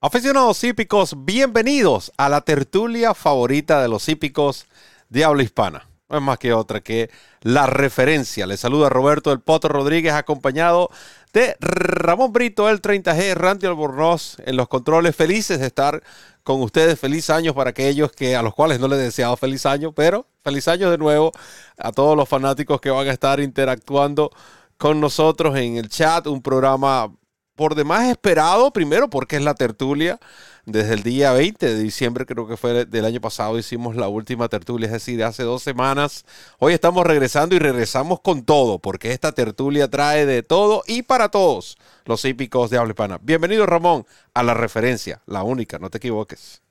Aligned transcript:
Aficionados 0.00 0.62
hípicos, 0.62 1.24
bienvenidos 1.24 2.12
a 2.16 2.28
la 2.28 2.42
tertulia 2.42 3.14
favorita 3.14 3.82
de 3.82 3.88
los 3.88 4.08
hípicos 4.08 4.66
de 5.08 5.24
habla 5.24 5.42
hispana. 5.42 5.88
No 6.08 6.18
es 6.18 6.22
más 6.22 6.38
que 6.38 6.52
otra 6.52 6.80
que 6.80 7.10
la 7.40 7.66
referencia. 7.66 8.46
Les 8.46 8.60
saluda 8.60 8.90
Roberto 8.90 9.30
del 9.30 9.40
Potro 9.40 9.70
Rodríguez, 9.70 10.12
acompañado 10.12 10.88
de 11.32 11.56
Ramón 11.58 12.32
Brito, 12.32 12.68
el 12.68 12.80
30G, 12.80 13.34
Randy 13.34 13.66
Albornoz 13.66 14.36
en 14.46 14.56
los 14.56 14.68
controles. 14.68 15.16
Felices 15.16 15.58
de 15.58 15.66
estar 15.66 16.00
con 16.44 16.62
ustedes. 16.62 16.96
Feliz 17.00 17.28
año 17.28 17.52
para 17.52 17.70
aquellos 17.70 18.12
que, 18.12 18.36
a 18.36 18.42
los 18.42 18.54
cuales 18.54 18.78
no 18.78 18.86
les 18.86 19.00
he 19.00 19.02
deseado 19.02 19.36
feliz 19.36 19.66
año, 19.66 19.90
pero 19.90 20.28
feliz 20.44 20.68
año 20.68 20.92
de 20.92 20.98
nuevo 20.98 21.32
a 21.76 21.90
todos 21.90 22.16
los 22.16 22.28
fanáticos 22.28 22.80
que 22.80 22.90
van 22.90 23.08
a 23.08 23.12
estar 23.12 23.40
interactuando 23.40 24.30
con 24.76 25.00
nosotros 25.00 25.56
en 25.56 25.76
el 25.76 25.88
chat. 25.88 26.28
Un 26.28 26.40
programa 26.40 27.12
por 27.58 27.74
demás 27.74 28.08
esperado, 28.08 28.72
primero 28.72 29.10
porque 29.10 29.34
es 29.36 29.42
la 29.42 29.54
tertulia. 29.54 30.20
Desde 30.64 30.94
el 30.94 31.02
día 31.02 31.32
20 31.32 31.66
de 31.66 31.82
diciembre, 31.82 32.24
creo 32.24 32.46
que 32.46 32.56
fue 32.56 32.84
del 32.84 33.04
año 33.04 33.20
pasado, 33.20 33.58
hicimos 33.58 33.96
la 33.96 34.06
última 34.06 34.48
tertulia, 34.48 34.86
es 34.86 34.92
decir, 34.92 35.24
hace 35.24 35.42
dos 35.42 35.62
semanas. 35.62 36.24
Hoy 36.58 36.72
estamos 36.72 37.04
regresando 37.04 37.56
y 37.56 37.58
regresamos 37.58 38.20
con 38.20 38.44
todo, 38.44 38.78
porque 38.78 39.10
esta 39.12 39.32
tertulia 39.32 39.88
trae 39.88 40.24
de 40.24 40.44
todo 40.44 40.84
y 40.86 41.02
para 41.02 41.30
todos 41.30 41.78
los 42.04 42.24
hípicos 42.24 42.70
de 42.70 42.78
habla 42.78 42.92
hispana. 42.92 43.18
Bienvenido, 43.20 43.66
Ramón, 43.66 44.06
a 44.34 44.42
la 44.44 44.54
referencia, 44.54 45.20
la 45.26 45.42
única, 45.42 45.80
no 45.80 45.90
te 45.90 45.98
equivoques. 45.98 46.62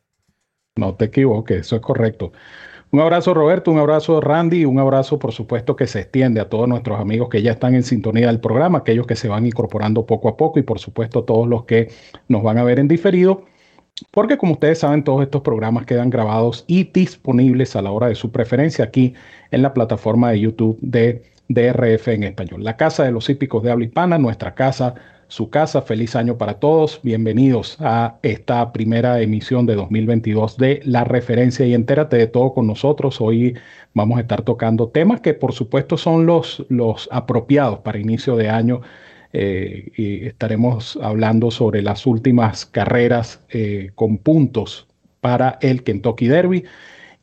No 0.78 0.96
te 0.96 1.06
equivoques, 1.06 1.62
eso 1.62 1.76
es 1.76 1.82
correcto. 1.82 2.32
Un 2.90 3.02
abrazo 3.02 3.34
Roberto, 3.34 3.70
un 3.70 3.80
abrazo 3.80 4.22
Randy, 4.22 4.64
un 4.64 4.80
abrazo 4.80 5.20
por 5.20 5.34
supuesto 5.34 5.76
que 5.76 5.88
se 5.88 6.00
extiende 6.00 6.40
a 6.40 6.48
todos 6.48 6.70
nuestros 6.70 7.00
amigos 7.00 7.28
que 7.28 7.42
ya 7.42 7.52
están 7.52 7.76
en 7.76 7.84
sintonía 7.84 8.28
del 8.28 8.40
programa, 8.40 8.80
aquellos 8.80 9.06
que 9.06 9.18
se 9.18 9.28
van 9.28 9.46
incorporando 9.46 10.06
poco 10.06 10.30
a 10.30 10.38
poco 10.38 10.58
y 10.58 10.64
por 10.64 10.80
supuesto 10.80 11.26
todos 11.26 11.50
los 11.50 11.66
que 11.66 11.90
nos 12.30 12.44
van 12.44 12.58
a 12.58 12.64
ver 12.64 12.80
en 12.80 12.88
diferido, 12.88 13.44
porque 14.12 14.38
como 14.38 14.54
ustedes 14.54 14.80
saben 14.80 15.04
todos 15.04 15.22
estos 15.22 15.42
programas 15.42 15.86
quedan 15.86 16.10
grabados 16.10 16.64
y 16.66 16.86
disponibles 16.86 17.76
a 17.76 17.82
la 17.82 17.92
hora 17.92 18.08
de 18.08 18.16
su 18.16 18.32
preferencia 18.32 18.86
aquí 18.86 19.14
en 19.52 19.64
la 19.64 19.74
plataforma 19.74 20.32
de 20.32 20.40
YouTube 20.40 20.78
de 20.82 21.24
DRF 21.50 22.08
en 22.08 22.24
español. 22.24 22.64
La 22.64 22.78
Casa 22.78 23.04
de 23.04 23.12
los 23.12 23.30
Hípicos 23.30 23.64
de 23.64 23.72
Habla 23.72 23.86
Hispana, 23.86 24.18
nuestra 24.18 24.56
casa 24.56 24.96
su 25.28 25.50
casa. 25.50 25.82
Feliz 25.82 26.16
año 26.16 26.38
para 26.38 26.56
todos. 26.56 27.00
Bienvenidos 27.04 27.78
a 27.80 28.18
esta 28.22 28.72
primera 28.72 29.22
emisión 29.22 29.66
de 29.66 29.76
2022 29.76 30.58
de 30.58 30.82
La 30.86 31.04
Referencia 31.04 31.66
y 31.66 31.74
entérate 31.74 32.18
de 32.18 32.28
todo 32.28 32.54
con 32.54 32.68
nosotros. 32.68 33.20
Hoy 33.20 33.56
vamos 33.94 34.18
a 34.18 34.22
estar 34.22 34.44
tocando 34.44 34.90
temas 34.90 35.22
que 35.22 35.34
por 35.34 35.54
supuesto 35.54 35.98
son 35.98 36.26
los, 36.26 36.66
los 36.70 37.10
apropiados 37.12 37.80
para 37.80 38.00
inicio 38.00 38.36
de 38.36 38.50
año. 38.50 38.82
Eh, 39.34 39.92
y 39.98 40.26
estaremos 40.26 40.98
hablando 41.02 41.52
sobre 41.52 41.82
las 41.82 42.06
últimas 42.08 42.66
carreras 42.66 43.42
eh, 43.50 43.92
con 43.94 44.18
puntos 44.18 44.88
para 45.20 45.60
el 45.62 45.84
Kentucky 45.84 46.28
Derby. 46.28 46.64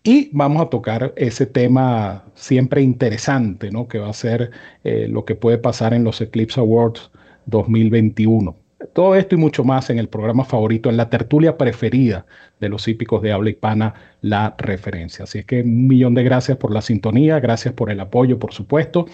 Y 0.03 0.29
vamos 0.33 0.61
a 0.61 0.69
tocar 0.69 1.15
ese 1.17 1.47
tema 1.47 2.25
siempre 2.35 2.83
interesante, 2.83 3.71
¿no? 3.71 3.89
Que 3.89 3.99
va 3.99 4.11
a 4.11 4.13
ser 4.13 4.51
eh, 4.85 5.07
lo 5.09 5.25
que 5.25 5.35
puede 5.35 5.57
pasar 5.57 5.95
en 5.95 6.05
los 6.05 6.21
Eclipse 6.21 6.61
Awards 6.61 7.11
2021. 7.47 8.57
Todo 8.93 9.15
esto 9.15 9.35
y 9.35 9.39
mucho 9.39 9.65
más 9.65 9.91
en 9.91 9.99
el 9.99 10.09
programa 10.09 10.45
favorito, 10.45 10.91
en 10.91 10.97
la 10.97 11.09
tertulia 11.09 11.57
preferida 11.57 12.27
de 12.61 12.69
los 12.69 12.87
hípicos 12.87 13.23
de 13.23 13.33
habla 13.33 13.51
hispana, 13.51 13.95
La 14.21 14.55
Referencia. 14.59 15.25
Así 15.25 15.39
es 15.39 15.47
que 15.47 15.63
un 15.63 15.87
millón 15.87 16.15
de 16.15 16.23
gracias 16.23 16.59
por 16.59 16.73
la 16.73 16.83
sintonía, 16.83 17.41
gracias 17.41 17.75
por 17.75 17.91
el 17.91 18.01
apoyo, 18.01 18.39
por 18.39 18.53
supuesto. 18.53 19.07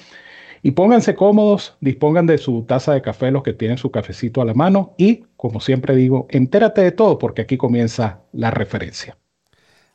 Y 0.62 0.72
pónganse 0.72 1.14
cómodos, 1.14 1.76
dispongan 1.80 2.26
de 2.26 2.36
su 2.36 2.64
taza 2.64 2.92
de 2.92 3.00
café 3.00 3.30
los 3.30 3.42
que 3.42 3.54
tienen 3.54 3.78
su 3.78 3.91
cafecito 3.91 4.42
a 4.42 4.44
la 4.44 4.54
mano 4.54 4.94
y, 4.98 5.24
como 5.36 5.60
siempre 5.60 5.97
digo, 5.97 6.26
entérate 6.30 6.82
de 6.82 6.92
todo 6.92 7.18
porque 7.18 7.42
aquí 7.42 7.56
comienza 7.56 8.20
la 8.32 8.50
referencia. 8.50 9.16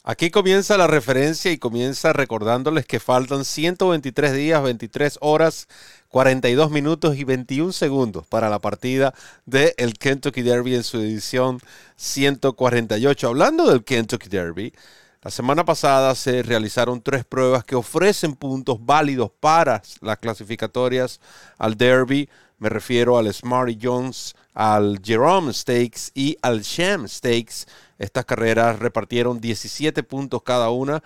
Aquí 0.07 0.29
comienza 0.29 0.78
la 0.78 0.85
referencia 0.85 1.52
y 1.52 1.57
comienza 1.57 2.13
recordándoles 2.13 2.85
que 2.85 3.00
faltan 3.00 3.44
123 3.44 4.34
días, 4.34 4.62
23 4.62 5.17
horas, 5.19 5.67
42 6.16 6.72
minutos 6.72 7.18
y 7.18 7.26
21 7.26 7.74
segundos 7.74 8.26
para 8.26 8.50
la 8.50 8.59
partida 8.59 9.14
del 9.46 9.74
el 9.76 9.96
Kentucky 9.96 10.44
Derby 10.44 10.74
en 10.74 10.86
su 10.86 10.98
edición 10.98 11.59
148. 11.98 13.28
Hablando 13.28 13.70
del 13.70 13.84
Kentucky 13.84 14.30
Derby, 14.30 14.74
la 15.22 15.30
semana 15.30 15.66
pasada 15.66 16.16
se 16.16 16.42
realizaron 16.42 17.02
tres 17.02 17.26
pruebas 17.26 17.66
que 17.66 17.76
ofrecen 17.76 18.34
puntos 18.34 18.78
válidos 18.80 19.30
para 19.42 19.81
las 20.00 20.18
clasificatorias 20.20 21.20
al 21.58 21.76
Derby. 21.76 22.30
Me 22.59 22.70
refiero 22.70 23.18
al 23.18 23.34
Smarty 23.34 23.78
Jones, 23.82 24.36
al 24.53 25.02
Jerome 25.03 25.52
Stakes 25.52 26.12
y 26.14 26.38
al 26.42 26.62
Sham 26.62 27.09
Stakes 27.09 27.66
estas 27.97 28.26
carreras 28.26 28.80
repartieron 28.80 29.40
17 29.40 30.03
puntos 30.03 30.44
cada 30.44 30.70
una, 30.70 31.02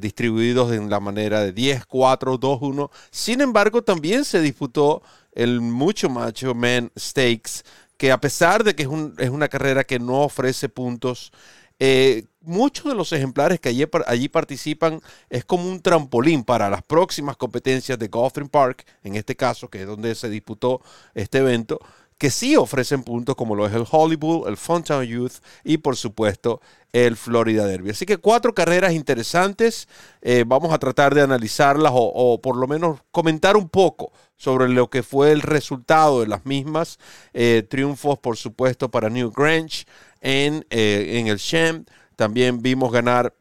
distribuidos 0.00 0.72
en 0.72 0.90
la 0.90 1.00
manera 1.00 1.40
de 1.40 1.52
10, 1.52 1.86
4, 1.86 2.38
2, 2.38 2.58
1. 2.60 2.90
Sin 3.10 3.40
embargo, 3.40 3.82
también 3.82 4.24
se 4.24 4.40
disputó 4.40 5.02
el 5.32 5.60
mucho 5.60 6.08
macho 6.08 6.54
Man 6.54 6.90
Stakes, 6.98 7.62
que 7.96 8.12
a 8.12 8.20
pesar 8.20 8.64
de 8.64 8.74
que 8.74 8.82
es, 8.82 9.28
una 9.30 9.48
carrera 9.48 9.84
que 9.84 9.98
no 9.98 10.22
ofrece 10.22 10.68
puntos, 10.68 11.32
eh, 11.78 12.24
muchos 12.40 12.86
de 12.86 12.94
los 12.94 13.12
ejemplares 13.12 13.60
que 13.60 13.68
allí, 13.68 13.86
allí, 14.06 14.28
participan 14.28 15.00
es 15.28 15.44
como 15.44 15.68
un 15.68 15.80
trampolín 15.80 16.44
para 16.44 16.68
las 16.68 16.82
próximas 16.82 17.36
competencias 17.36 17.98
de 17.98 18.08
Gotham 18.08 18.48
Park, 18.48 18.84
en 19.02 19.16
este 19.16 19.36
caso, 19.36 19.68
que 19.68 19.82
es 19.82 19.86
donde 19.86 20.14
se 20.14 20.28
disputó 20.28 20.80
este 21.14 21.38
evento 21.38 21.78
que 22.20 22.30
sí 22.30 22.54
ofrecen 22.54 23.02
puntos 23.02 23.34
como 23.34 23.54
lo 23.54 23.66
es 23.66 23.72
el 23.72 23.86
Hollywood, 23.90 24.46
el 24.46 24.58
Funtown 24.58 25.06
Youth 25.06 25.36
y 25.64 25.78
por 25.78 25.96
supuesto 25.96 26.60
el 26.92 27.16
Florida 27.16 27.64
Derby. 27.64 27.90
Así 27.90 28.04
que 28.04 28.18
cuatro 28.18 28.54
carreras 28.54 28.92
interesantes. 28.92 29.88
Eh, 30.20 30.44
vamos 30.46 30.70
a 30.70 30.78
tratar 30.78 31.14
de 31.14 31.22
analizarlas 31.22 31.92
o, 31.94 32.38
por 32.42 32.58
lo 32.58 32.68
menos 32.68 33.00
comentar 33.10 33.56
un 33.56 33.70
poco 33.70 34.12
sobre 34.36 34.68
lo 34.68 34.90
que 34.90 35.02
fue 35.02 35.32
el 35.32 35.40
resultado 35.40 36.20
de 36.20 36.26
las 36.26 36.44
mismas. 36.44 36.98
Eh, 37.32 37.66
triunfos, 37.66 38.18
por 38.18 38.36
supuesto, 38.36 38.90
para 38.90 39.08
New 39.08 39.30
Grange 39.30 39.86
en, 40.20 40.66
eh, 40.68 41.20
en 41.20 41.28
el 41.28 41.38
Sham. 41.38 41.86
También 42.16 42.60
vimos 42.60 42.92
ganar 42.92 43.34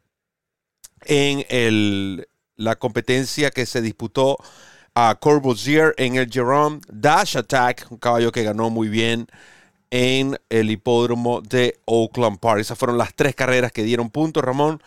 en 1.01 1.45
el, 1.49 2.29
la 2.55 2.77
competencia 2.77 3.51
que 3.51 3.65
se 3.65 3.81
disputó 3.81 4.37
a 4.95 5.15
Corbusier 5.19 5.93
en 5.97 6.15
el 6.15 6.29
Jerome, 6.29 6.79
Dash 6.91 7.37
Attack, 7.37 7.87
un 7.89 7.97
caballo 7.97 8.31
que 8.31 8.43
ganó 8.43 8.69
muy 8.69 8.89
bien 8.89 9.27
en 9.91 10.37
el 10.49 10.71
hipódromo 10.71 11.41
de 11.41 11.79
Oakland 11.85 12.39
Park. 12.39 12.59
Esas 12.61 12.77
fueron 12.77 12.97
las 12.97 13.13
tres 13.15 13.35
carreras 13.35 13.71
que 13.71 13.83
dieron 13.83 14.09
puntos, 14.09 14.43
Ramón. 14.43 14.81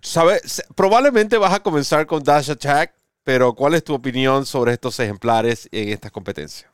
¿Sabes? 0.00 0.62
Probablemente 0.74 1.36
vas 1.38 1.54
a 1.54 1.60
comenzar 1.60 2.06
con 2.06 2.22
Dash 2.22 2.50
Attack, 2.50 2.94
pero 3.24 3.54
¿cuál 3.54 3.74
es 3.74 3.84
tu 3.84 3.94
opinión 3.94 4.46
sobre 4.46 4.72
estos 4.72 4.98
ejemplares 5.00 5.68
en 5.72 5.88
estas 5.88 6.12
competencias? 6.12 6.70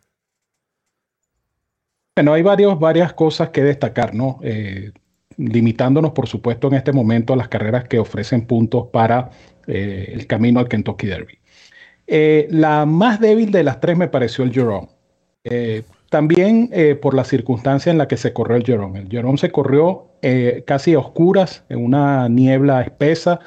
Bueno, 2.14 2.34
hay 2.34 2.42
varias 2.42 3.14
cosas 3.14 3.48
que 3.50 3.62
destacar, 3.62 4.14
¿no? 4.14 4.38
Eh, 4.42 4.92
limitándonos, 5.38 6.12
por 6.12 6.28
supuesto, 6.28 6.68
en 6.68 6.74
este 6.74 6.92
momento 6.92 7.32
a 7.32 7.36
las 7.36 7.48
carreras 7.48 7.88
que 7.88 7.98
ofrecen 7.98 8.46
puntos 8.46 8.88
para 8.92 9.30
eh, 9.66 10.10
el 10.12 10.26
camino 10.26 10.60
al 10.60 10.68
Kentucky 10.68 11.06
Derby. 11.06 11.38
Eh, 12.06 12.48
la 12.50 12.86
más 12.86 13.20
débil 13.20 13.50
de 13.50 13.62
las 13.62 13.80
tres 13.80 13.96
me 13.96 14.08
pareció 14.08 14.44
el 14.44 14.52
Jerome. 14.52 14.88
Eh, 15.44 15.82
también 16.10 16.68
eh, 16.72 16.94
por 16.94 17.14
la 17.14 17.24
circunstancia 17.24 17.90
en 17.90 17.98
la 17.98 18.08
que 18.08 18.16
se 18.16 18.32
corrió 18.32 18.56
el 18.56 18.64
Jerome. 18.64 19.00
El 19.00 19.08
Jerome 19.08 19.38
se 19.38 19.50
corrió 19.50 20.08
casi 20.66 20.94
a 20.94 21.00
oscuras, 21.00 21.64
en 21.68 21.84
una 21.84 22.28
niebla 22.28 22.82
espesa, 22.82 23.40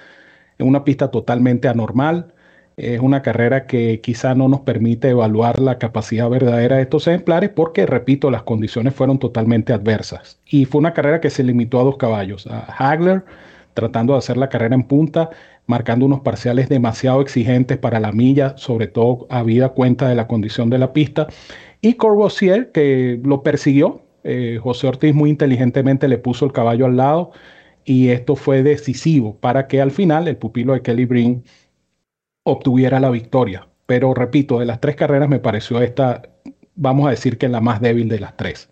en 0.58 0.68
una 0.68 0.84
pista 0.84 1.10
totalmente 1.10 1.70
anormal. 1.70 2.34
Es 2.76 3.00
una 3.00 3.22
carrera 3.22 3.66
que 3.66 4.02
quizá 4.02 4.36
no 4.36 4.50
nos 4.50 4.62
permite 4.62 5.10
evaluar 5.10 5.62
la 5.62 5.78
capacidad 5.78 6.30
verdadera 6.30 6.76
de 6.76 6.82
estos 6.82 7.08
ejemplares 7.08 7.50
porque, 7.52 7.86
repito, 7.86 8.30
las 8.30 8.44
condiciones 8.44 8.94
fueron 8.94 9.20
totalmente 9.20 9.72
adversas. 9.72 10.42
Y 10.46 10.66
fue 10.66 10.80
una 10.80 10.94
carrera 10.94 11.22
que 11.22 11.30
se 11.30 11.44
limitó 11.44 11.80
a 11.80 11.86
dos 11.86 11.96
caballos, 11.96 12.46
a 12.48 12.66
Hagler 12.78 13.24
tratando 13.76 14.14
de 14.14 14.20
hacer 14.20 14.38
la 14.38 14.50
carrera 14.50 14.74
en 14.74 14.84
punta 14.84 15.30
marcando 15.68 16.06
unos 16.06 16.22
parciales 16.22 16.70
demasiado 16.70 17.22
exigentes 17.22 17.78
para 17.78 18.00
la 18.00 18.12
milla, 18.12 18.58
sobre 18.58 18.88
todo 18.88 19.28
habida 19.30 19.70
cuenta 19.70 20.08
de 20.08 20.16
la 20.16 20.28
condición 20.28 20.70
de 20.70 20.78
la 20.78 20.94
pista. 20.94 21.28
Y 21.82 21.96
Corbusier, 21.96 22.72
que 22.72 23.20
lo 23.24 23.44
persiguió, 23.44 24.02
eh, 24.24 24.60
José 24.62 24.88
Ortiz 24.88 25.14
muy 25.14 25.30
inteligentemente 25.30 26.08
le 26.08 26.18
puso 26.18 26.46
el 26.46 26.52
caballo 26.52 26.86
al 26.86 26.98
lado 26.98 27.32
y 27.84 28.10
esto 28.10 28.36
fue 28.36 28.64
decisivo 28.64 29.38
para 29.40 29.68
que 29.68 29.82
al 29.82 29.92
final 29.92 30.28
el 30.28 30.38
pupilo 30.38 30.74
de 30.74 30.82
Kelly 30.82 31.06
Breen 31.06 31.44
obtuviera 32.44 33.00
la 33.00 33.12
victoria. 33.12 33.68
Pero 33.86 34.14
repito, 34.16 34.60
de 34.60 34.66
las 34.66 34.82
tres 34.82 34.96
carreras 34.96 35.30
me 35.30 35.40
pareció 35.40 35.80
esta, 35.82 36.24
vamos 36.76 37.08
a 37.08 37.12
decir 37.12 37.38
que 37.38 37.48
la 37.48 37.62
más 37.62 37.82
débil 37.82 38.10
de 38.10 38.20
las 38.20 38.36
tres. 38.36 38.70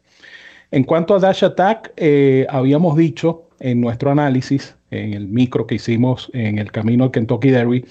En 0.72 0.84
cuanto 0.84 1.14
a 1.14 1.20
Dash 1.20 1.44
Attack, 1.44 1.94
eh, 1.98 2.48
habíamos 2.50 2.98
dicho 2.98 3.50
en 3.60 3.80
nuestro 3.80 4.10
análisis, 4.10 4.76
en 4.94 5.14
el 5.14 5.28
micro 5.28 5.68
que 5.68 5.76
hicimos 5.76 6.30
en 6.34 6.60
el 6.60 6.72
camino 6.72 7.06
al 7.06 7.12
Kentucky 7.12 7.50
Derby, 7.50 7.86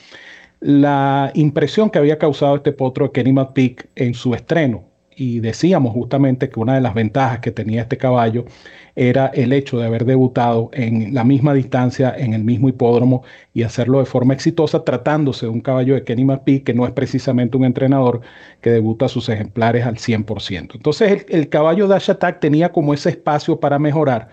la 0.61 1.33
impresión 1.35 1.91
que 1.91 1.99
había 1.99 2.19
causado 2.19 2.57
este 2.57 2.73
potro 2.73 3.07
de 3.07 3.13
Kenny 3.13 3.33
McPeak 3.33 3.89
en 3.97 4.15
su 4.15 4.35
estreno. 4.35 4.85
Y 5.15 5.41
decíamos 5.41 5.93
justamente 5.93 6.49
que 6.49 6.59
una 6.59 6.75
de 6.75 6.81
las 6.81 6.95
ventajas 6.95 7.41
que 7.41 7.51
tenía 7.51 7.83
este 7.83 7.99
caballo 7.99 8.47
era 8.95 9.27
el 9.27 9.53
hecho 9.53 9.79
de 9.79 9.87
haber 9.87 10.05
debutado 10.05 10.71
en 10.73 11.15
la 11.15 11.25
misma 11.25 11.55
distancia, 11.55 12.15
en 12.17 12.35
el 12.35 12.45
mismo 12.45 12.69
hipódromo 12.69 13.23
y 13.55 13.63
hacerlo 13.63 13.99
de 13.99 14.07
forma 14.07 14.35
exitosa, 14.35 14.85
tratándose 14.85 15.47
de 15.47 15.53
un 15.53 15.61
caballo 15.61 15.95
de 15.95 16.05
Kenny 16.05 16.25
McPhee, 16.25 16.61
que 16.61 16.75
no 16.75 16.87
es 16.87 16.93
precisamente 16.93 17.57
un 17.57 17.65
entrenador 17.65 18.21
que 18.61 18.71
debuta 18.71 19.09
sus 19.09 19.29
ejemplares 19.29 19.85
al 19.85 19.97
100%. 19.97 20.75
Entonces 20.75 21.27
el, 21.29 21.49
caballo 21.49 21.89
Dash 21.89 22.11
Attack 22.11 22.41
tenía 22.41 22.71
como 22.73 22.95
ese 22.95 23.11
espacio 23.11 23.61
para 23.61 23.79
mejorar 23.79 24.29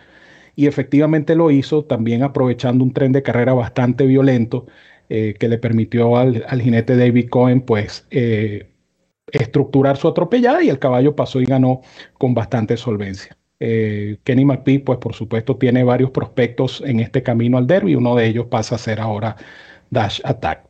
y 0.60 0.68
efectivamente 0.68 1.36
lo 1.36 1.52
hizo, 1.52 1.86
también 1.86 2.22
aprovechando 2.22 2.84
un 2.84 2.92
tren 2.92 3.14
de 3.14 3.24
carrera 3.24 3.54
bastante 3.54 4.06
violento 4.06 4.66
eh, 5.08 5.36
que 5.40 5.48
le 5.48 5.58
permitió 5.58 6.18
al, 6.18 6.44
jinete 6.60 6.98
David 6.98 7.30
Cohen 7.30 7.62
pues 7.62 8.06
eh, 8.12 8.70
estructurar 9.32 9.96
su 9.96 10.10
atropellada 10.10 10.62
y 10.62 10.68
el 10.68 10.78
caballo 10.78 11.16
pasó 11.16 11.40
y 11.40 11.46
ganó 11.46 11.80
con 12.18 12.34
bastante 12.34 12.76
solvencia. 12.76 13.38
Eh, 13.62 14.18
Kenny 14.26 14.44
McPhee, 14.44 14.80
pues 14.80 15.00
por 15.00 15.14
supuesto, 15.14 15.56
tiene 15.56 15.86
varios 15.86 16.12
prospectos 16.12 16.84
en 16.86 17.00
este 17.00 17.24
camino 17.24 17.58
al 17.58 17.66
derby. 17.66 17.96
Uno 17.96 18.18
de 18.18 18.28
ellos 18.28 18.48
pasa 18.48 18.76
a 18.76 18.80
ser 18.80 19.00
ahora 19.00 19.38
Dash 19.92 20.20
Attack. 20.26 20.68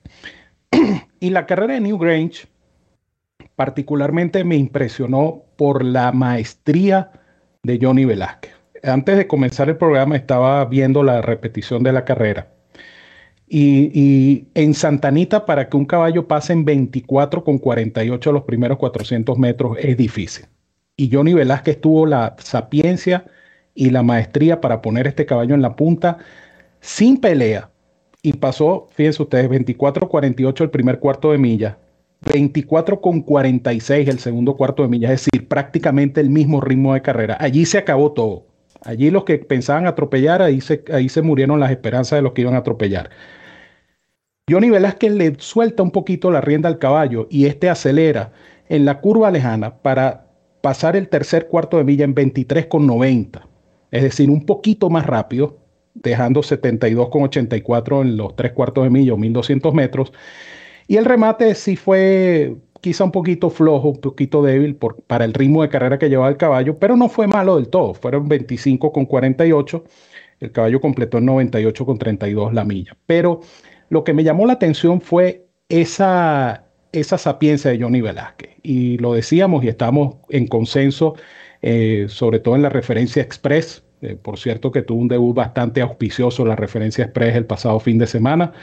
y 1.19 1.31
la 1.31 1.47
carrera 1.47 1.73
de 1.73 1.79
New 1.79 1.97
Grange 1.97 2.45
particularmente 3.55 4.43
me 4.43 4.55
impresionó 4.55 5.45
por 5.57 5.83
la 5.83 6.11
maestría 6.11 7.09
de 7.63 7.79
Johnny 7.81 8.05
Velázquez. 8.05 8.58
Antes 8.83 9.17
de 9.17 9.27
comenzar 9.27 9.69
el 9.69 9.77
programa 9.77 10.15
estaba 10.15 10.63
viendo 10.65 11.03
la 11.03 11.21
repetición 11.21 11.83
de 11.83 11.93
la 11.93 12.05
carrera. 12.05 12.47
Y, 13.47 13.91
y, 13.93 14.47
en 14.53 14.73
Santanita, 14.75 15.45
para 15.45 15.69
que 15.69 15.77
un 15.77 15.85
caballo 15.85 16.27
pase 16.27 16.53
en 16.53 16.65
24 16.65 17.43
con 17.43 17.57
48 17.57 18.31
los 18.31 18.43
primeros 18.43 18.77
400 18.77 19.37
metros 19.39 19.77
es 19.79 19.97
difícil 19.97 20.45
y 20.99 21.09
Johnny 21.09 21.33
Velázquez 21.33 21.79
tuvo 21.79 22.05
la 22.05 22.35
sapiencia 22.39 23.25
y 23.73 23.89
la 23.89 24.03
maestría 24.03 24.59
para 24.59 24.81
poner 24.81 25.07
este 25.07 25.25
caballo 25.25 25.55
en 25.55 25.61
la 25.61 25.77
punta 25.77 26.17
sin 26.81 27.21
pelea. 27.21 27.71
Y 28.21 28.33
pasó, 28.33 28.89
fíjense 28.91 29.23
ustedes, 29.23 29.49
24-48 29.49 30.61
el 30.61 30.69
primer 30.69 30.99
cuarto 30.99 31.31
de 31.31 31.37
milla, 31.37 31.77
24 32.33 32.99
con 32.99 33.21
46 33.21 34.09
el 34.09 34.19
segundo 34.19 34.57
cuarto 34.57 34.83
de 34.83 34.89
milla, 34.89 35.13
es 35.13 35.23
decir, 35.23 35.47
prácticamente 35.47 36.19
el 36.19 36.29
mismo 36.29 36.59
ritmo 36.59 36.93
de 36.93 37.01
carrera. 37.01 37.37
Allí 37.39 37.65
se 37.65 37.77
acabó 37.77 38.11
todo. 38.11 38.48
Allí 38.81 39.11
los 39.11 39.23
que 39.25 39.37
pensaban 39.39 39.87
atropellar, 39.87 40.41
ahí 40.41 40.61
se, 40.61 40.83
ahí 40.93 41.09
se 41.09 41.21
murieron 41.21 41.59
las 41.59 41.71
esperanzas 41.71 42.17
de 42.17 42.21
los 42.21 42.33
que 42.33 42.41
iban 42.41 42.55
a 42.55 42.59
atropellar. 42.59 43.09
Johnny 44.49 44.69
Velázquez 44.69 45.11
le 45.11 45.35
suelta 45.37 45.83
un 45.83 45.91
poquito 45.91 46.31
la 46.31 46.41
rienda 46.41 46.69
al 46.69 46.79
caballo 46.79 47.27
y 47.29 47.45
este 47.45 47.69
acelera 47.69 48.31
en 48.67 48.85
la 48.85 48.99
curva 48.99 49.29
lejana 49.29 49.75
para 49.81 50.25
pasar 50.61 50.95
el 50.95 51.07
tercer 51.07 51.47
cuarto 51.47 51.77
de 51.77 51.83
milla 51.83 52.05
en 52.05 52.15
23,90, 52.15 53.41
es 53.91 54.03
decir, 54.03 54.29
un 54.29 54.45
poquito 54.45 54.89
más 54.89 55.05
rápido, 55.05 55.59
dejando 55.93 56.41
72,84 56.41 58.01
en 58.01 58.17
los 58.17 58.35
tres 58.35 58.53
cuartos 58.53 58.83
de 58.83 58.89
milla 58.89 59.13
o 59.13 59.17
1200 59.17 59.73
metros. 59.73 60.13
Y 60.87 60.97
el 60.97 61.05
remate 61.05 61.53
sí 61.55 61.75
fue 61.75 62.55
quizá 62.81 63.03
un 63.03 63.11
poquito 63.11 63.49
flojo, 63.49 63.89
un 63.89 64.01
poquito 64.01 64.41
débil 64.41 64.75
por, 64.75 65.01
para 65.03 65.25
el 65.25 65.33
ritmo 65.33 65.61
de 65.61 65.69
carrera 65.69 65.99
que 65.99 66.09
llevaba 66.09 66.29
el 66.29 66.37
caballo, 66.37 66.79
pero 66.79 66.95
no 66.95 67.09
fue 67.09 67.27
malo 67.27 67.55
del 67.57 67.69
todo, 67.69 67.93
fueron 67.93 68.29
25,48. 68.29 69.83
El 70.39 70.51
caballo 70.51 70.79
completó 70.79 71.17
en 71.17 71.27
98,32 71.27 72.53
la 72.53 72.63
milla. 72.63 72.97
Pero 73.05 73.41
lo 73.89 74.03
que 74.03 74.13
me 74.13 74.23
llamó 74.23 74.45
la 74.45 74.53
atención 74.53 75.01
fue 75.01 75.47
esa, 75.67 76.65
esa 76.91 77.17
sapiencia 77.17 77.71
de 77.71 77.81
Johnny 77.81 78.01
Velázquez. 78.01 78.51
Y 78.63 78.97
lo 78.97 79.13
decíamos 79.13 79.63
y 79.63 79.67
estamos 79.67 80.15
en 80.29 80.47
consenso, 80.47 81.15
eh, 81.61 82.05
sobre 82.07 82.39
todo 82.39 82.55
en 82.55 82.61
la 82.61 82.69
referencia 82.69 83.21
Express. 83.21 83.83
Eh, 84.01 84.15
por 84.15 84.39
cierto, 84.39 84.71
que 84.71 84.81
tuvo 84.81 85.01
un 85.01 85.09
debut 85.09 85.35
bastante 85.35 85.81
auspicioso 85.81 86.45
la 86.45 86.55
referencia 86.55 87.03
Express 87.03 87.35
el 87.35 87.45
pasado 87.45 87.79
fin 87.79 87.97
de 87.97 88.07
semana. 88.07 88.53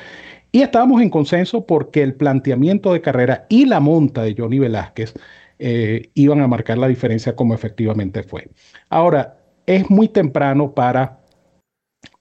Y 0.57 0.63
estábamos 0.63 1.03
en 1.03 1.11
consenso 1.11 1.67
porque 1.67 2.03
el 2.03 2.15
planteamiento 2.15 2.95
de 2.95 3.03
carrera 3.03 3.45
y 3.51 3.67
la 3.67 3.79
monta 3.79 4.23
de 4.23 4.35
Johnny 4.35 4.59
Velázquez 4.59 5.13
eh, 5.59 6.09
iban 6.15 6.41
a 6.41 6.49
marcar 6.49 6.79
la 6.79 6.89
diferencia 6.89 7.37
como 7.37 7.53
efectivamente 7.53 8.23
fue. 8.23 8.49
Ahora, 8.89 9.37
es 9.67 9.91
muy 9.91 10.09
temprano 10.09 10.73
para 10.73 11.21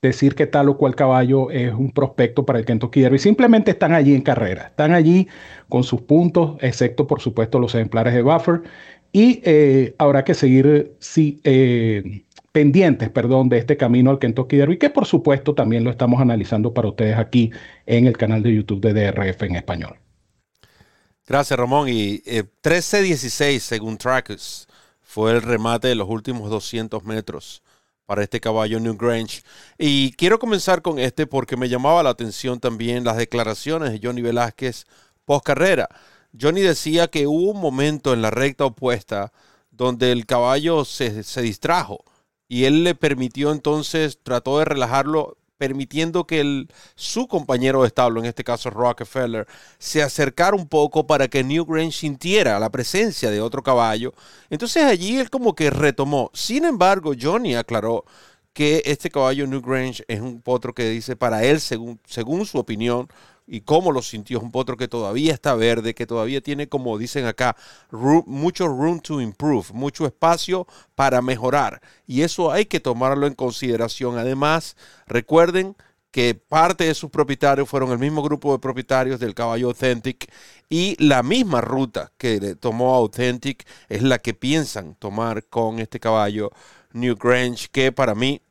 decir 0.01 0.35
que 0.35 0.47
tal 0.47 0.67
o 0.67 0.77
cual 0.77 0.95
caballo 0.95 1.49
es 1.49 1.73
un 1.73 1.91
prospecto 1.91 2.45
para 2.45 2.59
el 2.59 2.65
Kentucky 2.65 2.99
Derby. 2.99 3.19
Simplemente 3.19 3.71
están 3.71 3.93
allí 3.93 4.13
en 4.13 4.21
carrera, 4.21 4.63
están 4.63 4.91
allí 4.91 5.29
con 5.69 5.85
sus 5.85 6.01
puntos, 6.01 6.57
excepto 6.59 7.07
por 7.07 7.21
supuesto 7.21 7.57
los 7.57 7.73
ejemplares 7.73 8.13
de 8.13 8.21
Buffer. 8.21 8.63
Y 9.13 9.39
eh, 9.45 9.95
habrá 9.97 10.25
que 10.25 10.33
seguir 10.33 10.97
sí, 10.99 11.39
eh, 11.45 12.25
pendientes 12.55 13.09
perdón, 13.09 13.49
de 13.49 13.57
este 13.57 13.75
camino 13.75 14.11
al 14.11 14.17
Kentucky 14.17 14.55
Derby, 14.55 14.77
que 14.77 14.89
por 14.89 15.05
supuesto 15.05 15.53
también 15.53 15.83
lo 15.83 15.89
estamos 15.89 16.21
analizando 16.21 16.73
para 16.73 16.87
ustedes 16.87 17.17
aquí 17.17 17.51
en 17.85 18.07
el 18.07 18.15
canal 18.15 18.41
de 18.43 18.55
YouTube 18.55 18.79
de 18.79 18.93
DRF 18.93 19.43
en 19.43 19.57
español. 19.57 19.97
Gracias, 21.27 21.59
Ramón. 21.59 21.89
Y 21.89 22.21
13-16, 22.21 23.43
eh, 23.43 23.59
según 23.59 23.97
Trackers, 23.97 24.69
fue 25.01 25.33
el 25.33 25.41
remate 25.41 25.89
de 25.89 25.95
los 25.95 26.07
últimos 26.07 26.49
200 26.49 27.03
metros 27.03 27.61
para 28.05 28.23
este 28.23 28.39
caballo 28.39 28.79
New 28.79 28.95
Grange. 28.95 29.41
Y 29.77 30.13
quiero 30.13 30.39
comenzar 30.39 30.81
con 30.81 30.97
este 30.97 31.27
porque 31.27 31.57
me 31.57 31.67
llamaba 31.67 32.03
la 32.03 32.11
atención 32.11 32.61
también 32.61 33.03
las 33.03 33.17
declaraciones 33.17 33.91
de 33.91 33.99
Johnny 34.01 34.21
Velázquez 34.21 34.85
post 35.25 35.45
carrera. 35.45 35.89
Johnny 36.39 36.61
decía 36.61 37.09
que 37.09 37.27
hubo 37.27 37.51
un 37.51 37.59
momento 37.59 38.13
en 38.13 38.21
la 38.21 38.31
recta 38.31 38.63
opuesta 38.63 39.33
donde 39.71 40.13
el 40.13 40.25
caballo 40.25 40.85
se, 40.85 41.21
se 41.23 41.41
distrajo 41.41 42.05
y 42.47 42.65
él 42.65 42.83
le 42.83 42.95
permitió 42.95 43.51
entonces, 43.51 44.19
trató 44.23 44.59
de 44.59 44.65
relajarlo 44.65 45.37
permitiendo 45.57 46.27
que 46.27 46.67
su 46.95 47.27
compañero 47.27 47.81
de 47.81 47.87
establo, 47.87 48.19
en 48.19 48.25
este 48.25 48.43
caso 48.43 48.69
Rockefeller, 48.69 49.47
se 49.77 50.03
acercara 50.03 50.55
un 50.55 50.67
poco 50.67 51.07
para 51.07 51.27
que 51.27 51.43
Newgrange 51.43 51.97
sintiera 51.97 52.59
la 52.59 52.69
presencia 52.69 53.31
de 53.31 53.41
otro 53.41 53.63
caballo. 53.63 54.13
Entonces 54.49 54.83
allí 54.83 55.17
él 55.17 55.29
como 55.29 55.55
que 55.55 55.69
retomó. 55.69 56.29
Sin 56.33 56.65
embargo, 56.65 57.13
Johnny 57.19 57.55
aclaró 57.55 58.05
que 58.53 58.81
este 58.85 59.09
caballo 59.09 59.47
Newgrange 59.47 60.03
es 60.07 60.21
un 60.21 60.41
potro 60.41 60.73
que 60.73 60.89
dice 60.89 61.15
para 61.15 61.43
él, 61.43 61.59
según, 61.59 61.99
según 62.05 62.45
su 62.45 62.57
opinión, 62.57 63.07
y 63.47 63.61
cómo 63.61 63.91
lo 63.91 64.01
sintió. 64.01 64.39
Un 64.39 64.51
potro 64.51 64.77
que 64.77 64.87
todavía 64.87 65.33
está 65.33 65.55
verde, 65.55 65.93
que 65.93 66.07
todavía 66.07 66.41
tiene, 66.41 66.67
como 66.67 66.97
dicen 66.97 67.25
acá, 67.25 67.55
mucho 67.91 68.67
room 68.67 68.99
to 68.99 69.21
improve, 69.21 69.67
mucho 69.73 70.05
espacio 70.05 70.67
para 70.95 71.21
mejorar. 71.21 71.81
Y 72.07 72.21
eso 72.21 72.51
hay 72.51 72.65
que 72.65 72.79
tomarlo 72.79 73.27
en 73.27 73.33
consideración. 73.33 74.17
Además, 74.17 74.75
recuerden 75.07 75.75
que 76.15 76.33
parte 76.33 76.85
de 76.85 76.93
sus 76.93 77.09
propietarios 77.09 77.67
fueron 77.67 77.91
el 77.91 77.99
mismo 77.99 78.23
grupo 78.23 78.53
de 78.53 78.59
propietarios 78.59 79.19
del 79.19 79.33
caballo 79.33 79.67
Authentic 79.67 80.31
y 80.69 80.95
la 81.03 81.23
misma 81.23 81.59
ruta 81.59 82.13
que 82.17 82.55
tomó 82.55 82.95
Authentic 82.95 83.67
es 83.89 84.01
la 84.01 84.19
que 84.19 84.33
piensan 84.33 84.95
tomar 84.95 85.43
con 85.47 85.79
este 85.79 85.99
caballo 85.99 86.51
New 86.93 87.17
Grange, 87.17 87.67
que 87.69 87.91
para 87.91 88.15
mí 88.15 88.41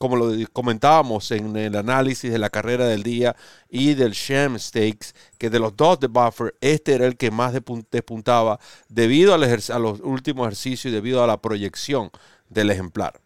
como 0.00 0.16
lo 0.16 0.32
comentábamos 0.54 1.30
en 1.30 1.54
el 1.58 1.76
análisis 1.76 2.32
de 2.32 2.38
la 2.38 2.48
carrera 2.48 2.86
del 2.86 3.02
día 3.02 3.36
y 3.68 3.92
del 3.92 4.12
Sham 4.12 4.58
Stakes, 4.58 5.08
que 5.36 5.50
de 5.50 5.58
los 5.58 5.76
dos 5.76 6.00
de 6.00 6.06
Buffer, 6.06 6.54
este 6.62 6.94
era 6.94 7.04
el 7.04 7.18
que 7.18 7.30
más 7.30 7.52
despuntaba 7.90 8.58
debido 8.88 9.34
al 9.34 9.44
a 9.44 9.78
los 9.78 10.00
últimos 10.00 10.46
ejercicios 10.46 10.90
y 10.90 10.94
debido 10.94 11.22
a 11.22 11.26
la 11.26 11.42
proyección 11.42 12.10
del 12.48 12.70
ejemplar. 12.70 13.20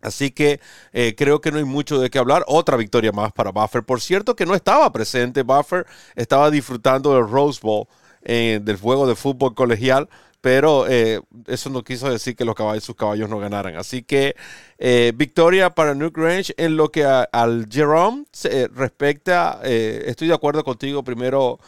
Así 0.00 0.30
que 0.30 0.60
eh, 0.94 1.14
creo 1.14 1.42
que 1.42 1.52
no 1.52 1.58
hay 1.58 1.64
mucho 1.64 2.00
de 2.00 2.08
qué 2.08 2.18
hablar. 2.18 2.42
Otra 2.46 2.78
victoria 2.78 3.12
más 3.12 3.30
para 3.32 3.50
Buffer. 3.50 3.82
Por 3.82 4.00
cierto 4.00 4.34
que 4.34 4.46
no 4.46 4.54
estaba 4.54 4.90
presente. 4.92 5.42
Buffer 5.42 5.86
estaba 6.16 6.50
disfrutando 6.50 7.14
del 7.14 7.28
Rose 7.28 7.60
Bowl, 7.62 7.86
eh, 8.22 8.60
del 8.62 8.78
juego 8.78 9.06
de 9.06 9.14
fútbol 9.14 9.54
colegial 9.54 10.08
pero 10.42 10.88
eh, 10.88 11.20
eso 11.46 11.70
no 11.70 11.84
quiso 11.84 12.10
decir 12.10 12.34
que 12.34 12.44
los 12.44 12.56
caballos, 12.56 12.84
sus 12.84 12.96
caballos 12.96 13.30
no 13.30 13.38
ganaran. 13.38 13.76
Así 13.76 14.02
que 14.02 14.34
eh, 14.76 15.12
victoria 15.14 15.70
para 15.70 15.94
Nuke 15.94 16.20
Range 16.20 16.52
en 16.58 16.76
lo 16.76 16.90
que 16.90 17.04
al 17.04 17.68
Jerome 17.70 18.24
se, 18.32 18.66
respecta, 18.68 19.60
eh, 19.62 20.02
estoy 20.06 20.28
de 20.28 20.34
acuerdo 20.34 20.64
contigo. 20.64 21.04
Primero, 21.04 21.58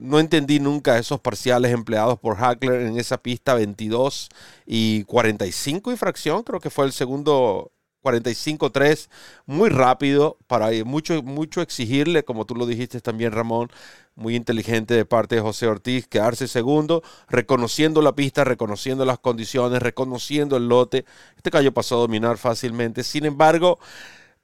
no 0.00 0.18
entendí 0.18 0.60
nunca 0.60 0.96
esos 0.96 1.20
parciales 1.20 1.72
empleados 1.72 2.18
por 2.18 2.36
Hackler 2.36 2.80
en 2.82 2.98
esa 2.98 3.18
pista 3.18 3.52
22 3.52 4.30
y 4.64 5.04
45 5.04 5.90
infracción, 5.90 6.42
creo 6.42 6.58
que 6.58 6.70
fue 6.70 6.86
el 6.86 6.92
segundo 6.92 7.71
45-3, 8.02 9.08
muy 9.46 9.70
rápido, 9.70 10.36
para 10.46 10.70
mucho, 10.84 11.22
mucho 11.22 11.62
exigirle, 11.62 12.24
como 12.24 12.44
tú 12.44 12.54
lo 12.54 12.66
dijiste 12.66 13.00
también, 13.00 13.32
Ramón, 13.32 13.70
muy 14.14 14.36
inteligente 14.36 14.94
de 14.94 15.04
parte 15.04 15.36
de 15.36 15.40
José 15.40 15.66
Ortiz, 15.66 16.06
quedarse 16.06 16.48
segundo, 16.48 17.02
reconociendo 17.28 18.02
la 18.02 18.14
pista, 18.14 18.44
reconociendo 18.44 19.04
las 19.04 19.18
condiciones, 19.18 19.82
reconociendo 19.82 20.56
el 20.56 20.68
lote. 20.68 21.04
Este 21.36 21.50
caballo 21.50 21.72
pasó 21.72 21.96
a 21.96 22.00
dominar 22.00 22.38
fácilmente. 22.38 23.04
Sin 23.04 23.24
embargo, 23.24 23.78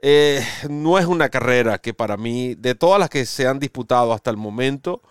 eh, 0.01 0.45
no 0.71 0.99
es 0.99 1.07
una 1.07 1.29
carrera 1.29 1.79
que 1.79 1.93
para 1.93 2.17
mí, 2.17 2.55
de 2.55 2.75
todas 2.75 3.01
las 3.01 3.11
que 3.11 3.27
se 3.27 3.47
han 3.47 3.59
disputado 3.59 4.13
hasta 4.13 4.31
el 4.31 4.37
momento, 4.37 5.03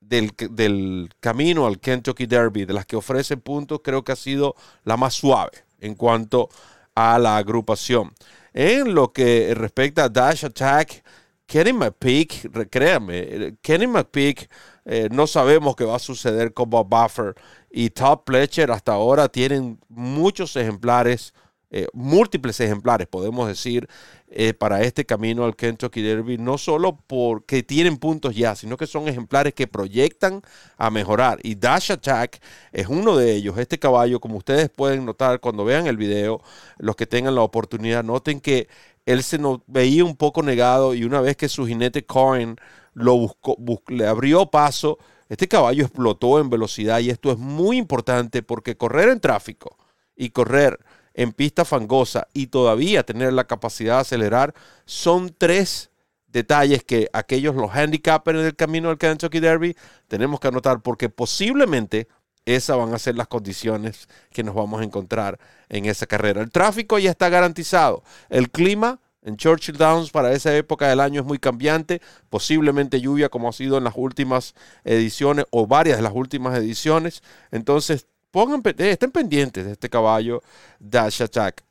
del, 0.00 0.32
del, 0.50 1.10
camino 1.20 1.66
al 1.66 1.78
Kentucky 1.78 2.26
Derby, 2.26 2.64
de 2.64 2.72
las 2.72 2.84
que 2.84 2.96
ofrecen 2.96 3.40
puntos, 3.40 3.80
creo 3.84 4.02
que 4.02 4.10
ha 4.10 4.16
sido 4.16 4.56
la 4.82 4.96
más 4.96 5.14
suave 5.14 5.52
en 5.80 5.94
cuanto 5.94 6.48
a 6.48 6.79
la 6.94 7.36
agrupación. 7.36 8.12
En 8.52 8.94
lo 8.94 9.12
que 9.12 9.54
respecta 9.54 10.04
a 10.04 10.08
Dash 10.08 10.44
Attack, 10.44 11.04
Kenny 11.46 11.72
McPeak, 11.72 12.68
créanme, 12.70 13.56
Kenny 13.62 13.86
McPeak, 13.86 14.48
eh, 14.84 15.08
no 15.10 15.26
sabemos 15.26 15.76
qué 15.76 15.84
va 15.84 15.96
a 15.96 16.00
suceder 16.00 16.52
con 16.52 16.70
Bob 16.70 16.88
Buffer 16.88 17.34
y 17.70 17.90
Todd 17.90 18.20
Pletcher 18.24 18.70
hasta 18.70 18.92
ahora 18.92 19.28
tienen 19.28 19.78
muchos 19.88 20.56
ejemplares, 20.56 21.32
eh, 21.70 21.86
múltiples 21.92 22.58
ejemplares, 22.60 23.06
podemos 23.06 23.46
decir, 23.46 23.88
eh, 24.28 24.54
para 24.54 24.82
este 24.82 25.06
camino 25.06 25.44
al 25.44 25.54
Kentucky 25.54 26.02
Derby, 26.02 26.36
no 26.36 26.58
solo 26.58 26.98
porque 27.06 27.62
tienen 27.62 27.96
puntos 27.96 28.34
ya, 28.34 28.56
sino 28.56 28.76
que 28.76 28.86
son 28.86 29.06
ejemplares 29.08 29.54
que 29.54 29.66
proyectan 29.66 30.42
a 30.76 30.90
mejorar. 30.90 31.38
Y 31.42 31.54
Dash 31.54 31.92
Attack 31.92 32.40
es 32.72 32.88
uno 32.88 33.16
de 33.16 33.34
ellos. 33.34 33.58
Este 33.58 33.78
caballo, 33.78 34.20
como 34.20 34.36
ustedes 34.36 34.68
pueden 34.68 35.04
notar 35.04 35.40
cuando 35.40 35.64
vean 35.64 35.86
el 35.86 35.96
video, 35.96 36.42
los 36.78 36.96
que 36.96 37.06
tengan 37.06 37.34
la 37.34 37.42
oportunidad, 37.42 38.02
noten 38.04 38.40
que 38.40 38.68
él 39.06 39.22
se 39.22 39.38
veía 39.66 40.04
un 40.04 40.16
poco 40.16 40.42
negado 40.42 40.94
y 40.94 41.04
una 41.04 41.20
vez 41.20 41.36
que 41.36 41.48
su 41.48 41.66
jinete 41.66 42.04
Coin 42.04 42.56
lo 42.94 43.16
buscó, 43.16 43.56
le 43.88 44.06
abrió 44.06 44.46
paso, 44.46 44.98
este 45.28 45.46
caballo 45.46 45.84
explotó 45.84 46.40
en 46.40 46.50
velocidad 46.50 46.98
y 46.98 47.10
esto 47.10 47.30
es 47.30 47.38
muy 47.38 47.78
importante 47.78 48.42
porque 48.42 48.76
correr 48.76 49.08
en 49.08 49.20
tráfico 49.20 49.76
y 50.16 50.30
correr 50.30 50.78
en 51.20 51.32
pista 51.32 51.66
fangosa 51.66 52.28
y 52.32 52.46
todavía 52.46 53.02
tener 53.02 53.34
la 53.34 53.44
capacidad 53.46 53.96
de 53.96 54.00
acelerar 54.00 54.54
son 54.86 55.34
tres 55.36 55.90
detalles 56.28 56.82
que 56.82 57.10
aquellos 57.12 57.54
los 57.54 57.70
handicappers 57.70 58.38
en 58.38 58.46
el 58.46 58.56
camino 58.56 58.88
del 58.88 58.96
Kentucky 58.96 59.38
Derby 59.38 59.76
tenemos 60.08 60.40
que 60.40 60.48
anotar 60.48 60.80
porque 60.80 61.10
posiblemente 61.10 62.08
esas 62.46 62.78
van 62.78 62.94
a 62.94 62.98
ser 62.98 63.16
las 63.16 63.28
condiciones 63.28 64.08
que 64.30 64.42
nos 64.42 64.54
vamos 64.54 64.80
a 64.80 64.84
encontrar 64.84 65.38
en 65.68 65.84
esa 65.84 66.06
carrera. 66.06 66.40
El 66.40 66.50
tráfico 66.50 66.98
ya 66.98 67.10
está 67.10 67.28
garantizado. 67.28 68.02
El 68.30 68.50
clima 68.50 68.98
en 69.20 69.36
Churchill 69.36 69.76
Downs 69.76 70.10
para 70.10 70.32
esa 70.32 70.56
época 70.56 70.88
del 70.88 71.00
año 71.00 71.20
es 71.20 71.26
muy 71.26 71.38
cambiante, 71.38 72.00
posiblemente 72.30 72.98
lluvia 72.98 73.28
como 73.28 73.50
ha 73.50 73.52
sido 73.52 73.76
en 73.76 73.84
las 73.84 73.92
últimas 73.94 74.54
ediciones 74.84 75.44
o 75.50 75.66
varias 75.66 75.98
de 75.98 76.02
las 76.02 76.14
últimas 76.14 76.56
ediciones. 76.56 77.22
Entonces, 77.50 78.06
pongan, 78.30 78.62
eh, 78.64 78.90
estén 78.90 79.10
pendientes 79.10 79.64
de 79.64 79.72
este 79.72 79.88
caballo 79.88 80.42
Dash 80.78 81.22
Attack. 81.22 81.64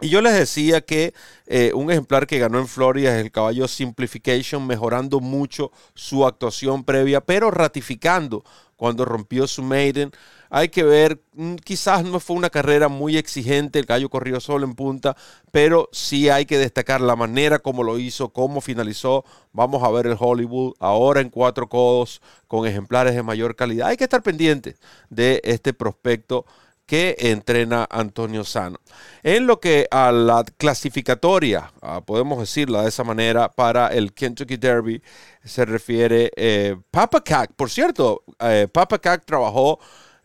Y 0.00 0.10
yo 0.10 0.20
les 0.20 0.32
decía 0.34 0.80
que 0.80 1.12
eh, 1.46 1.72
un 1.74 1.90
ejemplar 1.90 2.28
que 2.28 2.38
ganó 2.38 2.60
en 2.60 2.68
Florida 2.68 3.16
es 3.16 3.24
el 3.24 3.32
caballo 3.32 3.66
Simplification, 3.66 4.64
mejorando 4.64 5.18
mucho 5.18 5.72
su 5.94 6.24
actuación 6.24 6.84
previa, 6.84 7.20
pero 7.20 7.50
ratificando 7.50 8.44
cuando 8.76 9.04
rompió 9.04 9.48
su 9.48 9.62
maiden. 9.62 10.12
Hay 10.50 10.68
que 10.68 10.82
ver, 10.82 11.20
mm, 11.34 11.56
quizás 11.56 12.04
no 12.04 12.20
fue 12.20 12.36
una 12.36 12.50
carrera 12.50 12.88
muy 12.88 13.16
exigente, 13.16 13.78
el 13.78 13.86
caballo 13.86 14.08
corrió 14.08 14.40
solo 14.40 14.64
en 14.66 14.74
punta, 14.74 15.16
pero 15.52 15.88
sí 15.92 16.28
hay 16.28 16.46
que 16.46 16.58
destacar 16.58 17.00
la 17.00 17.16
manera 17.16 17.58
como 17.58 17.82
lo 17.82 17.98
hizo, 17.98 18.30
cómo 18.30 18.60
finalizó. 18.60 19.24
Vamos 19.52 19.82
a 19.82 19.90
ver 19.90 20.06
el 20.06 20.16
Hollywood 20.18 20.74
ahora 20.80 21.20
en 21.20 21.30
cuatro 21.30 21.68
codos 21.68 22.22
con 22.46 22.66
ejemplares 22.66 23.14
de 23.14 23.22
mayor 23.22 23.56
calidad. 23.56 23.88
Hay 23.88 23.96
que 23.96 24.04
estar 24.04 24.22
pendiente 24.22 24.76
de 25.10 25.40
este 25.44 25.72
prospecto 25.72 26.44
que 26.88 27.16
entrena 27.18 27.86
Antonio 27.90 28.44
Sano. 28.44 28.80
En 29.22 29.46
lo 29.46 29.60
que 29.60 29.86
a 29.90 30.10
la 30.10 30.42
clasificatoria, 30.56 31.70
ah, 31.82 32.00
podemos 32.00 32.38
decirla 32.38 32.80
de 32.80 32.88
esa 32.88 33.04
manera, 33.04 33.50
para 33.50 33.88
el 33.88 34.14
Kentucky 34.14 34.56
Derby 34.56 35.02
se 35.44 35.66
refiere, 35.66 36.30
eh, 36.34 36.76
Papa 36.90 37.22
Cac, 37.22 37.52
por 37.54 37.68
cierto, 37.68 38.24
eh, 38.40 38.68
Papa 38.72 38.98
Cac 38.98 39.26
trabajó 39.26 39.78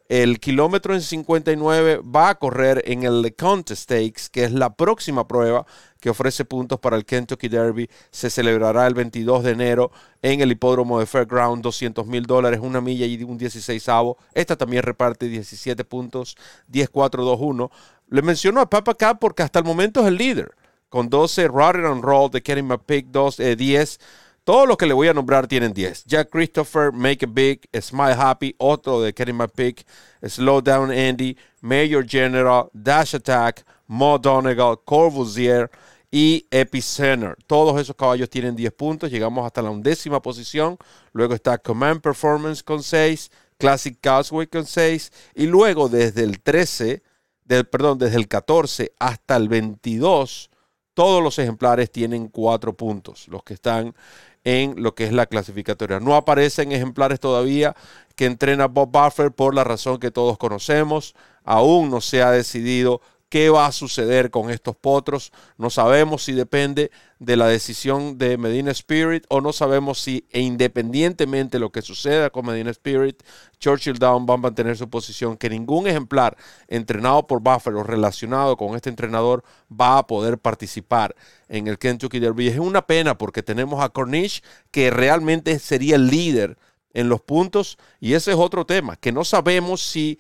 el 0.10 0.40
kilómetro 0.40 0.94
en 0.94 1.02
59 1.02 2.02
va 2.04 2.30
a 2.30 2.36
correr 2.36 2.84
en 2.86 3.04
el 3.04 3.22
LeConte 3.22 3.76
Stakes, 3.76 4.30
que 4.32 4.44
es 4.44 4.52
la 4.52 4.76
próxima 4.76 5.28
prueba 5.28 5.66
que 6.00 6.10
ofrece 6.10 6.44
puntos 6.44 6.80
para 6.80 6.98
el 6.98 7.06
Kentucky 7.06 7.48
Derby. 7.48 7.90
Se 8.12 8.30
celebrará 8.30 8.86
el 8.86 8.94
22 8.94 9.44
de 9.44 9.52
enero 9.52 9.92
en 10.22 10.42
el 10.42 10.52
hipódromo 10.52 11.00
de 11.00 11.06
Fairground, 11.06 11.64
200 11.64 12.06
mil 12.06 12.26
dólares, 12.26 12.60
una 12.62 12.82
milla 12.82 13.06
y 13.06 13.24
un 13.24 13.38
16 13.38 13.88
avo. 13.90 14.18
Esta 14.34 14.58
también 14.58 14.84
reparte 14.84 15.28
17 15.28 15.86
puntos, 15.86 16.36
10-4-2-1. 16.72 17.72
Le 18.10 18.22
menciono 18.22 18.60
a 18.60 18.70
Papa 18.70 18.96
Cap 18.96 19.20
porque 19.20 19.44
hasta 19.44 19.60
el 19.60 19.66
momento 19.66 20.02
es 20.02 20.08
el 20.08 20.18
líder, 20.18 20.54
con 20.90 21.10
12 21.10 21.46
and 21.46 22.04
Roll 22.04 22.30
de 22.30 22.44
Kenny 22.44 22.62
McPick, 22.62 23.08
2, 23.08 23.38
10 23.58 24.00
todos 24.44 24.68
los 24.68 24.78
que 24.78 24.86
le 24.86 24.94
voy 24.94 25.08
a 25.08 25.14
nombrar 25.14 25.48
tienen 25.48 25.74
10. 25.74 26.06
Jack 26.06 26.30
Christopher, 26.30 26.92
Make 26.92 27.26
It 27.26 27.34
Big, 27.34 27.70
Smile 27.82 28.16
Happy, 28.18 28.54
otro 28.58 29.02
de 29.02 29.14
Kenny 29.14 29.34
McPick, 29.34 29.86
Slow 30.22 30.62
Down 30.62 30.92
Andy, 30.92 31.38
Major 31.62 32.06
General, 32.06 32.70
Dash 32.74 33.16
Attack, 33.16 33.66
Mo 33.88 34.18
Donegal, 34.18 34.78
Corbusier 34.84 35.70
y 36.12 36.46
Epicenter. 36.52 37.36
Todos 37.48 37.80
esos 37.82 37.96
caballos 37.96 38.30
tienen 38.30 38.56
10 38.56 38.74
puntos. 38.74 39.10
Llegamos 39.10 39.46
hasta 39.46 39.62
la 39.62 39.70
undécima 39.70 40.22
posición. 40.22 40.78
Luego 41.12 41.34
está 41.34 41.58
Command 41.58 42.02
Performance 42.02 42.62
con 42.62 42.84
6, 42.84 43.32
Classic 43.58 43.98
Causeway 44.00 44.48
con 44.48 44.66
6. 44.66 45.12
Y 45.36 45.48
luego 45.48 45.90
desde 45.90 46.24
el 46.24 46.42
13, 46.42 47.02
del, 47.46 47.66
perdón, 47.66 47.98
desde 47.98 48.18
el 48.18 48.28
14 48.28 48.94
hasta 49.00 49.36
el 49.38 49.48
22, 49.48 50.50
todos 50.94 51.24
los 51.24 51.40
ejemplares 51.40 51.92
tienen 51.92 52.28
4 52.28 52.74
puntos. 52.78 53.28
Los 53.28 53.44
que 53.44 53.56
están 53.56 53.96
en 54.44 54.82
lo 54.82 54.96
que 54.96 55.06
es 55.06 55.14
la 55.14 55.26
clasificatoria. 55.26 56.00
No 56.00 56.16
aparecen 56.16 56.72
ejemplares 56.72 57.20
todavía 57.20 57.76
que 58.16 58.26
entrena 58.26 58.68
Bob 58.68 58.92
Buffer 58.92 59.32
por 59.32 59.56
la 59.56 59.64
razón 59.64 60.00
que 60.00 60.12
todos 60.12 60.38
conocemos. 60.38 61.16
Aún 61.44 61.90
no 61.90 62.02
se 62.02 62.22
ha 62.22 62.32
decidido 62.32 63.02
qué 63.34 63.50
va 63.50 63.66
a 63.66 63.72
suceder 63.72 64.30
con 64.30 64.52
estos 64.52 64.76
potros. 64.76 65.32
No 65.58 65.72
sabemos 65.72 66.24
si 66.24 66.34
depende 66.34 66.92
de 67.18 67.36
la 67.36 67.48
decisión 67.48 68.20
de 68.20 68.38
Medina 68.38 68.70
Spirit 68.70 69.26
o 69.28 69.42
no 69.42 69.52
sabemos 69.54 70.00
si 70.00 70.28
e 70.30 70.42
independientemente 70.42 71.58
de 71.58 71.60
lo 71.60 71.72
que 71.72 71.82
suceda 71.82 72.30
con 72.30 72.46
Medina 72.46 72.70
Spirit, 72.70 73.24
Churchill 73.58 73.98
Down 73.98 74.28
va 74.30 74.36
a 74.36 74.38
mantener 74.38 74.78
su 74.78 74.88
posición, 74.88 75.36
que 75.36 75.50
ningún 75.50 75.88
ejemplar 75.88 76.38
entrenado 76.68 77.26
por 77.26 77.40
Buffalo 77.40 77.82
relacionado 77.82 78.56
con 78.56 78.76
este 78.76 78.92
entrenador 78.92 79.44
va 79.68 79.98
a 79.98 80.06
poder 80.06 80.38
participar 80.38 81.16
en 81.48 81.68
el 81.68 81.80
Kentucky 81.80 82.20
Derby. 82.20 82.50
Es 82.50 82.60
una 82.60 82.86
pena 82.86 83.18
porque 83.18 83.42
tenemos 83.42 83.84
a 83.84 83.90
Cornish 83.90 84.44
que 84.70 84.92
realmente 84.92 85.58
sería 85.58 85.96
el 85.96 86.06
líder 86.06 86.60
en 86.94 87.10
los 87.10 87.20
puntos 87.20 87.80
y 88.00 88.14
ese 88.14 88.30
es 88.30 88.38
otro 88.38 88.68
tema, 88.68 88.96
que 88.96 89.12
no 89.12 89.24
sabemos 89.24 89.82
si 89.82 90.20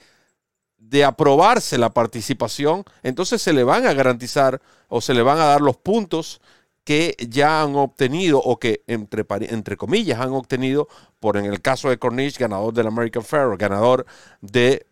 de 0.90 1.04
aprobarse 1.04 1.78
la 1.78 1.90
participación, 1.90 2.84
entonces 3.02 3.42
se 3.42 3.54
le 3.54 3.64
van 3.64 3.86
a 3.86 3.94
garantizar 3.94 4.62
o 4.90 5.02
se 5.02 5.14
le 5.14 5.24
van 5.24 5.40
a 5.40 5.46
dar 5.46 5.62
los 5.62 5.78
puntos 5.78 6.40
que 6.84 7.16
ya 7.30 7.62
han 7.62 7.76
obtenido 7.76 8.40
o 8.40 8.60
que 8.60 8.84
entre, 8.88 9.26
entre 9.50 9.78
comillas 9.78 10.20
han 10.20 10.34
obtenido 10.34 10.88
por 11.20 11.38
en 11.38 11.46
el 11.46 11.62
caso 11.62 11.90
de 11.90 11.98
Cornish, 11.98 12.38
ganador 12.38 12.74
del 12.74 12.88
American 12.88 13.24
Fair, 13.24 13.58
ganador 13.58 14.06
de 14.42 14.86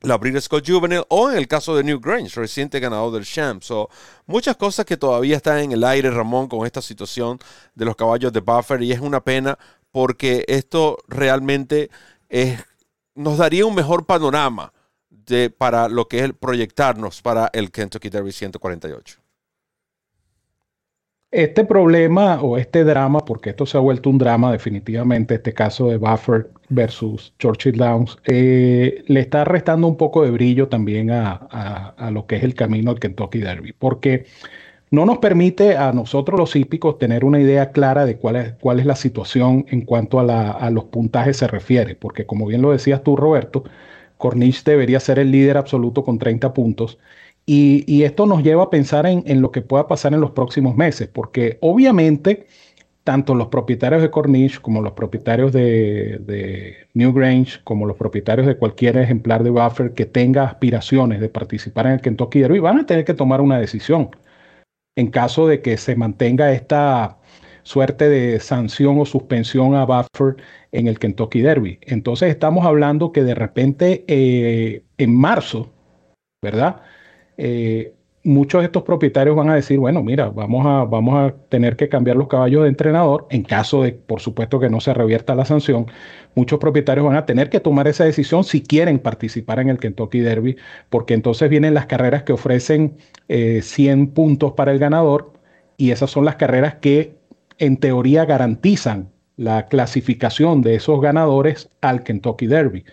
la 0.00 0.16
British 0.16 0.42
Scott 0.42 0.66
Juvenile 0.66 1.04
o 1.08 1.30
en 1.30 1.36
el 1.36 1.46
caso 1.46 1.76
de 1.76 1.84
New 1.84 2.00
Grange, 2.00 2.40
reciente 2.40 2.80
ganador 2.80 3.12
del 3.12 3.24
Champ. 3.24 3.62
So, 3.62 3.88
muchas 4.26 4.56
cosas 4.56 4.84
que 4.84 4.96
todavía 4.96 5.36
están 5.36 5.58
en 5.58 5.72
el 5.72 5.84
aire, 5.84 6.10
Ramón, 6.10 6.48
con 6.48 6.66
esta 6.66 6.82
situación 6.82 7.38
de 7.74 7.84
los 7.84 7.96
caballos 7.96 8.32
de 8.32 8.40
Buffer 8.40 8.82
y 8.82 8.92
es 8.92 9.00
una 9.00 9.20
pena 9.20 9.58
porque 9.92 10.44
esto 10.48 10.98
realmente 11.06 11.90
es, 12.28 12.58
nos 13.14 13.38
daría 13.38 13.64
un 13.64 13.74
mejor 13.74 14.06
panorama 14.06 14.72
para 15.56 15.88
lo 15.88 16.08
que 16.08 16.18
es 16.18 16.24
el 16.24 16.34
proyectarnos 16.34 17.22
para 17.22 17.50
el 17.52 17.70
Kentucky 17.70 18.08
Derby 18.08 18.32
148? 18.32 19.24
Este 21.34 21.64
problema 21.64 22.40
o 22.42 22.58
este 22.58 22.84
drama, 22.84 23.18
porque 23.24 23.50
esto 23.50 23.66
se 23.66 23.76
ha 23.76 23.80
vuelto 23.80 24.08
un 24.08 24.18
drama 24.18 24.52
definitivamente, 24.52 25.34
este 25.34 25.52
caso 25.52 25.88
de 25.88 25.96
Buffer 25.96 26.50
versus 26.68 27.34
Churchill 27.40 27.76
Downs, 27.76 28.16
eh, 28.24 29.02
le 29.08 29.18
está 29.18 29.44
restando 29.44 29.88
un 29.88 29.96
poco 29.96 30.22
de 30.22 30.30
brillo 30.30 30.68
también 30.68 31.10
a, 31.10 31.92
lo 32.12 32.26
que 32.28 32.36
es 32.36 32.44
el 32.44 32.54
camino 32.54 32.92
al 32.92 33.00
Kentucky 33.00 33.40
Derby, 33.40 33.72
porque 33.72 34.26
no 34.92 35.06
nos 35.06 35.18
permite 35.18 35.76
a 35.76 35.92
nosotros 35.92 36.38
los 36.38 36.54
hípicos 36.54 36.98
tener 36.98 37.24
una 37.24 37.40
idea 37.40 37.72
clara 37.72 38.06
de 38.06 38.16
cuál 38.16 38.36
es, 38.36 38.52
cuál 38.60 38.78
es 38.78 38.86
la 38.86 38.94
situación 38.94 39.66
en 39.70 39.80
cuanto 39.80 40.20
a, 40.20 40.52
a 40.52 40.70
los 40.70 40.84
puntajes 40.84 41.38
se 41.38 41.48
refiere, 41.48 41.96
porque 41.96 42.26
como 42.26 42.46
bien 42.46 42.62
lo 42.62 42.70
decías 42.70 43.02
tú, 43.02 43.16
Roberto, 43.16 43.64
Cornish 44.18 44.64
debería 44.64 45.00
ser 45.00 45.18
el 45.18 45.30
líder 45.30 45.56
absoluto 45.56 46.04
con 46.04 46.18
30 46.18 46.52
puntos. 46.54 46.98
Y, 47.46 48.02
esto 48.04 48.26
nos 48.26 48.42
lleva 48.42 48.64
a 48.64 48.70
pensar 48.70 49.06
en, 49.06 49.42
lo 49.42 49.50
que 49.52 49.60
pueda 49.60 49.86
pasar 49.86 50.14
en 50.14 50.20
los 50.20 50.30
próximos 50.30 50.76
meses, 50.76 51.08
porque 51.08 51.58
obviamente 51.60 52.46
tanto 53.04 53.34
los 53.34 53.48
propietarios 53.48 54.00
de 54.00 54.10
Cornish 54.10 54.60
como 54.60 54.80
los 54.80 54.94
propietarios 54.94 55.52
de, 55.52 56.20
de 56.20 56.88
Newgrange, 56.94 57.60
como 57.62 57.86
los 57.86 57.96
propietarios 57.98 58.46
de 58.46 58.56
cualquier 58.56 58.96
ejemplar 58.96 59.42
de 59.44 59.50
buffer 59.50 59.92
que 59.92 60.06
tenga 60.06 60.44
aspiraciones 60.44 61.20
de 61.20 61.28
participar 61.28 61.86
en 61.86 61.92
el 61.92 62.00
Kentucky 62.00 62.40
Derby, 62.40 62.60
van 62.60 62.78
a 62.78 62.86
tener 62.86 63.04
que 63.04 63.14
tomar 63.14 63.42
una 63.42 63.58
decisión 63.58 64.10
en 64.96 65.10
caso 65.10 65.46
de 65.46 65.60
que 65.62 65.76
se 65.76 65.96
mantenga 65.96 66.52
esta 66.52 67.18
suerte 67.64 68.08
de 68.08 68.38
sanción 68.40 68.98
o 69.00 69.04
suspensión 69.04 69.74
a 69.74 69.84
buffer 69.84 70.36
en 70.70 70.86
el 70.86 70.98
Kentucky 70.98 71.40
Derby. 71.40 71.78
Entonces 71.82 72.30
estamos 72.30 72.64
hablando 72.64 73.10
que 73.10 73.24
de 73.24 73.34
repente 73.34 74.04
eh, 74.06 74.84
en 74.98 75.14
marzo, 75.16 75.72
¿verdad? 76.42 76.82
Eh, 77.36 77.94
muchos 78.24 78.62
de 78.62 78.66
estos 78.66 78.82
propietarios 78.82 79.36
van 79.36 79.50
a 79.50 79.54
decir, 79.54 79.78
bueno, 79.78 80.02
mira, 80.02 80.30
vamos 80.30 80.66
a, 80.66 80.84
vamos 80.84 81.14
a 81.14 81.34
tener 81.48 81.76
que 81.76 81.88
cambiar 81.88 82.16
los 82.16 82.28
caballos 82.28 82.62
de 82.62 82.68
entrenador 82.68 83.26
en 83.30 83.42
caso 83.42 83.82
de, 83.82 83.92
por 83.92 84.20
supuesto, 84.20 84.58
que 84.60 84.70
no 84.70 84.80
se 84.80 84.94
revierta 84.94 85.34
la 85.34 85.44
sanción. 85.44 85.86
Muchos 86.34 86.58
propietarios 86.58 87.06
van 87.06 87.16
a 87.16 87.26
tener 87.26 87.50
que 87.50 87.60
tomar 87.60 87.86
esa 87.88 88.04
decisión 88.04 88.44
si 88.44 88.62
quieren 88.62 88.98
participar 88.98 89.60
en 89.60 89.68
el 89.68 89.78
Kentucky 89.78 90.20
Derby, 90.20 90.56
porque 90.90 91.14
entonces 91.14 91.50
vienen 91.50 91.74
las 91.74 91.86
carreras 91.86 92.24
que 92.24 92.32
ofrecen 92.32 92.96
100 93.28 94.02
eh, 94.02 94.06
puntos 94.14 94.52
para 94.52 94.72
el 94.72 94.78
ganador 94.78 95.32
y 95.76 95.90
esas 95.90 96.10
son 96.10 96.24
las 96.24 96.36
carreras 96.36 96.76
que 96.76 97.23
en 97.58 97.76
teoría 97.76 98.24
garantizan 98.24 99.10
la 99.36 99.66
clasificación 99.66 100.62
de 100.62 100.76
esos 100.76 101.00
ganadores 101.00 101.70
al 101.80 102.02
Kentucky 102.02 102.46
Derby. 102.46 102.84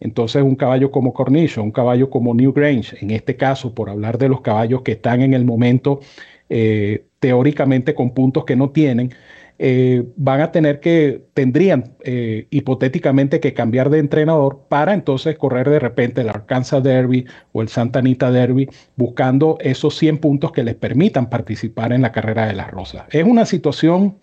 Entonces 0.00 0.42
un 0.42 0.56
caballo 0.56 0.90
como 0.90 1.12
Cornicho, 1.12 1.62
un 1.62 1.72
caballo 1.72 2.08
como 2.08 2.34
Newgrange, 2.34 2.96
en 3.00 3.10
este 3.10 3.36
caso 3.36 3.74
por 3.74 3.90
hablar 3.90 4.16
de 4.16 4.30
los 4.30 4.40
caballos 4.40 4.82
que 4.82 4.92
están 4.92 5.20
en 5.20 5.34
el 5.34 5.44
momento 5.44 6.00
eh, 6.48 7.04
teóricamente 7.20 7.94
con 7.94 8.12
puntos 8.14 8.44
que 8.44 8.56
no 8.56 8.70
tienen, 8.70 9.14
eh, 9.62 10.04
van 10.16 10.40
a 10.40 10.52
tener 10.52 10.80
que, 10.80 11.22
tendrían 11.34 11.94
eh, 12.02 12.46
hipotéticamente 12.48 13.40
que 13.40 13.52
cambiar 13.52 13.90
de 13.90 13.98
entrenador 13.98 14.64
para 14.70 14.94
entonces 14.94 15.36
correr 15.36 15.68
de 15.68 15.78
repente 15.78 16.22
el 16.22 16.30
Arkansas 16.30 16.82
Derby 16.82 17.26
o 17.52 17.60
el 17.60 17.68
Santa 17.68 17.98
Anita 17.98 18.30
Derby, 18.30 18.70
buscando 18.96 19.58
esos 19.60 19.98
100 19.98 20.16
puntos 20.16 20.52
que 20.52 20.64
les 20.64 20.76
permitan 20.76 21.28
participar 21.28 21.92
en 21.92 22.00
la 22.00 22.10
carrera 22.10 22.46
de 22.46 22.54
las 22.54 22.70
rosas. 22.70 23.04
Es 23.10 23.24
una 23.24 23.44
situación 23.44 24.16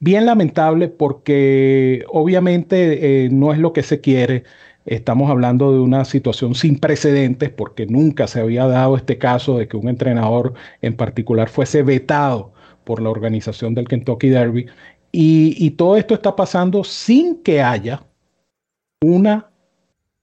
bien 0.00 0.26
lamentable 0.26 0.88
porque 0.88 2.04
obviamente 2.08 3.26
eh, 3.26 3.28
no 3.30 3.52
es 3.52 3.60
lo 3.60 3.72
que 3.72 3.84
se 3.84 4.00
quiere. 4.00 4.42
Estamos 4.86 5.30
hablando 5.30 5.72
de 5.72 5.78
una 5.78 6.04
situación 6.04 6.56
sin 6.56 6.80
precedentes 6.80 7.50
porque 7.50 7.86
nunca 7.86 8.26
se 8.26 8.40
había 8.40 8.66
dado 8.66 8.96
este 8.96 9.18
caso 9.18 9.56
de 9.58 9.68
que 9.68 9.76
un 9.76 9.88
entrenador 9.88 10.54
en 10.82 10.96
particular 10.96 11.48
fuese 11.48 11.84
vetado 11.84 12.53
por 12.84 13.02
la 13.02 13.10
organización 13.10 13.74
del 13.74 13.88
Kentucky 13.88 14.28
Derby. 14.28 14.66
Y, 15.12 15.70
todo 15.72 15.96
esto 15.96 16.14
está 16.14 16.34
pasando 16.34 16.82
sin 16.82 17.42
que 17.42 17.62
haya 17.62 18.02
una, 19.00 19.50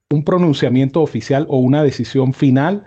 un 0.09 0.23
pronunciamiento 0.23 1.01
oficial 1.01 1.45
o 1.49 1.59
una 1.59 1.83
decisión 1.83 2.33
final 2.33 2.83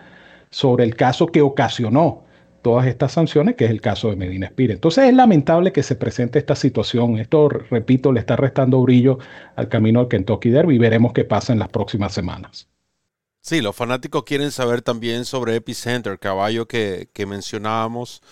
sobre 0.51 0.85
el 0.85 0.97
caso 0.97 1.27
que 1.27 1.41
ocasionó 1.41 2.25
todas 2.61 2.87
estas 2.87 3.13
sanciones, 3.13 3.57
que 3.57 3.65
es 3.65 3.71
el 3.71 3.81
caso 3.81 4.11
de 4.11 4.17
Medina 4.17 4.47
Spirit. 4.47 4.75
Entonces 4.75 5.05
es 5.05 5.15
lamentable 5.15 5.73
que 5.73 5.83
se 5.83 5.97
presente 5.97 6.39
esta 6.39 6.57
situación. 6.57 7.19
Esto, 7.19 7.49
repito, 7.49 8.13
le 8.13 8.21
está 8.21 8.37
restando 8.37 8.83
brillo 8.83 9.19
al 9.57 9.69
camino 9.69 10.01
al 10.01 10.09
Kentucky 10.09 10.51
Derby 10.51 10.77
y 10.77 10.79
veremos 10.79 11.13
qué 11.13 11.25
pasa 11.25 11.53
en 11.53 11.59
las 11.59 11.69
próximas 11.69 12.13
semanas. 12.13 12.69
Sí, 13.45 13.61
los 13.61 13.77
fanáticos 13.77 14.25
quieren 14.25 14.51
saber 14.51 14.81
también 14.81 15.27
sobre 15.27 15.55
Epicenter, 15.57 16.19
caballo 16.19 16.67
que, 16.67 17.11
mencionábamos. 17.29 18.23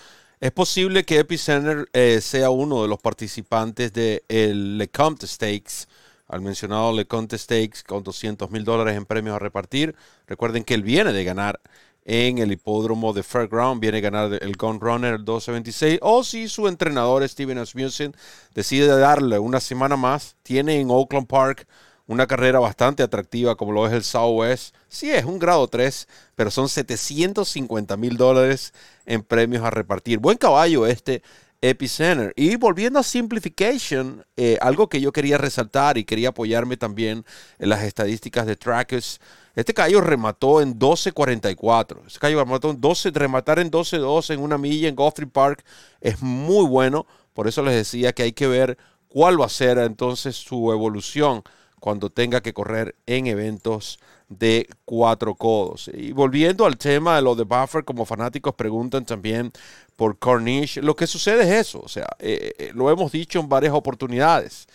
Es 0.43 0.51
posible 0.51 1.05
que 1.05 1.21
Epicenter 1.21 1.89
eh, 1.93 2.21
sea 2.21 2.51
uno 2.51 2.83
de 2.83 2.89
los 2.89 2.99
participantes 2.99 3.93
del 3.93 4.23
de 4.27 4.53
LeCompte 4.53 5.29
Stakes, 5.29 5.87
al 6.27 6.41
mencionado 6.41 6.93
LeCompte 6.93 7.39
Stakes, 7.39 7.85
con 7.87 8.03
200 8.03 8.51
mil 8.51 8.65
dólares 8.65 8.97
en 8.97 9.07
premios 9.07 9.37
a 9.37 9.39
repartir. 9.39 9.95
Recuerden 10.27 10.65
que 10.65 10.75
él 10.75 10.83
viene 10.83 11.13
de 11.13 11.23
ganar 11.23 11.61
en 12.05 12.39
el 12.39 12.51
hipódromo 12.51 13.13
de 13.13 13.23
Fairground. 13.23 13.81
Viene 13.81 13.99
a 13.99 14.01
ganar 14.01 14.37
el 14.43 14.57
Gun 14.57 14.81
Runner 14.81 15.13
1226. 15.13 16.01
O 16.03 16.25
si 16.25 16.49
su 16.49 16.67
entrenador 16.67 17.23
Steven 17.29 17.59
Asmussen 17.59 18.13
decide 18.53 18.89
darle 18.89 19.39
una 19.39 19.61
semana 19.61 19.97
más, 19.97 20.35
tiene 20.43 20.81
en 20.81 20.91
Oakland 20.91 21.29
Park 21.29 21.69
una 22.07 22.27
carrera 22.27 22.59
bastante 22.59 23.03
atractiva 23.03 23.55
como 23.57 23.73
lo 23.73 23.87
es 23.87 23.93
el 23.93 24.05
Southwest. 24.05 24.75
Sí, 24.89 25.11
es 25.11 25.25
un 25.25 25.39
grado 25.39 25.69
3, 25.69 26.09
pero 26.35 26.51
son 26.51 26.69
750 26.69 27.97
mil 27.97 28.17
dólares 28.17 28.75
en 29.07 29.23
premios 29.23 29.65
a 29.65 29.71
repartir. 29.71 30.19
Buen 30.19 30.39
caballo 30.39 30.87
este 30.87 31.23
Epicenter. 31.61 32.33
Y 32.37 32.57
volviendo 32.57 32.99
a 32.99 33.03
Simplification, 33.05 34.25
eh, 34.37 34.59
algo 34.61 34.89
que 34.89 35.01
yo 35.01 35.13
quería 35.13 35.39
resaltar 35.39 35.97
y 35.97 36.05
quería 36.05 36.31
apoyarme 36.31 36.77
también 36.77 37.25
en 37.59 37.69
las 37.69 37.83
estadísticas 37.85 38.47
de 38.47 38.57
Trackers 38.57 39.21
este 39.55 39.75
caballo 39.75 40.01
remató 40.01 40.63
en 40.63 40.79
12.44. 40.79 42.07
Este 42.07 42.19
caballo 42.19 42.43
remató 42.43 42.71
en 42.71 42.81
12, 42.81 43.11
rematar 43.11 43.59
en 43.59 43.71
12.2 43.71 44.33
en 44.33 44.41
una 44.41 44.57
milla 44.57 44.89
en 44.89 44.97
Guthrie 44.97 45.29
Park 45.29 45.63
es 46.01 46.23
muy 46.23 46.67
bueno. 46.67 47.07
Por 47.35 47.49
eso 47.49 47.63
les 47.63 47.75
decía 47.75 48.13
que 48.13 48.23
hay 48.23 48.33
que 48.33 48.47
ver 48.47 48.79
cuál 49.09 49.41
va 49.41 49.47
a 49.47 49.51
ser 49.51 49.77
entonces 49.79 50.37
su 50.37 50.73
evolución 50.73 51.43
cuando 51.83 52.11
tenga 52.11 52.41
que 52.41 52.55
correr 52.55 52.95
en 53.07 53.27
eventos 53.27 53.99
de 54.29 54.69
cuatro 54.85 55.35
codos. 55.35 55.91
Y 55.93 56.13
volviendo 56.13 56.65
al 56.65 56.79
tema 56.79 57.17
de 57.17 57.23
lo 57.23 57.35
de 57.35 57.43
Buffer, 57.43 57.85
como 57.85 58.07
fanáticos 58.07 58.55
preguntan 58.55 59.05
también 59.05 59.51
por 59.97 60.17
Cornish, 60.17 60.77
lo 60.77 60.95
que 60.95 61.09
sucede 61.09 61.43
es 61.43 61.67
eso, 61.67 61.81
o 61.81 61.89
sea, 61.89 62.07
eh, 62.21 62.53
eh, 62.57 62.71
lo 62.73 62.89
hemos 62.89 63.11
dicho 63.11 63.41
en 63.41 63.49
varias 63.49 63.75
oportunidades. 63.75 64.69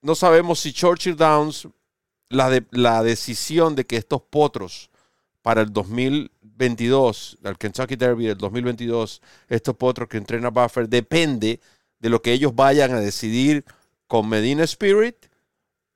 No 0.00 0.14
sabemos 0.14 0.60
si 0.60 0.72
Churchill 0.72 1.16
Downs 1.16 1.66
la, 2.28 2.48
de, 2.48 2.64
la 2.70 3.02
decisión 3.02 3.74
de 3.74 3.84
que 3.84 3.96
estos 3.96 4.22
potros 4.22 4.90
para 5.42 5.62
el 5.62 5.72
2022, 5.72 7.38
el 7.42 7.58
Kentucky 7.58 7.96
Derby 7.96 8.26
del 8.26 8.38
2022, 8.38 9.20
estos 9.48 9.74
potros 9.74 10.08
que 10.08 10.18
entrena 10.18 10.50
Buffer, 10.50 10.88
depende 10.88 11.58
de 11.98 12.08
lo 12.08 12.22
que 12.22 12.32
ellos 12.32 12.54
vayan 12.54 12.92
a 12.92 13.00
decidir 13.00 13.64
con 14.06 14.28
Medina 14.28 14.62
Spirit 14.62 15.31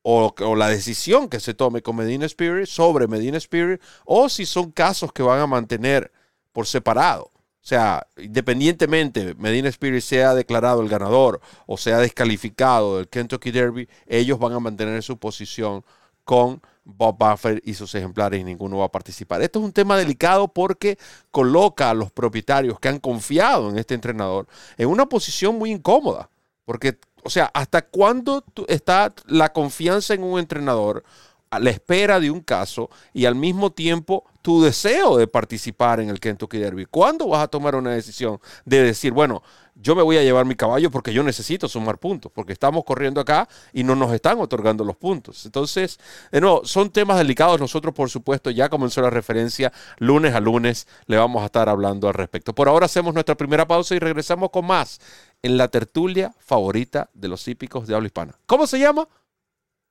o, 0.09 0.55
la 0.55 0.69
decisión 0.69 1.29
que 1.29 1.41
se 1.41 1.53
tome 1.53 1.83
con 1.83 1.97
Medina 1.97 2.27
Spirit 2.27 2.67
sobre 2.67 3.09
Medina 3.09 3.39
Spirit 3.39 3.83
o 4.05 4.29
si 4.29 4.47
son 4.47 4.71
casos 4.71 5.13
que 5.13 5.25
van 5.25 5.41
a 5.41 5.49
mantener 5.49 6.13
por 6.53 6.69
separado. 6.69 7.25
O 7.25 7.69
sea, 7.69 8.07
independientemente 8.17 9.35
Medina 9.35 9.69
Spirit 9.69 10.03
sea 10.03 10.33
declarado 10.35 10.81
el 10.81 10.89
ganador 10.89 11.41
o 11.67 11.77
sea 11.77 11.99
descalificado 11.99 12.99
del 12.99 13.09
Kentucky 13.09 13.51
Derby, 13.51 13.89
ellos 14.07 14.39
van 14.39 14.53
a 14.53 14.61
mantener 14.61 15.03
su 15.03 15.19
posición 15.19 15.85
con 16.23 16.63
Bob 16.85 17.17
Buffer 17.19 17.61
y 17.65 17.75
sus 17.75 17.93
ejemplares 17.97 18.41
y 18.41 18.45
ninguno 18.45 18.79
va 18.79 18.85
a 18.85 18.93
participar. 18.93 19.43
Esto 19.43 19.59
es 19.59 19.65
un 19.65 19.73
tema 19.73 19.97
delicado 19.97 20.47
porque 20.47 20.99
coloca 21.33 21.91
a 21.91 21.95
los 21.95 22.13
propietarios 22.13 22.79
que 22.79 22.89
han 22.89 23.01
confiado 23.01 23.71
en 23.71 23.79
este 23.79 23.95
entrenador 23.95 24.47
en 24.79 24.89
una 24.89 25.07
posición 25.07 25.59
muy 25.59 25.73
incómoda. 25.73 26.31
Porque, 26.67 26.99
o 27.27 27.31
sea, 27.31 27.51
¿hasta 27.53 27.83
cuándo 27.83 28.45
está 28.69 29.13
la 29.27 29.53
confianza 29.53 30.15
en 30.15 30.23
un 30.23 30.39
entrenador 30.39 31.03
a 31.51 31.59
la 31.59 31.71
espera 31.71 32.21
de 32.21 32.31
un 32.31 32.41
caso 32.41 32.89
y 33.13 33.25
al 33.25 33.35
mismo 33.35 33.73
tiempo 33.73 34.25
tu 34.43 34.63
deseo 34.63 35.17
de 35.17 35.27
participar 35.27 35.99
en 35.99 36.09
el 36.09 36.21
Kentucky 36.21 36.59
Derby? 36.59 36.87
¿Cuándo 36.87 37.27
vas 37.27 37.43
a 37.43 37.49
tomar 37.49 37.75
una 37.75 37.91
decisión 37.91 38.39
de 38.65 38.83
decir, 38.85 39.13
bueno, 39.13 39.43
yo 39.75 39.95
me 39.95 40.03
voy 40.03 40.17
a 40.17 40.23
llevar 40.23 40.47
mi 40.47 40.55
caballo 40.55 40.91
porque 40.91 41.13
yo 41.13 41.23
necesito 41.23 41.69
sumar 41.69 41.99
puntos, 41.99 42.33
porque 42.33 42.53
estamos 42.53 42.85
corriendo 42.85 43.21
acá 43.21 43.49
y 43.73 43.85
no 43.85 43.95
nos 43.95 44.13
están 44.13 44.41
otorgando 44.41 44.85
los 44.85 44.97
puntos. 44.97 45.45
Entonces, 45.45 45.99
de 46.33 46.41
nuevo, 46.41 46.63
son 46.65 46.91
temas 46.91 47.19
delicados. 47.19 47.61
Nosotros, 47.61 47.93
por 47.93 48.09
supuesto, 48.09 48.51
ya 48.51 48.69
comenzó 48.69 49.03
la 49.03 49.11
referencia. 49.11 49.73
Lunes 49.99 50.35
a 50.35 50.41
lunes 50.41 50.87
le 51.07 51.19
vamos 51.19 51.43
a 51.43 51.47
estar 51.47 51.69
hablando 51.69 52.09
al 52.09 52.15
respecto. 52.15 52.55
Por 52.55 52.69
ahora 52.69 52.87
hacemos 52.87 53.13
nuestra 53.13 53.35
primera 53.35 53.67
pausa 53.67 53.95
y 53.95 53.99
regresamos 53.99 54.51
con 54.51 54.65
más 54.65 55.01
en 55.47 55.57
la 55.57 55.69
tertulia 55.69 56.35
favorita 56.41 57.09
de 57.15 57.29
los 57.29 57.47
hípicos 57.47 57.87
de 57.87 57.95
habla 57.95 58.07
hispana. 58.07 58.35
¿Cómo 58.47 58.67
se 58.67 58.79
llama? 58.81 59.09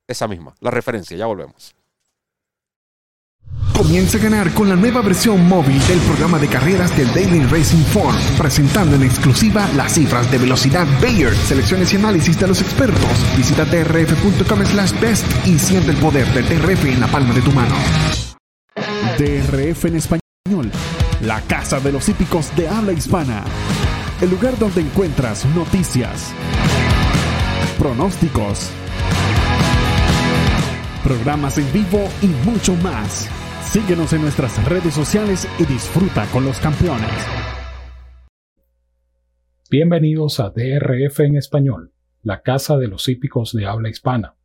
Esa 0.06 0.28
misma, 0.28 0.54
la 0.60 0.70
referencia. 0.70 1.16
Ya 1.16 1.26
volvemos. 1.26 1.74
Comienza 3.74 4.18
a 4.18 4.20
ganar 4.20 4.52
con 4.52 4.68
la 4.68 4.76
nueva 4.76 5.00
versión 5.00 5.46
móvil 5.48 5.78
del 5.86 5.98
programa 6.00 6.38
de 6.38 6.48
carreras 6.48 6.94
del 6.96 7.12
Daily 7.14 7.42
Racing 7.44 7.84
Form, 7.84 8.14
presentando 8.38 8.96
en 8.96 9.04
exclusiva 9.04 9.66
las 9.76 9.94
cifras 9.94 10.30
de 10.30 10.38
velocidad 10.38 10.86
Bayer, 11.00 11.34
selecciones 11.34 11.92
y 11.92 11.96
análisis 11.96 12.38
de 12.38 12.48
los 12.48 12.60
expertos. 12.60 13.36
Visita 13.36 13.64
trf.com 13.64 14.64
slash 14.64 15.00
best 15.00 15.46
y 15.46 15.58
siente 15.58 15.90
el 15.90 15.96
poder 15.98 16.26
del 16.34 16.46
TRF 16.46 16.84
en 16.84 17.00
la 17.00 17.06
palma 17.06 17.32
de 17.32 17.42
tu 17.42 17.52
mano. 17.52 17.74
DRF 19.18 19.86
en 19.86 19.96
español, 19.96 20.70
la 21.22 21.40
casa 21.42 21.80
de 21.80 21.92
los 21.92 22.08
hípicos 22.08 22.54
de 22.56 22.68
habla 22.68 22.92
hispana. 22.92 23.44
El 24.20 24.30
lugar 24.30 24.58
donde 24.58 24.80
encuentras 24.80 25.44
noticias, 25.54 26.34
pronósticos, 27.78 28.70
programas 31.04 31.58
en 31.58 31.72
vivo 31.72 32.08
y 32.22 32.26
mucho 32.48 32.74
más 32.76 33.30
Síguenos 33.66 34.12
en 34.14 34.22
nuestras 34.22 34.64
redes 34.66 34.94
sociales 34.94 35.46
y 35.58 35.66
disfruta 35.66 36.24
con 36.32 36.46
los 36.46 36.58
campeones. 36.60 37.10
Bienvenidos 39.70 40.40
a 40.40 40.48
DRF 40.48 41.20
en 41.20 41.36
español, 41.36 41.92
la 42.22 42.40
casa 42.40 42.78
de 42.78 42.86
los 42.86 43.06
hípicos 43.08 43.52
de 43.52 43.66
habla 43.66 43.90
hispana. 43.90 44.36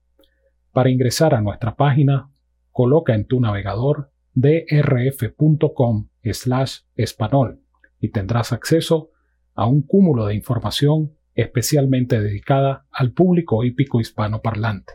Para 0.73 0.89
ingresar 0.89 1.34
a 1.34 1.39
nuestra 1.39 1.75
página, 1.75 2.29
coloca 2.71 3.13
en 3.13 3.25
tu 3.25 3.39
navegador 3.39 4.12
drf.com 4.34 6.10
slash 6.23 6.79
español 6.95 7.62
y 8.01 8.10
tendrás 8.10 8.51
acceso 8.51 9.12
a 9.13 9.20
un 9.55 9.81
cúmulo 9.81 10.25
de 10.25 10.35
información 10.35 11.13
especialmente 11.33 12.19
dedicada 12.19 12.85
al 12.91 13.13
público 13.13 13.63
hípico 13.63 13.99
hispanoparlante. 13.99 14.93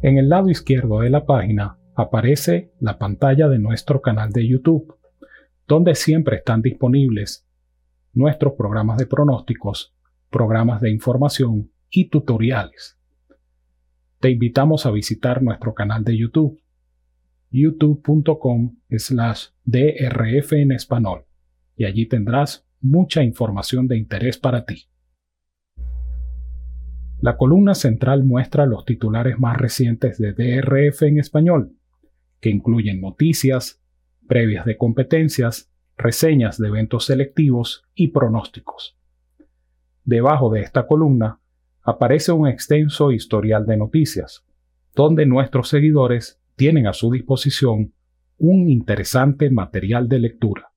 En 0.00 0.16
el 0.16 0.28
lado 0.28 0.48
izquierdo 0.48 1.00
de 1.00 1.10
la 1.10 1.26
página 1.26 1.78
aparece 1.94 2.72
la 2.78 2.98
pantalla 2.98 3.48
de 3.48 3.58
nuestro 3.58 4.00
canal 4.00 4.30
de 4.30 4.46
YouTube, 4.46 4.96
donde 5.66 5.94
siempre 5.94 6.36
están 6.36 6.62
disponibles 6.62 7.46
nuestros 8.12 8.54
programas 8.54 8.98
de 8.98 9.06
pronósticos, 9.06 9.94
programas 10.30 10.80
de 10.80 10.90
información 10.90 11.72
y 11.90 12.08
tutoriales. 12.08 12.98
Te 14.20 14.30
invitamos 14.30 14.86
a 14.86 14.90
visitar 14.90 15.42
nuestro 15.42 15.74
canal 15.74 16.04
de 16.04 16.16
YouTube, 16.16 16.60
youtube.com 17.50 18.76
slash 18.90 19.46
drf 19.64 20.52
en 20.52 20.72
español, 20.72 21.24
y 21.78 21.84
allí 21.84 22.06
tendrás 22.06 22.66
mucha 22.80 23.22
información 23.22 23.86
de 23.86 23.96
interés 23.96 24.36
para 24.36 24.66
ti. 24.66 24.88
La 27.20 27.36
columna 27.36 27.74
central 27.74 28.24
muestra 28.24 28.66
los 28.66 28.84
titulares 28.84 29.38
más 29.38 29.56
recientes 29.56 30.18
de 30.18 30.32
DRF 30.32 31.02
en 31.02 31.18
español, 31.18 31.72
que 32.40 32.50
incluyen 32.50 33.00
noticias, 33.00 33.80
previas 34.26 34.64
de 34.66 34.76
competencias, 34.76 35.72
reseñas 35.96 36.58
de 36.58 36.68
eventos 36.68 37.06
selectivos 37.06 37.84
y 37.94 38.08
pronósticos. 38.08 38.96
Debajo 40.04 40.50
de 40.50 40.60
esta 40.60 40.86
columna 40.86 41.40
aparece 41.82 42.32
un 42.32 42.46
extenso 42.46 43.12
historial 43.12 43.66
de 43.66 43.76
noticias, 43.76 44.44
donde 44.94 45.26
nuestros 45.26 45.68
seguidores 45.68 46.40
tienen 46.56 46.86
a 46.86 46.92
su 46.92 47.10
disposición 47.10 47.94
un 48.36 48.68
interesante 48.68 49.50
material 49.50 50.08
de 50.08 50.18
lectura. 50.20 50.67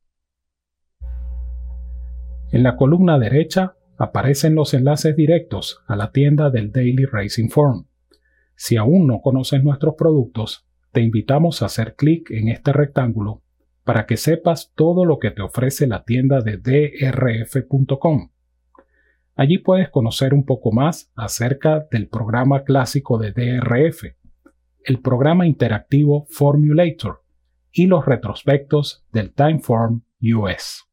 En 2.52 2.64
la 2.64 2.76
columna 2.76 3.18
derecha 3.18 3.76
aparecen 3.98 4.56
los 4.56 4.74
enlaces 4.74 5.16
directos 5.16 5.82
a 5.88 5.96
la 5.96 6.12
tienda 6.12 6.50
del 6.50 6.74
Daily 6.74 7.06
Racing 7.06 7.48
Form. 7.48 7.86
Si 8.56 8.76
aún 8.76 9.08
no 9.08 9.22
conoces 9.22 9.64
nuestros 9.64 9.96
productos, 9.96 10.68
te 10.92 11.00
invitamos 11.00 11.62
a 11.62 11.68
hacer 11.68 11.96
clic 11.96 12.30
en 12.30 12.50
este 12.50 12.74
rectángulo 12.74 13.42
para 13.86 14.06
que 14.06 14.18
sepas 14.18 14.74
todo 14.76 15.06
lo 15.06 15.18
que 15.18 15.32
te 15.32 15.42
ofrece 15.42 15.88
la 15.88 16.04
tienda 16.04 16.42
de 16.42 16.58
drf.com. 16.58 18.32
Allí 19.36 19.58
puedes 19.58 19.90
conocer 19.90 20.34
un 20.34 20.46
poco 20.46 20.74
más 20.74 21.10
acerca 21.16 21.88
del 21.90 22.10
programa 22.10 22.64
clásico 22.66 23.18
de 23.18 23.32
DRF, 23.32 24.14
el 24.84 25.00
programa 25.00 25.48
interactivo 25.48 26.26
Formulator 26.30 27.24
y 27.72 27.88
los 27.88 28.06
retrospectos 28.06 29.06
del 29.14 29.34
Timeform 29.34 30.04
US. 30.22 30.91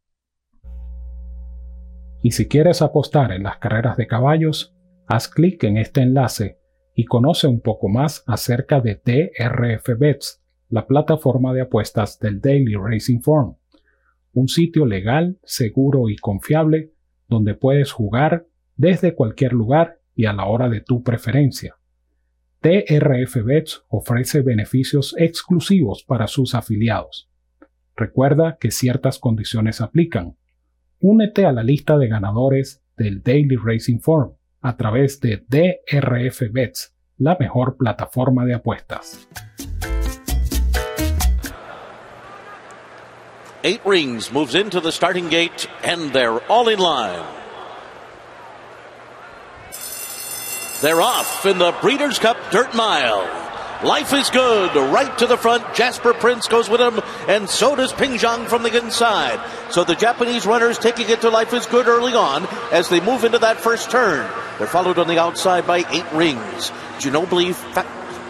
Y 2.29 2.33
si 2.33 2.47
quieres 2.47 2.83
apostar 2.83 3.33
en 3.33 3.45
las 3.45 3.57
carreras 3.57 3.97
de 3.97 4.07
caballos, 4.07 4.77
haz 5.07 5.29
clic 5.29 5.65
en 5.65 5.79
este 5.79 6.03
enlace 6.03 6.59
y 6.95 7.07
conoce 7.07 7.47
un 7.47 7.63
poco 7.63 7.89
más 7.89 8.23
acerca 8.27 8.83
de 8.83 9.01
DRF 9.03 9.99
Bets, 9.99 10.43
la 10.69 10.87
plataforma 10.87 11.55
de 11.55 11.63
apuestas 11.63 12.19
del 12.19 12.43
Daily 12.43 12.75
Racing 12.75 13.21
Form, 13.21 13.57
un 14.35 14.49
sitio 14.49 14.85
legal, 14.85 15.39
seguro 15.43 16.11
y 16.11 16.17
confiable 16.17 16.93
donde 17.29 17.55
puedes 17.55 17.93
jugar 17.93 18.47
desde 18.77 19.15
cualquier 19.15 19.55
lugar 19.55 20.03
y 20.15 20.27
a 20.27 20.35
la 20.35 20.45
hora 20.45 20.69
de 20.69 20.83
tu 20.83 21.03
preferencia. 21.03 21.77
DRF 22.61 23.43
Bets 23.43 23.87
ofrece 23.89 24.43
beneficios 24.43 25.15
exclusivos 25.17 26.05
para 26.05 26.27
sus 26.27 26.55
afiliados. 26.55 27.31
Recuerda 27.97 28.59
que 28.61 28.71
ciertas 28.71 29.19
condiciones 29.19 29.81
aplican 29.81 30.37
Únete 31.01 31.47
a 31.47 31.53
la 31.53 31.63
lista 31.63 31.97
de 31.97 32.09
ganadores 32.09 32.83
del 32.97 33.23
Daily 33.23 33.57
Racing 33.57 34.01
Form 34.01 34.33
a 34.61 34.77
través 34.77 35.21
de 35.21 35.37
DRF 35.49 36.51
Bets, 36.51 36.93
la 37.19 37.37
mejor 37.39 37.77
plataforma 37.77 38.45
de 38.45 38.55
apuestas. 38.55 39.29
Eight 43.63 43.81
Rings 43.85 44.33
moves 44.33 44.57
into 44.57 44.81
the 44.81 44.91
starting 44.91 45.29
gate 45.29 45.69
and 45.85 46.13
they're 46.13 46.41
all 46.49 46.69
in 46.69 46.81
line. 46.81 47.25
They're 50.81 51.01
off 51.01 51.47
in 51.47 51.59
the 51.59 51.75
Breeders' 51.81 52.19
Cup 52.19 52.37
Dirt 52.51 52.75
Mile. 52.75 53.48
Life 53.85 54.13
is 54.13 54.29
good. 54.31 54.75
Right 54.75 55.17
to 55.19 55.27
the 55.27 55.37
front. 55.37 55.73
Jasper 55.73 56.13
Prince 56.13 56.49
goes 56.49 56.69
with 56.69 56.81
him, 56.81 57.01
and 57.29 57.49
so 57.49 57.77
does 57.77 57.93
Ping 57.93 58.19
from 58.19 58.65
the 58.65 58.77
inside. 58.77 59.41
So 59.71 59.85
the 59.85 59.95
Japanese 59.95 60.47
runners 60.47 60.79
taking 60.79 61.09
it 61.09 61.21
to 61.21 61.31
Life 61.31 61.55
is 61.55 61.67
good 61.67 61.87
early 61.87 62.13
on 62.13 62.47
as 62.73 62.89
they 62.89 62.99
move 62.99 63.23
into 63.23 63.39
that 63.39 63.59
first 63.59 63.89
turn. 63.89 64.29
They're 64.59 64.67
followed 64.67 64.99
on 64.99 65.07
the 65.07 65.21
outside 65.21 65.65
by 65.65 65.85
eight 65.91 66.13
rings. 66.13 66.73
Ginobili 66.99 67.51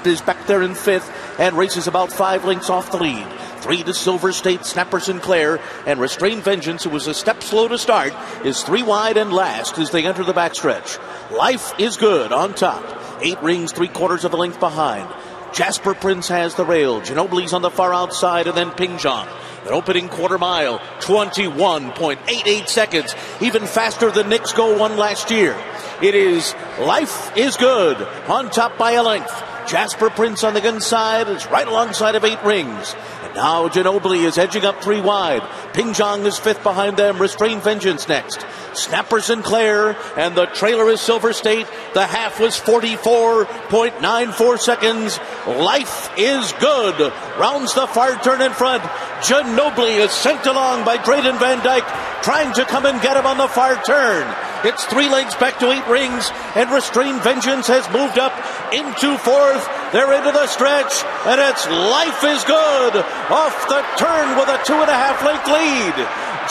is 0.04 0.20
back 0.20 0.46
there 0.46 0.62
in 0.62 0.74
fifth 0.74 1.10
and 1.40 1.56
races 1.56 1.86
about 1.86 2.12
five 2.12 2.44
lengths 2.44 2.68
off 2.68 2.90
the 2.90 2.98
lead. 2.98 3.26
Three 3.60 3.82
to 3.82 3.94
Silver 3.94 4.32
State, 4.32 4.66
Snapper 4.66 5.00
Sinclair, 5.00 5.60
and 5.86 5.98
Restrained 5.98 6.42
Vengeance, 6.42 6.84
who 6.84 6.90
was 6.90 7.06
a 7.06 7.14
step 7.14 7.42
slow 7.42 7.68
to 7.68 7.78
start, 7.78 8.12
is 8.44 8.62
three 8.62 8.82
wide 8.82 9.16
and 9.16 9.32
last 9.32 9.78
as 9.78 9.90
they 9.90 10.06
enter 10.06 10.24
the 10.24 10.34
backstretch. 10.34 10.98
Life 11.30 11.72
is 11.80 11.96
good 11.96 12.32
on 12.32 12.54
top. 12.54 12.84
Eight 13.20 13.42
rings, 13.42 13.72
three 13.72 13.88
quarters 13.88 14.24
of 14.24 14.32
a 14.32 14.36
length 14.36 14.60
behind. 14.60 15.12
Jasper 15.58 15.94
Prince 15.94 16.28
has 16.28 16.54
the 16.54 16.64
rail. 16.64 17.00
Ginobili's 17.00 17.52
on 17.52 17.62
the 17.62 17.70
far 17.70 17.92
outside, 17.92 18.46
and 18.46 18.56
then 18.56 18.70
Pingzhong. 18.70 19.26
An 19.66 19.72
opening 19.72 20.08
quarter 20.08 20.38
mile, 20.38 20.78
21.88 21.00 22.68
seconds, 22.68 23.12
even 23.40 23.66
faster 23.66 24.12
than 24.12 24.28
Nick's 24.28 24.52
Go 24.52 24.78
one 24.78 24.96
last 24.96 25.32
year. 25.32 25.60
It 26.00 26.14
is 26.14 26.54
Life 26.78 27.36
is 27.36 27.56
Good 27.56 28.00
on 28.28 28.50
top 28.50 28.78
by 28.78 28.92
a 28.92 29.02
length. 29.02 29.34
Jasper 29.66 30.10
Prince 30.10 30.44
on 30.44 30.54
the 30.54 30.60
gun 30.60 30.80
side 30.80 31.26
is 31.26 31.44
right 31.48 31.66
alongside 31.66 32.14
of 32.14 32.24
eight 32.24 32.40
rings. 32.44 32.94
And 33.28 33.36
now 33.36 33.68
Ginobili 33.68 34.24
is 34.24 34.38
edging 34.38 34.64
up 34.64 34.82
three 34.82 35.00
wide. 35.00 35.42
Ping 35.74 35.88
Zhang 35.88 36.24
is 36.24 36.38
fifth 36.38 36.62
behind 36.62 36.96
them. 36.96 37.20
Restrained 37.20 37.62
Vengeance 37.62 38.08
next. 38.08 38.44
Snapper 38.72 39.20
Sinclair 39.20 39.96
and 40.16 40.36
the 40.36 40.46
trailer 40.46 40.88
is 40.88 41.00
Silver 41.00 41.32
State. 41.32 41.66
The 41.94 42.06
half 42.06 42.40
was 42.40 42.58
44.94 42.58 44.58
seconds. 44.58 45.18
Life 45.46 46.10
is 46.16 46.52
good. 46.60 47.12
Rounds 47.38 47.74
the 47.74 47.86
far 47.86 48.20
turn 48.22 48.40
in 48.40 48.52
front. 48.52 48.82
Ginobili 49.22 49.98
is 49.98 50.12
sent 50.12 50.46
along 50.46 50.84
by 50.84 50.96
Drayden 50.96 51.38
Van 51.38 51.62
Dyke, 51.64 52.22
trying 52.22 52.52
to 52.54 52.64
come 52.64 52.86
and 52.86 53.00
get 53.02 53.16
him 53.16 53.26
on 53.26 53.36
the 53.36 53.48
far 53.48 53.82
turn. 53.82 54.26
It's 54.64 54.84
three 54.86 55.08
legs 55.08 55.34
back 55.36 55.58
to 55.60 55.70
eight 55.70 55.86
rings, 55.86 56.30
and 56.56 56.70
Restrained 56.70 57.22
Vengeance 57.22 57.68
has 57.68 57.88
moved 57.90 58.18
up 58.18 58.32
into 58.72 59.16
fourth. 59.18 59.68
They're 59.92 60.12
into 60.12 60.32
the 60.32 60.46
stretch, 60.48 60.92
and 61.24 61.40
it's 61.40 61.64
Life 61.64 62.20
is 62.20 62.44
Good 62.44 62.94
off 63.32 63.56
the 63.72 63.80
turn 63.96 64.36
with 64.36 64.52
a 64.52 64.60
two 64.68 64.76
and 64.76 64.90
a 64.90 64.98
half 64.98 65.24
length 65.24 65.48
lead. 65.48 65.96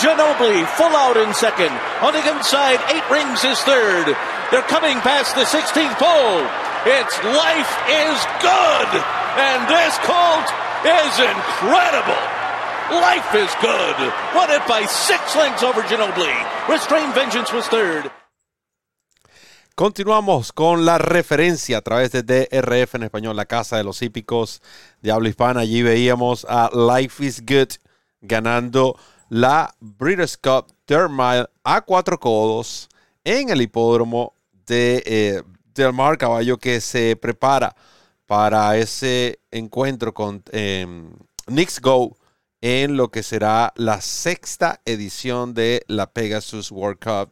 Ginobili 0.02 0.66
full 0.74 0.94
out 0.98 1.18
in 1.18 1.34
second. 1.34 1.70
On 2.02 2.14
the 2.14 2.26
inside, 2.26 2.82
eight 2.90 3.06
rings 3.14 3.46
is 3.46 3.62
third. 3.62 4.10
They're 4.50 4.66
coming 4.66 4.98
past 5.06 5.38
the 5.38 5.46
16th 5.46 6.02
pole. 6.02 6.46
It's 6.90 7.18
Life 7.22 7.74
is 7.86 8.18
Good, 8.42 8.92
and 9.38 9.60
this 9.70 9.94
colt 10.02 10.50
is 10.82 11.14
incredible. 11.22 12.24
Life 12.90 13.36
is 13.36 13.54
good. 13.62 13.98
Won 14.34 14.50
it 14.50 14.66
by 14.66 14.86
six 14.86 15.36
lengths 15.36 15.62
over 15.62 15.82
Ginobili. 15.82 16.70
Restrained 16.70 17.14
Vengeance 17.14 17.52
was 17.52 17.68
third. 17.68 18.10
Continuamos 19.78 20.54
con 20.54 20.86
la 20.86 20.98
referencia 20.98 21.78
a 21.78 21.82
través 21.84 22.12
de 22.12 22.24
DRF 22.24 22.96
en 22.96 23.04
español, 23.04 23.36
la 23.36 23.46
casa 23.46 23.78
de 23.78 23.84
los 23.84 24.02
hípicos 24.02 24.60
de 25.04 25.12
habla 25.12 25.30
hispana. 25.30 25.60
Allí 25.60 25.84
veíamos 25.84 26.48
a 26.50 26.72
Life 26.74 27.24
is 27.24 27.44
Good 27.46 27.74
ganando 28.20 28.98
la 29.30 29.76
Breeders' 29.80 30.36
Cup 30.36 30.74
Dirt 30.88 31.12
Mile 31.12 31.46
a 31.64 31.82
cuatro 31.82 32.20
codos 32.20 32.90
en 33.24 33.52
el 33.52 33.62
hipódromo 33.62 34.34
de 34.66 35.04
eh, 35.06 35.44
Del 35.76 35.94
Mar, 35.94 36.18
caballo 36.18 36.58
que 36.58 36.82
se 36.82 37.16
prepara 37.16 37.76
para 38.26 38.76
ese 38.80 39.42
encuentro 39.52 40.12
con 40.12 40.42
eh, 40.54 40.88
Knicks 41.46 41.80
Go 41.82 42.18
en 42.62 42.98
lo 42.98 43.12
que 43.12 43.22
será 43.22 43.74
la 43.76 44.02
sexta 44.02 44.82
edición 44.86 45.54
de 45.54 45.84
la 45.86 46.12
Pegasus 46.12 46.72
World 46.72 46.98
Cup 46.98 47.32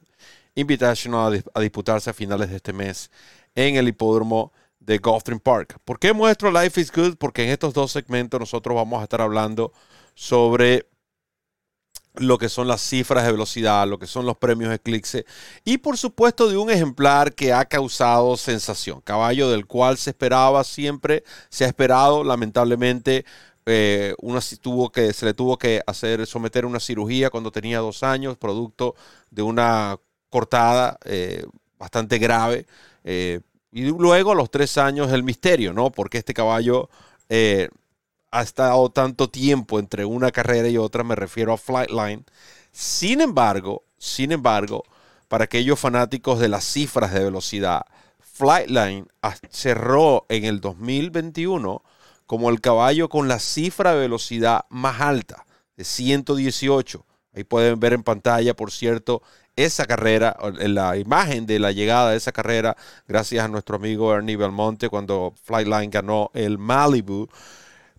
Invitational 0.55 1.43
a, 1.53 1.59
disputarse 1.59 2.09
a 2.09 2.13
finales 2.13 2.49
de 2.49 2.55
este 2.55 2.73
mes 2.73 3.11
en 3.53 3.75
el 3.75 3.87
hipódromo 3.87 4.51
de 4.79 4.97
Gulfstream 4.97 5.39
Park. 5.39 5.79
¿Por 5.83 5.99
qué 5.99 6.13
muestro 6.13 6.51
Life 6.51 6.79
is 6.79 6.91
Good? 6.91 7.17
Porque 7.17 7.43
en 7.43 7.49
estos 7.49 7.73
dos 7.73 7.91
segmentos 7.91 8.39
nosotros 8.39 8.75
vamos 8.75 9.01
a 9.01 9.03
estar 9.03 9.21
hablando 9.21 9.73
sobre 10.13 10.87
lo 12.17 12.37
que 12.37 12.49
son 12.49 12.67
las 12.67 12.81
cifras 12.81 13.25
de 13.25 13.31
velocidad, 13.31 13.87
lo 13.87 13.99
que 13.99 14.07
son 14.07 14.25
los 14.25 14.37
premios 14.37 14.73
Eclipse 14.73 15.25
y 15.63 15.77
por 15.79 15.97
supuesto 15.97 16.47
de 16.47 16.57
un 16.57 16.69
ejemplar 16.69 17.33
que 17.33 17.51
ha 17.51 17.65
causado 17.65 18.37
sensación, 18.37 19.01
caballo 19.01 19.49
del 19.49 19.65
cual 19.65 19.97
se 19.97 20.11
esperaba 20.11 20.63
siempre, 20.63 21.23
se 21.49 21.65
ha 21.65 21.67
esperado 21.67 22.23
lamentablemente 22.23 23.25
eh, 23.65 24.13
una, 24.19 24.39
tuvo 24.61 24.91
que, 24.91 25.11
se 25.11 25.25
le 25.25 25.33
tuvo 25.33 25.57
que 25.57 25.81
hacer, 25.87 26.25
someter 26.27 26.65
una 26.65 26.79
cirugía 26.79 27.29
cuando 27.29 27.51
tenía 27.51 27.79
dos 27.79 28.03
años, 28.03 28.37
producto 28.37 28.95
de 29.31 29.41
una 29.41 29.97
cortada 30.35 30.97
eh, 31.05 31.45
bastante 31.79 32.17
grave. 32.17 32.65
Eh, 33.05 33.39
y 33.71 33.85
luego 33.85 34.33
a 34.33 34.35
los 34.35 34.51
tres 34.51 34.77
años 34.77 35.13
el 35.13 35.23
misterio, 35.23 35.71
¿no? 35.71 35.91
Porque 35.91 36.17
este 36.17 36.33
caballo 36.33 36.89
ha 38.31 38.41
estado 38.41 38.89
tanto 38.89 39.29
tiempo 39.29 39.79
entre 39.79 40.03
una 40.03 40.29
carrera 40.29 40.67
y 40.67 40.77
otra, 40.77 41.05
me 41.05 41.15
refiero 41.15 41.53
a 41.53 41.57
Flightline. 41.57 42.25
Sin 42.73 43.21
embargo, 43.21 43.83
sin 43.97 44.33
embargo, 44.33 44.83
para 45.29 45.45
aquellos 45.45 45.79
fanáticos 45.79 46.41
de 46.41 46.49
las 46.49 46.65
cifras 46.65 47.13
de 47.13 47.23
velocidad, 47.23 47.85
Flightline 48.19 49.07
cerró 49.49 50.25
en 50.27 50.43
el 50.43 50.59
2021 50.59 51.81
como 52.25 52.49
el 52.49 52.59
caballo 52.59 53.07
con 53.07 53.29
la 53.29 53.39
cifra 53.39 53.93
de 53.93 54.01
velocidad 54.01 54.65
más 54.67 54.99
alta, 54.99 55.45
de 55.77 55.85
118. 55.85 57.05
Ahí 57.33 57.45
pueden 57.45 57.79
ver 57.79 57.93
en 57.93 58.03
pantalla, 58.03 58.53
por 58.53 58.71
cierto, 58.71 59.21
esa 59.55 59.85
carrera, 59.85 60.37
la 60.59 60.97
imagen 60.97 61.45
de 61.45 61.59
la 61.59 61.71
llegada 61.71 62.11
de 62.11 62.17
esa 62.17 62.31
carrera, 62.31 62.75
gracias 63.07 63.43
a 63.43 63.47
nuestro 63.47 63.77
amigo 63.77 64.13
Ernie 64.13 64.35
Belmonte 64.35 64.89
cuando 64.89 65.33
Flightline 65.43 65.89
ganó 65.89 66.31
el 66.33 66.57
Malibu. 66.57 67.27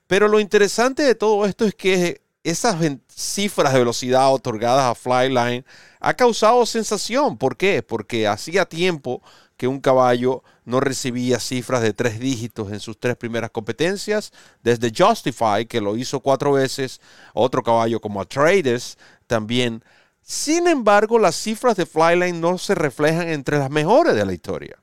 Pero 0.07 0.29
lo 0.29 0.39
interesante 0.39 1.03
de 1.03 1.15
todo 1.15 1.47
esto 1.47 1.65
es 1.65 1.75
que 1.75 2.23
esas 2.45 2.77
cifras 3.09 3.73
de 3.73 3.81
velocidad 3.81 4.33
otorgadas 4.33 4.85
a 4.85 4.95
Flyline 4.95 5.65
ha 5.99 6.15
causado 6.15 6.65
sensación. 6.65 7.37
¿Por 7.37 7.57
qué? 7.57 7.83
Porque 7.83 8.29
hacía 8.29 8.67
tiempo 8.67 9.21
que 9.57 9.67
un 9.67 9.81
caballo 9.81 10.45
no 10.65 10.81
recibía 10.81 11.41
cifras 11.41 11.83
de 11.83 11.93
tres 11.93 12.21
dígitos 12.21 12.71
en 12.71 12.79
sus 12.79 13.01
tres 13.01 13.17
primeras 13.17 13.51
competencias. 13.51 14.33
Desde 14.63 14.93
Justify, 14.97 15.67
que 15.67 15.81
lo 15.81 15.97
hizo 15.97 16.21
cuatro 16.21 16.53
veces, 16.53 17.01
otro 17.35 17.63
caballo 17.63 18.01
como 18.01 18.21
Atreides 18.21 18.99
también. 19.27 19.83
Sin 20.29 20.67
embargo, 20.67 21.21
las 21.21 21.37
cifras 21.37 21.77
de 21.77 21.87
Flyline 21.87 22.41
no 22.41 22.59
se 22.59 22.75
reflejan 22.75 23.29
entre 23.29 23.61
las 23.61 23.71
mejores 23.71 24.17
de 24.17 24.27
la 24.27 24.33
historia. 24.33 24.77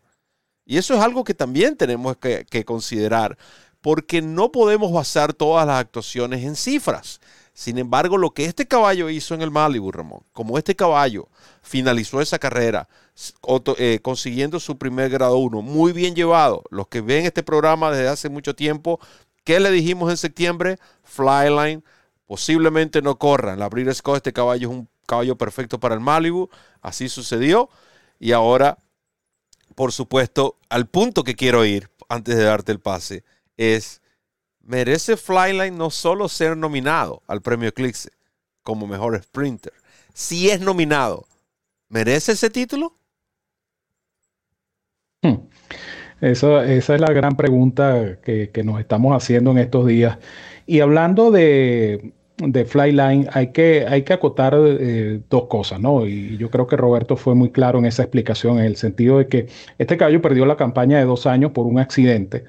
Y 0.63 0.77
eso 0.77 0.93
es 0.93 1.01
algo 1.01 1.25
que 1.25 1.34
también 1.34 1.75
tenemos 1.75 2.15
que, 2.15 2.63
considerar 2.63 3.38
porque 3.82 4.21
no 4.21 4.53
podemos 4.53 4.93
basar 4.93 5.34
todas 5.34 5.67
las 5.67 5.82
actuaciones 5.82 6.45
en 6.45 6.56
cifras. 6.56 7.19
Sin 7.53 7.77
embargo, 7.77 8.17
lo 8.17 8.32
que 8.32 8.45
este 8.45 8.65
caballo 8.69 9.10
hizo 9.10 9.36
en 9.36 9.41
el 9.41 9.51
Malibu, 9.51 9.91
Ramón, 9.91 10.21
como 10.32 10.58
este 10.58 10.77
caballo 10.77 11.27
finalizó 11.62 12.21
esa 12.21 12.39
carrera 12.39 12.88
eh, 13.77 13.99
consiguiendo 14.01 14.62
su 14.62 14.77
primer 14.77 15.10
grado 15.10 15.36
1, 15.39 15.62
muy 15.62 15.91
bien 15.91 16.15
llevado. 16.15 16.63
Los 16.69 16.88
que 16.88 17.01
ven 17.01 17.25
este 17.25 17.43
programa 17.43 17.91
desde 17.91 18.08
hace 18.08 18.29
mucho 18.29 18.56
tiempo, 18.56 18.97
¿qué 19.43 19.60
le 19.60 19.71
dijimos 19.71 20.10
en 20.10 20.15
septiembre? 20.15 20.77
Flyline, 21.03 21.84
posiblemente 22.27 23.01
no 23.01 23.19
corran. 23.19 23.60
La 23.60 23.67
Breeders' 23.67 24.01
Cup, 24.01 24.15
este 24.15 24.32
caballo 24.32 24.69
es 24.69 24.73
un 24.73 24.92
caballo 25.06 25.38
perfecto 25.38 25.80
para 25.80 25.96
el 25.96 26.02
Malibu. 26.02 26.50
Así 26.82 27.10
sucedió. 27.10 27.70
Y 28.20 28.32
ahora, 28.32 28.78
por 29.76 29.92
supuesto, 29.92 30.58
al 30.70 30.88
punto 30.88 31.24
que 31.24 31.36
quiero 31.36 31.66
ir 31.66 31.89
antes 32.10 32.36
de 32.36 32.44
darte 32.44 32.72
el 32.72 32.80
pase 32.80 33.24
es, 33.58 34.02
merece 34.62 35.18
Flyline 35.18 35.78
no 35.78 35.89
solo 35.89 36.30
ser 36.30 36.58
nominado 36.58 37.22
al 37.28 37.42
premio 37.42 37.70
Eclipse 37.70 38.10
como 38.63 38.88
mejor 38.88 39.22
sprinter, 39.22 39.74
si 40.13 40.50
es 40.50 40.62
nominado, 40.62 41.26
¿merece 41.89 42.32
ese 42.32 42.50
título? 42.50 42.96
Hmm. 45.22 45.48
esa 46.22 46.66
es 46.66 46.89
la 46.89 47.13
gran 47.13 47.36
pregunta 47.36 48.20
que, 48.22 48.50
nos 48.63 48.80
estamos 48.80 49.16
haciendo 49.16 49.52
en 49.52 49.58
estos 49.58 49.86
días. 49.88 50.18
Y 50.66 50.80
hablando 50.80 51.32
de, 51.32 52.13
de 52.38 52.65
Flyline, 52.65 53.28
hay 53.32 53.52
que, 53.52 53.86
hay 53.88 54.04
que 54.04 54.13
acotar 54.13 54.56
eh, 54.58 55.22
dos 55.30 55.46
cosas, 55.48 55.80
¿no? 55.80 56.06
Y 56.08 56.38
yo 56.38 56.50
creo 56.50 56.67
que 56.67 56.76
Roberto 56.78 57.15
fue 57.15 57.36
muy 57.36 57.52
claro 57.52 57.80
en 57.80 57.86
esa 57.86 58.04
explicación, 58.04 58.60
en 58.60 58.65
el 58.65 58.76
sentido 58.76 59.19
de 59.19 59.28
que 59.28 59.48
este 59.78 59.98
caballo 59.98 60.22
perdió 60.22 60.46
la 60.46 60.58
campaña 60.58 60.98
de 60.98 61.06
dos 61.06 61.28
años 61.28 61.52
por 61.52 61.67
un 61.67 61.80
accidente 61.80 62.46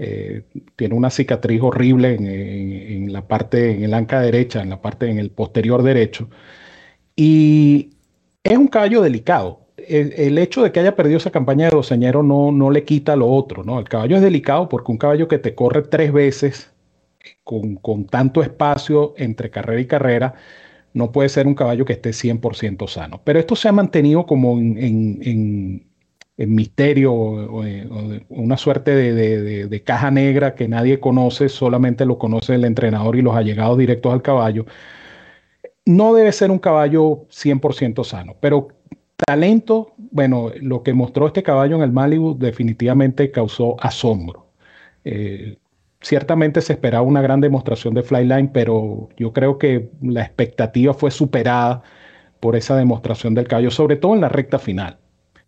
eh, 0.00 0.42
tiene 0.76 0.94
una 0.94 1.10
cicatriz 1.10 1.60
horrible 1.60 2.14
en, 2.14 3.12
la 3.12 3.26
parte, 3.26 3.72
en 3.72 3.82
el 3.82 3.94
anca 3.94 4.20
derecha, 4.20 4.62
en 4.62 4.70
la 4.70 4.80
parte, 4.80 5.10
en 5.10 5.18
el 5.18 5.30
posterior 5.30 5.82
derecho. 5.82 6.28
Y 7.16 7.90
es 8.44 8.56
un 8.58 8.68
caballo 8.68 9.02
delicado. 9.02 9.66
El, 9.76 10.38
hecho 10.38 10.62
de 10.62 10.72
que 10.72 10.80
haya 10.80 10.96
perdido 10.96 11.18
esa 11.18 11.30
campaña 11.30 11.66
de 11.66 11.76
doceñero 11.76 12.22
no, 12.22 12.52
no 12.52 12.70
le 12.70 12.84
quita 12.84 13.16
lo 13.16 13.28
otro, 13.28 13.64
¿no? 13.64 13.78
El 13.78 13.88
caballo 13.88 14.16
es 14.16 14.22
delicado 14.22 14.68
porque 14.68 14.92
un 14.92 14.98
caballo 14.98 15.28
que 15.28 15.38
te 15.38 15.54
corre 15.54 15.82
tres 15.82 16.12
veces 16.12 16.70
con, 17.44 18.06
tanto 18.06 18.42
espacio 18.42 19.14
entre 19.16 19.50
carrera 19.50 19.80
y 19.80 19.86
carrera, 19.86 20.34
no 20.94 21.12
puede 21.12 21.28
ser 21.28 21.46
un 21.46 21.54
caballo 21.54 21.84
que 21.84 21.94
esté 21.94 22.10
100% 22.10 22.88
sano. 22.88 23.20
Pero 23.24 23.38
esto 23.38 23.56
se 23.56 23.68
ha 23.68 23.72
mantenido 23.72 24.26
como 24.26 24.58
en 24.58 25.88
en 26.38 26.54
misterio 26.54 27.12
o, 27.12 27.64
una 28.28 28.56
suerte 28.56 28.92
de, 28.94 29.82
caja 29.84 30.10
negra 30.10 30.54
que 30.54 30.68
nadie 30.68 31.00
conoce, 31.00 31.48
solamente 31.48 32.06
lo 32.06 32.16
conoce 32.18 32.54
el 32.54 32.64
entrenador 32.64 33.16
y 33.16 33.22
los 33.22 33.34
allegados 33.34 33.76
directos 33.76 34.12
al 34.12 34.22
caballo. 34.22 34.64
No 35.84 36.14
debe 36.14 36.32
ser 36.32 36.50
un 36.50 36.58
caballo 36.58 37.26
100% 37.30 38.04
sano, 38.04 38.36
pero 38.40 38.68
talento, 39.16 39.94
bueno, 39.96 40.52
lo 40.60 40.82
que 40.82 40.94
mostró 40.94 41.26
este 41.26 41.42
caballo 41.42 41.76
en 41.76 41.82
el 41.82 41.92
Malibu 41.92 42.38
definitivamente 42.38 43.30
causó 43.32 43.76
asombro. 43.80 44.46
Eh, 45.04 45.56
ciertamente 46.08 46.62
se 46.62 46.72
esperaba 46.72 47.02
una 47.02 47.20
gran 47.20 47.42
demostración 47.42 47.92
de 47.92 48.02
Flyline, 48.02 48.48
pero 48.48 49.10
yo 49.18 49.34
creo 49.34 49.58
que 49.58 49.90
la 50.00 50.22
expectativa 50.22 50.94
fue 50.94 51.10
superada 51.10 51.82
por 52.40 52.56
esa 52.56 52.76
demostración 52.76 53.34
del 53.34 53.46
caballo, 53.46 53.70
sobre 53.70 53.96
todo 53.96 54.14
en 54.14 54.22
la 54.22 54.30
recta 54.30 54.58
final. 54.58 54.98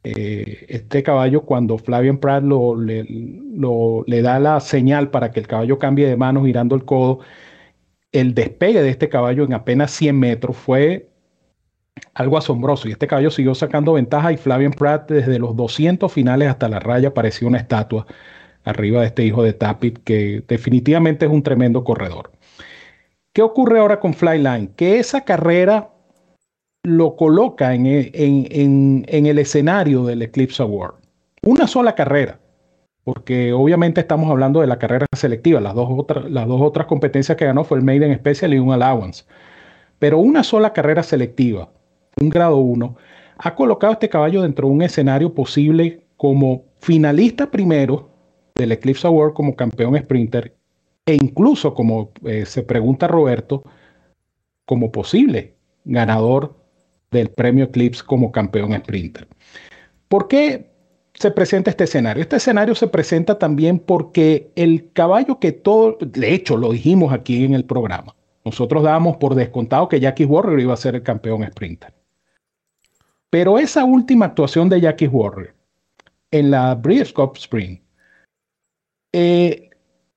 Eh, 0.04 0.66
este 0.68 1.02
caballo, 1.02 1.42
cuando 1.46 1.78
Flavian 1.78 2.18
Pratt 2.18 2.42
lo, 2.44 2.76
le, 2.76 4.22
da 4.22 4.38
la 4.38 4.60
señal 4.60 5.08
para 5.10 5.30
que 5.30 5.40
el 5.40 5.46
caballo 5.46 5.78
cambie 5.78 6.06
de 6.06 6.16
mano 6.16 6.44
girando 6.44 6.74
el 6.74 6.84
codo, 6.84 7.20
el 8.12 8.34
despegue 8.34 8.82
de 8.82 8.90
este 8.90 9.08
caballo 9.08 9.44
en 9.44 9.54
apenas 9.54 9.92
100 9.92 10.18
metros 10.18 10.56
fue 10.58 11.08
algo 12.12 12.36
asombroso. 12.36 12.86
Y 12.86 12.92
este 12.92 13.06
caballo 13.06 13.30
siguió 13.30 13.54
sacando 13.54 13.94
ventaja 13.94 14.30
y 14.32 14.36
Flavian 14.36 14.72
Pratt 14.72 15.10
desde 15.10 15.38
los 15.38 15.56
200 15.56 16.12
finales 16.12 16.48
hasta 16.48 16.68
la 16.68 16.80
raya 16.80 17.14
parecía 17.14 17.48
una 17.48 17.58
estatua 17.58 18.06
arriba 18.64 19.00
de 19.00 19.06
este 19.08 19.24
hijo 19.24 19.42
de 19.42 19.52
Tapit 19.52 19.98
que 20.04 20.42
definitivamente 20.46 21.26
es 21.26 21.32
un 21.32 21.42
tremendo 21.42 21.84
corredor. 21.84 22.30
¿Qué 23.32 23.42
ocurre 23.42 23.78
ahora 23.78 24.00
con 24.00 24.14
Flyline? 24.14 24.68
Que 24.74 24.98
esa 24.98 25.24
carrera 25.24 25.90
lo 26.82 27.14
coloca 27.16 27.74
en, 27.74 27.86
el 29.06 29.38
escenario 29.38 30.04
del 30.04 30.22
Eclipse 30.22 30.62
Award. 30.62 30.94
Una 31.42 31.66
sola 31.66 31.94
carrera, 31.94 32.40
porque 33.04 33.52
obviamente 33.52 34.00
estamos 34.00 34.30
hablando 34.30 34.60
de 34.60 34.66
la 34.66 34.78
carrera 34.78 35.06
selectiva. 35.14 35.60
Las 35.60 35.74
dos, 35.74 35.88
otras, 35.90 36.86
competencias 36.86 37.36
que 37.36 37.44
ganó 37.44 37.64
fue 37.64 37.78
el 37.78 37.84
Maiden 37.84 38.16
Special 38.18 38.52
y 38.52 38.58
un 38.58 38.72
Allowance. 38.72 39.24
Pero 39.98 40.18
una 40.18 40.42
sola 40.42 40.72
carrera 40.72 41.02
selectiva, 41.02 41.70
un 42.20 42.30
grado 42.30 42.56
1, 42.56 42.96
ha 43.38 43.54
colocado 43.54 43.92
a 43.92 43.94
este 43.94 44.08
caballo 44.08 44.42
dentro 44.42 44.66
de 44.66 44.74
un 44.74 44.82
escenario 44.82 45.34
posible 45.34 46.06
como 46.16 46.64
finalista 46.80 47.50
primero 47.50 48.09
del 48.60 48.72
Eclipse 48.72 49.06
Award 49.06 49.34
como 49.34 49.56
campeón 49.56 49.96
sprinter 49.98 50.54
e 51.06 51.14
incluso, 51.14 51.74
como 51.74 52.12
eh, 52.24 52.46
se 52.46 52.62
pregunta 52.62 53.08
Roberto, 53.08 53.64
como 54.64 54.92
posible 54.92 55.54
ganador 55.84 56.54
del 57.10 57.30
premio 57.30 57.64
Eclipse 57.64 58.04
como 58.04 58.30
campeón 58.30 58.72
sprinter. 58.78 59.26
¿Por 60.08 60.28
qué 60.28 60.70
se 61.14 61.30
presenta 61.30 61.70
este 61.70 61.84
escenario? 61.84 62.22
Este 62.22 62.36
escenario 62.36 62.74
se 62.74 62.86
presenta 62.86 63.38
también 63.38 63.78
porque 63.78 64.52
el 64.54 64.92
caballo 64.92 65.38
que 65.40 65.52
todo, 65.52 65.98
de 66.00 66.34
hecho 66.34 66.56
lo 66.56 66.72
dijimos 66.72 67.12
aquí 67.12 67.44
en 67.44 67.54
el 67.54 67.64
programa, 67.64 68.14
nosotros 68.44 68.82
dábamos 68.82 69.16
por 69.16 69.34
descontado 69.34 69.88
que 69.88 70.00
Jackie 70.00 70.24
Warrior 70.24 70.60
iba 70.60 70.74
a 70.74 70.78
ser 70.78 70.94
el 70.94 71.02
campeón 71.02 71.44
sprinter. 71.50 71.92
Pero 73.28 73.58
esa 73.58 73.84
última 73.84 74.26
actuación 74.26 74.68
de 74.68 74.80
Jackie 74.80 75.08
Warrior 75.08 75.54
en 76.30 76.50
la 76.50 76.74
Breeders' 76.74 77.12
Cup 77.12 77.32
Spring 77.36 77.80
eh, 79.12 79.70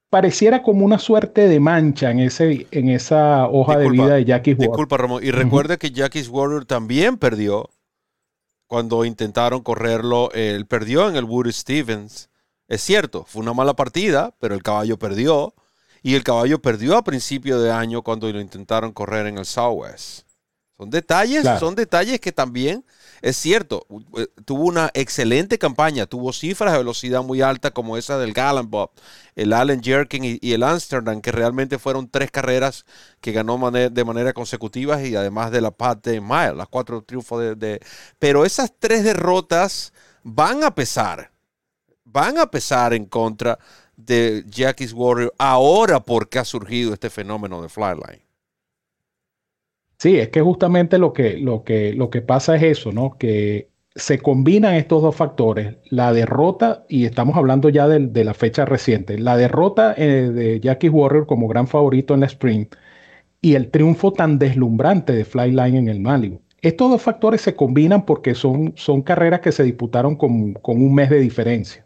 pareciera 0.09 0.61
como 0.61 0.85
una 0.85 0.99
suerte 0.99 1.47
de 1.47 1.59
mancha 1.59 2.11
en, 2.11 2.19
ese, 2.19 2.67
en 2.71 2.89
esa 2.89 3.47
hoja 3.47 3.77
de 3.77 3.89
vida 3.89 4.15
de 4.15 4.25
Jackie 4.25 4.51
Warrior. 4.51 4.71
Disculpa, 4.71 4.97
Ramón. 4.97 5.23
Y 5.23 5.31
recuerde 5.31 5.77
que 5.77 5.91
Jackie 5.91 6.27
Warrior 6.27 6.65
también 6.65 7.17
perdió 7.17 7.69
cuando 8.67 9.05
intentaron 9.05 9.61
correrlo. 9.61 10.31
Él 10.33 10.67
perdió 10.67 11.09
en 11.09 11.15
el 11.15 11.23
Woody 11.23 11.51
Stevens. 11.51 12.29
Es 12.67 12.81
cierto, 12.81 13.25
fue 13.27 13.41
una 13.41 13.53
mala 13.53 13.75
partida, 13.75 14.35
pero 14.39 14.55
el 14.55 14.63
caballo 14.63 14.97
perdió. 14.97 15.53
Y 16.03 16.15
el 16.15 16.23
caballo 16.23 16.61
perdió 16.61 16.97
a 16.97 17.03
principio 17.03 17.59
de 17.59 17.71
año 17.71 18.01
cuando 18.01 18.31
lo 18.31 18.41
intentaron 18.41 18.91
correr 18.91 19.25
en 19.25 19.37
el 19.37 19.45
Southwest. 19.45 20.27
Son 20.77 20.89
detalles, 20.89 21.43
son 21.59 21.75
detalles 21.75 22.19
que 22.19 22.31
también 22.31 22.83
es 23.23 23.37
cierto, 23.37 23.87
tuvo 24.43 24.65
una 24.65 24.91
excelente 24.93 25.57
campaña, 25.57 26.05
tuvo 26.07 26.33
cifras 26.33 26.73
de 26.73 26.79
velocidad 26.79 27.23
muy 27.23 27.41
altas 27.41 27.71
como 27.71 27.95
esa 27.95 28.17
del 28.17 28.33
Bob, 28.65 28.91
el 29.37 29.53
Allen 29.53 29.81
Jerkin 29.81 30.39
y, 30.41 30.51
el 30.51 30.61
Amsterdam, 30.61 31.21
que 31.21 31.31
realmente 31.31 31.79
fueron 31.79 32.09
tres 32.09 32.31
carreras 32.31 32.85
que 33.21 33.31
ganó 33.31 33.71
de 33.71 34.03
manera 34.03 34.33
consecutiva 34.33 35.01
y 35.01 35.15
además 35.15 35.51
de 35.51 35.61
la 35.61 35.71
Pat 35.71 36.03
de 36.03 36.19
Mile, 36.19 36.55
las 36.55 36.67
cuatro 36.67 37.01
triunfos 37.01 37.57
de, 37.57 37.79
Pero 38.19 38.43
esas 38.43 38.73
tres 38.77 39.05
derrotas 39.05 39.93
van 40.23 40.65
a 40.65 40.75
pesar, 40.75 41.31
van 42.03 42.37
a 42.37 42.51
pesar 42.51 42.93
en 42.93 43.05
contra 43.05 43.57
de 43.95 44.43
Jackie's 44.49 44.91
Warrior 44.91 45.33
ahora 45.37 46.01
porque 46.01 46.39
ha 46.39 46.45
surgido 46.45 46.93
este 46.93 47.09
fenómeno 47.09 47.61
de 47.61 47.69
Flyline. 47.69 48.22
Sí, 50.03 50.17
es 50.19 50.27
que 50.31 50.41
justamente 50.41 50.97
lo 50.97 51.13
que, 51.13 51.37
lo 51.37 51.63
que, 51.63 51.93
lo 51.93 52.09
que 52.09 52.21
pasa 52.21 52.57
es 52.57 52.63
eso, 52.63 52.91
¿no? 52.91 53.17
Que 53.17 53.69
se 53.95 54.19
combinan 54.19 54.75
estos 54.75 55.01
dos 55.01 55.15
factores, 55.15 55.77
la 55.85 56.11
derrota, 56.11 56.83
y 56.89 57.05
estamos 57.05 57.37
hablando 57.37 57.69
ya 57.69 57.87
de, 57.87 58.23
la 58.25 58.33
fecha 58.33 58.65
reciente, 58.65 59.17
la 59.17 59.37
derrota 59.37 59.93
eh, 59.97 60.29
de 60.33 60.59
Jackie 60.59 60.89
Warrior 60.89 61.25
como 61.25 61.47
gran 61.47 61.67
favorito 61.67 62.13
en 62.13 62.19
la 62.19 62.25
sprint 62.25 62.75
y 63.39 63.55
el 63.55 63.71
triunfo 63.71 64.11
tan 64.11 64.39
deslumbrante 64.39 65.13
de 65.13 65.23
Flyline 65.23 65.77
en 65.77 65.87
el 65.87 66.01
Malibu. 66.01 66.41
Estos 66.61 66.91
dos 66.91 67.01
factores 67.01 67.39
se 67.39 67.55
combinan 67.55 68.05
porque 68.05 68.35
son, 68.35 68.73
son 68.75 69.03
carreras 69.03 69.39
que 69.39 69.53
se 69.53 69.63
disputaron 69.63 70.17
con, 70.17 70.57
un 70.65 70.95
mes 70.95 71.09
de 71.11 71.21
diferencia. 71.21 71.85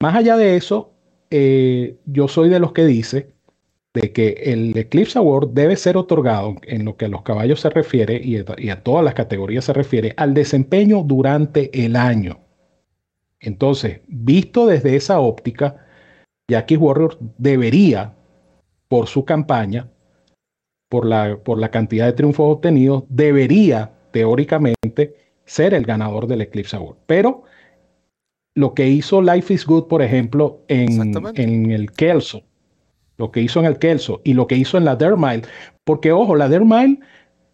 Más 0.00 0.14
allá 0.14 0.36
de 0.36 0.56
eso, 0.56 0.92
eh, 1.30 1.96
yo 2.04 2.28
soy 2.28 2.50
de 2.50 2.58
los 2.58 2.72
que 2.72 2.84
dice 2.84 3.33
de 3.94 4.12
que 4.12 4.30
el 4.46 4.76
Eclipse 4.76 5.18
Award 5.18 5.50
debe 5.50 5.76
ser 5.76 5.96
otorgado 5.96 6.56
en 6.62 6.84
lo 6.84 6.96
que 6.96 7.04
a 7.04 7.08
los 7.08 7.22
caballos 7.22 7.60
se 7.60 7.70
refiere 7.70 8.20
y 8.22 8.36
a, 8.68 8.82
todas 8.82 9.04
las 9.04 9.14
categorías 9.14 9.64
se 9.64 9.72
refiere 9.72 10.14
al 10.16 10.34
desempeño 10.34 11.04
durante 11.04 11.84
el 11.84 11.94
año. 11.94 12.40
Entonces, 13.38 14.00
visto 14.08 14.66
desde 14.66 14.96
esa 14.96 15.20
óptica, 15.20 15.86
Jackie 16.50 16.76
Warrior 16.76 17.18
debería, 17.38 18.14
por 18.88 19.06
su 19.06 19.24
campaña, 19.24 19.88
por 20.88 21.06
la, 21.06 21.38
por 21.42 21.58
la 21.58 21.70
cantidad 21.70 22.06
de 22.06 22.12
triunfos 22.14 22.52
obtenidos, 22.52 23.04
debería 23.08 23.92
teóricamente 24.10 25.14
ser 25.44 25.72
el 25.72 25.84
ganador 25.84 26.26
del 26.26 26.40
Eclipse 26.40 26.76
Award. 26.76 26.96
Pero 27.06 27.44
lo 28.56 28.74
que 28.74 28.88
hizo 28.88 29.22
Life 29.22 29.54
is 29.54 29.64
Good, 29.64 29.84
por 29.84 30.02
ejemplo, 30.02 30.62
en, 30.66 31.12
en 31.36 31.70
el 31.70 31.92
Kelso, 31.92 32.42
lo 33.16 33.30
que 33.30 33.40
hizo 33.40 33.60
en 33.60 33.66
el 33.66 33.78
Kelso 33.78 34.20
y 34.24 34.34
lo 34.34 34.46
que 34.46 34.56
hizo 34.56 34.76
en 34.76 34.84
la 34.84 34.96
Mile, 34.96 35.42
porque 35.84 36.12
ojo, 36.12 36.34
la 36.34 36.48
Mile 36.48 37.00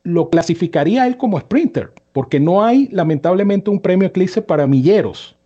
lo 0.02 0.30
clasificaría 0.30 1.06
él 1.06 1.16
como 1.16 1.38
sprinter, 1.38 1.92
porque 2.12 2.40
no 2.40 2.64
hay 2.64 2.88
lamentablemente 2.88 3.70
un 3.70 3.80
premio 3.80 4.08
Eclipse 4.08 4.42
para 4.42 4.66
milleros. 4.66 5.36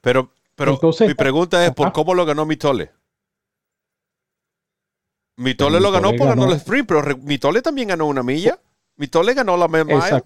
Pero, 0.00 0.32
pero 0.54 0.78
mi 1.06 1.14
pregunta 1.14 1.64
es, 1.64 1.72
¿por 1.72 1.92
cómo 1.92 2.14
lo 2.14 2.24
ganó 2.24 2.46
Mitole? 2.46 2.90
Mitole 5.36 5.80
lo 5.80 5.90
ganó 5.90 6.12
por 6.12 6.28
ganó 6.28 6.46
el 6.46 6.56
sprint, 6.56 6.86
pero 6.86 7.16
Mitole 7.18 7.62
también 7.62 7.88
ganó 7.88 8.06
una 8.06 8.22
milla. 8.22 8.58
Mitole 8.96 9.32
ganó 9.32 9.56
la 9.56 9.68
Med 9.68 9.86
Mile. 9.86 10.22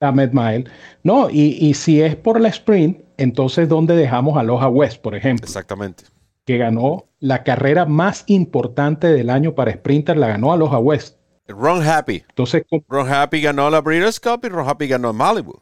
La 0.00 0.12
Med 0.12 0.32
Mile. 0.32 0.64
No, 1.02 1.28
y, 1.28 1.58
y, 1.60 1.74
si 1.74 2.00
es 2.00 2.16
por 2.16 2.40
la 2.40 2.48
sprint, 2.48 3.00
entonces 3.18 3.68
¿dónde 3.68 3.94
dejamos 3.96 4.38
a 4.38 4.42
Loja 4.42 4.68
West, 4.68 5.02
por 5.02 5.14
ejemplo? 5.14 5.44
Exactamente 5.44 6.13
que 6.44 6.58
ganó 6.58 7.06
la 7.20 7.42
carrera 7.42 7.86
más 7.86 8.24
importante 8.26 9.08
del 9.08 9.30
año 9.30 9.54
para 9.54 9.72
Sprinter, 9.72 10.16
la 10.16 10.28
ganó 10.28 10.52
a 10.52 10.56
los 10.56 10.70
West. 10.80 11.16
Ron 11.46 11.86
Happy. 11.86 12.24
Entonces, 12.28 12.64
Ron 12.88 13.12
Happy 13.12 13.40
ganó 13.40 13.70
la 13.70 13.80
Breeders' 13.80 14.20
Cup 14.20 14.40
y 14.44 14.48
Ron 14.48 14.68
Happy 14.68 14.88
ganó 14.88 15.10
en 15.10 15.16
Malibu. 15.16 15.60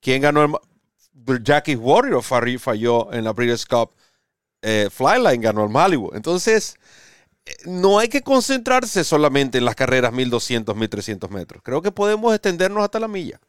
¿Quién 0.00 0.22
ganó 0.22 0.44
el 0.44 0.52
Jackie 1.42 1.76
Warrior 1.76 2.22
falló 2.22 3.12
en 3.12 3.24
la 3.24 3.32
Breeders' 3.32 3.66
Cup. 3.66 3.92
Eh, 4.62 4.88
Flyline 4.90 5.40
ganó 5.40 5.64
el 5.64 5.70
Malibu. 5.70 6.10
Entonces, 6.14 6.76
eh, 7.44 7.52
no 7.66 7.98
hay 7.98 8.08
que 8.08 8.22
concentrarse 8.22 9.04
solamente 9.04 9.58
en 9.58 9.64
las 9.64 9.74
carreras 9.74 10.12
1200, 10.12 10.74
1300 10.76 11.30
metros. 11.30 11.62
Creo 11.62 11.82
que 11.82 11.92
podemos 11.92 12.34
extendernos 12.34 12.82
hasta 12.82 13.00
la 13.00 13.08
milla. 13.08 13.40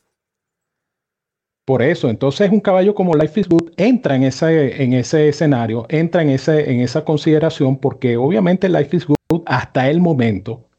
Por 1.65 1.81
eso, 1.81 2.09
entonces 2.09 2.51
un 2.51 2.59
caballo 2.59 2.93
como 2.93 3.15
Life 3.15 3.39
is 3.39 3.49
Good 3.49 3.71
entra 3.77 4.15
en 4.15 4.23
ese, 4.23 4.83
en 4.83 4.93
ese 4.93 5.27
escenario, 5.29 5.87
entra 5.89 6.21
en, 6.21 6.29
ese, 6.29 6.71
en 6.71 6.79
esa 6.79 7.03
consideración, 7.03 7.77
porque 7.77 8.17
obviamente 8.17 8.69
Life 8.69 8.95
is 8.95 9.07
Good 9.07 9.41
hasta 9.47 9.89
el 9.89 9.99
momento 9.99 10.69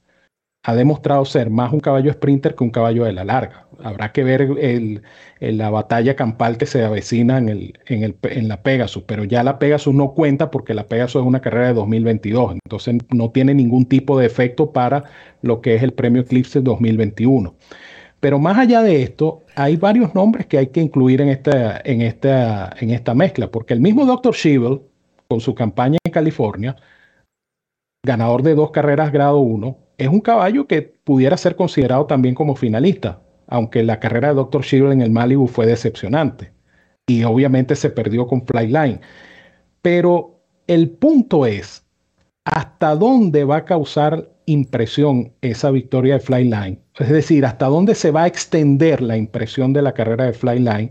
ha 0.63 0.75
demostrado 0.75 1.25
ser 1.25 1.49
más 1.49 1.73
un 1.73 1.79
caballo 1.79 2.13
sprinter 2.13 2.57
que 2.57 2.65
un 2.65 2.71
caballo 2.71 3.05
de 3.05 3.13
la 3.13 3.25
larga. 3.25 3.69
Habrá 3.85 4.11
que 4.13 4.25
ver 4.25 4.43
el, 4.43 5.03
la 5.41 5.71
batalla 5.71 6.17
campal 6.17 6.57
que 6.59 6.67
se 6.67 6.85
avecina 6.85 7.39
en, 7.39 7.49
el, 7.49 7.79
en, 7.87 8.17
en 8.23 8.49
la 8.49 8.63
Pegasus, 8.63 9.05
pero 9.05 9.23
ya 9.25 9.45
la 9.45 9.61
Pegasus 9.61 9.95
no 9.95 10.13
cuenta 10.13 10.51
porque 10.51 10.75
la 10.75 10.87
Pegasus 10.87 11.23
es 11.23 11.27
una 11.27 11.41
carrera 11.41 11.69
de 11.69 11.75
2022, 11.75 12.55
entonces 12.65 12.97
no 13.15 13.31
tiene 13.31 13.55
ningún 13.55 13.87
tipo 13.87 14.19
de 14.19 14.27
efecto 14.27 14.73
para 14.73 15.05
lo 15.43 15.61
que 15.61 15.77
es 15.77 15.85
el 15.85 15.93
premio 15.93 16.23
Eclipse 16.23 16.61
2021. 16.61 17.55
Pero 18.27 18.41
más 18.41 18.59
allá 18.59 18.83
de 18.83 19.05
esto, 19.05 19.45
hay 19.55 19.77
varios 19.77 20.13
nombres 20.13 20.47
que 20.47 20.59
hay 20.59 20.67
que 20.67 20.81
incluir 20.81 21.21
en 21.21 21.29
esta, 21.29 21.81
en 21.85 22.01
esta, 22.01 22.75
en 22.81 22.91
esta 22.91 23.15
mezcla, 23.15 23.53
porque 23.53 23.73
el 23.73 23.81
mismo 23.81 24.05
Dr. 24.05 24.35
Schiebel, 24.35 24.81
con 25.29 25.39
su 25.39 25.55
campaña 25.55 25.99
en 26.03 26.11
California, 26.11 26.75
ganador 28.05 28.43
de 28.43 28.57
dos 28.57 28.73
carreras 28.73 29.13
grado 29.13 29.39
1, 29.39 29.79
es 29.97 30.09
un 30.09 30.21
caballo 30.21 30.67
que 30.67 30.83
pudiera 30.83 31.37
ser 31.37 31.55
considerado 31.55 32.07
también 32.07 32.35
como 32.35 32.57
finalista, 32.57 33.23
aunque 33.47 33.85
la 33.85 34.01
carrera 34.01 34.31
de 34.31 34.35
Dr. 34.35 34.65
Schiebel 34.65 34.91
en 34.91 35.03
el 35.03 35.13
Malibu 35.13 35.47
fue 35.47 35.67
decepcionante 35.67 36.51
y 37.07 37.23
obviamente 37.23 37.77
se 37.77 37.91
perdió 37.91 38.27
con 38.27 38.45
Flyline. 38.45 39.03
Pero 39.83 40.41
el 40.67 40.91
punto 40.91 41.47
es, 41.47 41.87
¿hasta 42.45 42.97
dónde 42.97 43.45
va 43.45 43.59
a 43.59 43.65
causar 43.65 44.36
impresión 44.47 45.33
esa 45.43 45.71
victoria 45.71 46.15
de 46.15 46.21
Flyline? 46.21 46.81
Es 46.99 47.09
decir, 47.09 47.45
hasta 47.45 47.67
dónde 47.67 47.95
se 47.95 48.11
va 48.11 48.23
a 48.23 48.27
extender 48.27 49.03
la 49.03 49.17
impresión 49.17 49.73
de 49.73 49.83
la 49.83 49.93
carrera 49.93 50.25
de 50.25 50.33
Flyline 50.33 50.91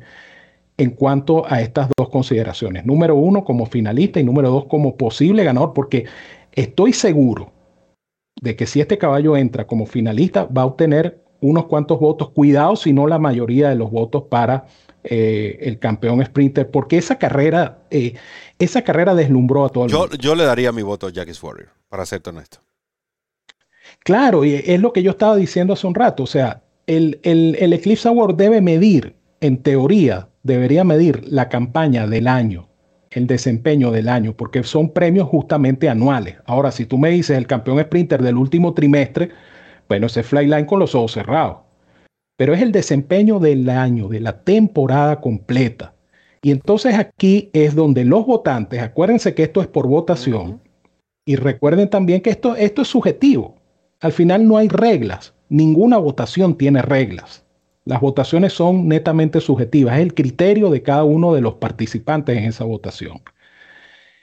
en 0.78 0.92
cuanto 0.92 1.46
a 1.52 1.62
estas 1.62 1.90
dos 1.98 2.10
consideraciones. 2.10 2.86
Número 2.86 3.16
uno, 3.16 3.44
como 3.44 3.66
finalista 3.66 4.20
y 4.20 4.24
número 4.24 4.50
dos, 4.50 4.66
como 4.66 4.98
posible 4.98 5.44
ganador, 5.44 5.74
porque 5.74 6.06
estoy 6.52 6.94
seguro 6.94 7.52
de 8.42 8.56
que 8.56 8.68
si 8.68 8.82
este 8.82 8.98
caballo 8.98 9.38
entra 9.38 9.66
como 9.66 9.86
finalista, 9.86 10.46
va 10.46 10.64
a 10.64 10.66
obtener 10.66 11.24
unos 11.42 11.66
cuantos 11.66 12.00
votos, 12.00 12.30
cuidado 12.32 12.76
si 12.76 12.92
no 12.92 13.08
la 13.08 13.20
mayoría 13.20 13.70
de 13.70 13.76
los 13.76 13.92
votos 13.92 14.24
para 14.24 14.66
eh, 15.04 15.60
el 15.62 15.80
campeón 15.80 16.24
sprinter, 16.26 16.70
porque 16.70 16.98
esa 16.98 17.18
carrera, 17.18 17.80
eh, 17.92 18.16
esa 18.60 18.82
carrera 18.82 19.14
deslumbró 19.16 19.66
a 19.66 19.70
todo 19.70 19.86
el 19.86 19.92
yo, 19.92 20.00
mundo. 20.00 20.16
Yo 20.18 20.36
le 20.36 20.44
daría 20.44 20.72
mi 20.72 20.82
voto 20.82 21.08
a 21.08 21.12
Jackie's 21.12 21.42
Warrior, 21.42 21.70
para 21.88 22.06
ser 22.06 22.22
honesto. 22.26 22.65
Claro, 24.06 24.46
y 24.46 24.54
es 24.54 24.80
lo 24.80 24.94
que 24.94 25.02
yo 25.02 25.10
estaba 25.10 25.36
diciendo 25.36 25.74
hace 25.74 25.88
un 25.88 25.96
rato. 25.96 26.22
O 26.22 26.28
sea, 26.28 26.62
el, 26.86 27.20
el, 27.24 27.74
Eclipse 27.74 28.08
Award 28.08 28.36
debe 28.36 28.62
medir, 28.62 29.16
en 29.42 29.58
teoría, 29.58 30.30
debería 30.44 30.84
medir 30.84 31.24
la 31.28 31.50
campaña 31.50 32.06
del 32.06 32.28
año, 32.28 32.70
el 33.10 33.26
desempeño 33.26 33.90
del 33.90 34.08
año, 34.08 34.38
porque 34.38 34.62
son 34.62 34.92
premios 34.92 35.28
justamente 35.28 35.90
anuales. 35.90 36.36
Ahora, 36.46 36.72
si 36.72 36.86
tú 36.86 37.00
me 37.00 37.10
dices 37.10 37.36
el 37.36 37.48
campeón 37.48 37.82
sprinter 37.82 38.22
del 38.22 38.38
último 38.38 38.76
trimestre, 38.76 39.32
bueno, 39.90 40.06
ese 40.06 40.22
flyline 40.22 40.68
con 40.68 40.78
los 40.78 40.94
ojos 40.94 41.14
cerrados. 41.14 41.58
Pero 42.38 42.54
es 42.54 42.62
el 42.62 42.72
desempeño 42.72 43.40
del 43.40 43.68
año, 43.72 44.08
de 44.08 44.20
la 44.20 44.44
temporada 44.44 45.20
completa. 45.20 45.96
Y 46.44 46.52
entonces 46.52 46.94
aquí 46.94 47.50
es 47.54 47.74
donde 47.74 48.06
los 48.06 48.28
votantes, 48.28 48.84
acuérdense 48.84 49.34
que 49.34 49.42
esto 49.42 49.62
es 49.62 49.68
por 49.68 49.88
votación, 49.88 50.62
y 51.26 51.38
recuerden 51.38 51.90
también 51.90 52.22
que 52.22 52.30
esto, 52.30 52.56
esto 52.56 52.84
es 52.84 52.88
subjetivo. 52.88 53.65
Al 54.02 54.12
final 54.12 54.48
no 54.48 54.58
hay 54.58 54.68
reglas, 54.68 55.34
ninguna 55.50 55.98
votación 55.98 56.58
tiene 56.58 56.82
reglas. 56.82 57.44
Las 57.86 58.02
votaciones 58.02 58.54
son 58.54 58.88
netamente 58.88 59.40
subjetivas, 59.40 59.96
es 59.96 60.02
el 60.02 60.14
criterio 60.14 60.70
de 60.72 60.82
cada 60.82 61.04
uno 61.04 61.34
de 61.34 61.42
los 61.42 61.56
participantes 61.56 62.38
en 62.38 62.46
esa 62.46 62.64
votación. 62.64 63.22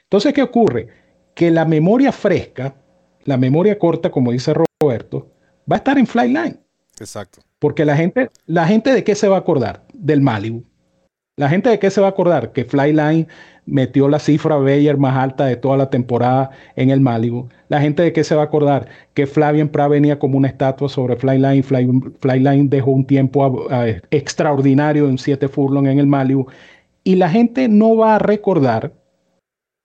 Entonces, 0.05 0.33
¿qué 0.35 0.43
ocurre? 0.43 0.89
Que 1.35 1.51
la 1.51 1.65
memoria 1.65 2.13
fresca, 2.13 2.75
la 3.25 3.37
memoria 3.37 3.79
corta, 3.79 4.11
como 4.11 4.33
dice 4.33 4.53
Roberto, 4.81 5.31
va 5.71 5.77
a 5.77 5.79
estar 5.79 5.97
en 5.97 6.07
Flyline. 6.07 6.61
Exacto. 6.99 7.41
Porque 7.59 7.85
la 7.85 7.97
gente, 7.97 8.31
la 8.47 8.67
gente 8.67 8.93
de 8.93 9.05
qué 9.05 9.15
se 9.15 9.29
va 9.29 9.37
a 9.37 9.41
acordar? 9.41 9.85
Del 9.93 10.21
Malibu. 10.21 10.65
La 11.37 11.49
gente 11.49 11.71
de 11.71 11.79
qué 11.79 11.91
se 11.91 12.01
va 12.01 12.09
a 12.09 12.11
acordar? 12.11 12.53
Que 12.53 12.65
Flyline 12.65 13.29
metió 13.67 14.09
la 14.09 14.19
cifra 14.19 14.57
Bayer 14.57 14.99
más 14.99 15.17
alta 15.17 15.47
de 15.47 15.57
toda 15.57 15.77
la 15.77 15.91
temporada 15.91 16.51
en 16.77 16.91
el 16.91 17.01
Malibu. 17.01 17.49
La 17.69 17.81
gente 17.81 18.03
de 18.03 18.13
qué 18.13 18.25
se 18.25 18.35
va 18.35 18.43
a 18.43 18.45
acordar 18.47 18.89
que 19.15 19.27
Flavien 19.27 19.69
Pra 19.69 19.89
venía 19.89 20.19
como 20.19 20.39
una 20.39 20.49
estatua 20.49 20.89
sobre 20.89 21.17
Flyline. 21.17 21.63
Flyline 21.63 22.69
dejó 22.69 22.91
un 22.91 23.07
tiempo 23.07 23.69
extraordinario 24.11 25.09
en 25.09 25.19
7 25.19 25.49
furlong 25.49 25.87
en 25.87 25.99
el 25.99 26.07
Malibu. 26.07 26.47
Y 27.05 27.17
la 27.17 27.29
gente 27.29 27.69
no 27.69 27.97
va 27.97 28.17
a 28.17 28.19
recordar 28.19 28.93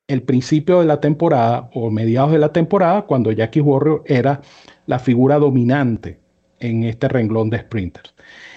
el 0.08 0.24
principio 0.24 0.80
de 0.80 0.86
la 0.86 1.02
temporada 1.02 1.70
o 1.74 1.92
mediados 1.92 2.32
de 2.32 2.40
la 2.40 2.54
temporada 2.54 3.04
cuando 3.04 3.32
Jackie 3.32 3.62
Warrior 3.62 4.04
era 4.06 4.42
la 4.86 5.00
figura 5.00 5.38
dominante 5.38 6.20
en 6.60 6.84
este 6.84 7.08
renglón 7.08 7.50
de 7.50 7.60
sprinters. 7.60 8.14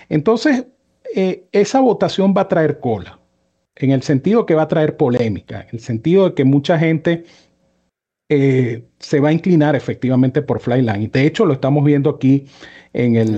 Entonces, 0.09 0.67
eh, 1.15 1.45
esa 1.53 1.81
votación 1.81 2.35
va 2.37 2.43
a 2.43 2.49
traer 2.49 2.79
cola, 2.81 3.20
en 3.87 3.93
el 3.93 4.03
sentido 4.03 4.47
que 4.47 4.55
va 4.55 4.63
a 4.63 4.69
traer 4.69 4.97
polémica, 4.97 5.63
en 5.63 5.69
el 5.73 5.81
sentido 5.81 6.29
de 6.29 6.35
que 6.35 6.45
mucha 6.45 6.79
gente 6.79 7.25
eh, 8.29 8.85
se 8.99 9.21
va 9.21 9.31
a 9.31 9.33
inclinar 9.33 9.75
efectivamente 9.75 10.43
por 10.43 10.61
Flyline. 10.61 11.11
De 11.11 11.27
hecho, 11.27 11.45
lo 11.47 11.55
estamos 11.55 11.85
viendo 11.85 12.11
aquí 12.11 12.47
en 12.93 13.17
el, 13.17 13.29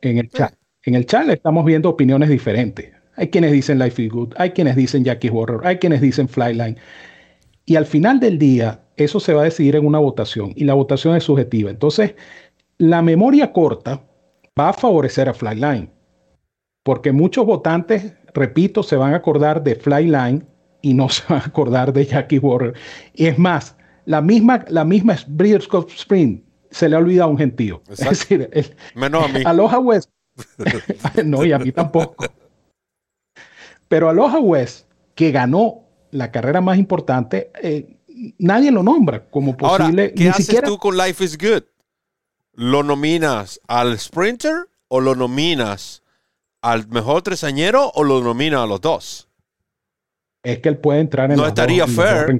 en 0.00 0.18
el 0.18 0.28
chat. 0.30 0.54
En 0.82 0.94
el 0.94 1.06
chat 1.06 1.28
estamos 1.28 1.64
viendo 1.64 1.88
opiniones 1.88 2.28
diferentes. 2.28 2.92
Hay 3.16 3.28
quienes 3.28 3.52
dicen 3.52 3.78
Life 3.78 4.02
is 4.02 4.10
Good, 4.10 4.34
hay 4.36 4.50
quienes 4.50 4.76
dicen 4.76 5.04
Jackie 5.04 5.30
Horror, 5.32 5.66
hay 5.66 5.78
quienes 5.78 6.00
dicen 6.00 6.28
Flyline. 6.28 6.76
Y 7.64 7.76
al 7.76 7.86
final 7.86 8.20
del 8.20 8.38
día, 8.38 8.82
eso 8.96 9.20
se 9.20 9.32
va 9.32 9.42
a 9.42 9.44
decidir 9.44 9.76
en 9.76 9.86
una 9.86 9.98
votación 9.98 10.52
y 10.56 10.64
la 10.64 10.74
votación 10.74 11.16
es 11.16 11.24
subjetiva. 11.24 11.70
Entonces, 11.70 12.14
la 12.78 13.02
memoria 13.02 13.52
corta 13.52 14.02
va 14.58 14.70
a 14.70 14.72
favorecer 14.72 15.28
a 15.28 15.34
Flyline, 15.34 15.90
porque 16.84 17.10
muchos 17.10 17.44
votantes, 17.46 18.12
repito, 18.32 18.84
se 18.84 18.94
van 18.94 19.14
a 19.14 19.16
acordar 19.16 19.64
de 19.64 19.74
Flyline 19.74 20.46
y 20.82 20.94
no 20.94 21.08
se 21.08 21.24
van 21.28 21.42
a 21.42 21.46
acordar 21.46 21.92
de 21.92 22.06
Jackie 22.06 22.38
Warrior. 22.38 22.74
Y 23.14 23.26
es 23.26 23.38
más, 23.38 23.76
la 24.04 24.20
misma, 24.20 24.64
la 24.68 24.84
misma 24.84 25.16
Breeders' 25.26 25.66
Cup 25.66 25.88
Sprint 25.90 26.44
se 26.70 26.88
le 26.88 26.94
ha 26.94 26.98
olvidado 26.98 27.28
a 27.28 27.32
un 27.32 27.38
gentío. 27.38 27.82
Es 27.88 27.98
decir, 27.98 28.76
menos 28.94 29.24
a 29.24 29.28
mí. 29.28 29.42
Aloha 29.44 29.78
West. 29.78 30.10
no, 31.24 31.44
y 31.44 31.52
a 31.52 31.58
mí 31.58 31.72
tampoco. 31.72 32.24
Pero 33.88 34.08
Aloha 34.08 34.40
West, 34.40 34.88
que 35.14 35.30
ganó 35.30 35.84
la 36.10 36.32
carrera 36.32 36.60
más 36.60 36.78
importante, 36.78 37.50
eh, 37.62 37.96
nadie 38.38 38.70
lo 38.70 38.82
nombra 38.82 39.24
como 39.30 39.56
posible. 39.56 40.02
Ahora, 40.02 40.14
¿qué 40.14 40.28
haces 40.28 40.62
tú 40.62 40.78
con 40.78 40.96
Life 40.96 41.24
is 41.24 41.38
Good? 41.38 41.62
¿Lo 42.54 42.82
nominas 42.82 43.60
al 43.68 43.98
sprinter 43.98 44.68
o 44.88 45.00
lo 45.00 45.14
nominas 45.14 46.03
al 46.64 46.88
mejor 46.88 47.20
tresañero 47.22 47.90
o 47.94 48.02
lo 48.04 48.22
nominas 48.22 48.60
a 48.62 48.66
los 48.66 48.80
dos? 48.80 49.28
Es 50.42 50.60
que 50.60 50.70
él 50.70 50.78
puede 50.78 51.00
entrar 51.00 51.30
en 51.30 51.36
No 51.36 51.46
estaría 51.46 51.86
fair 51.86 52.38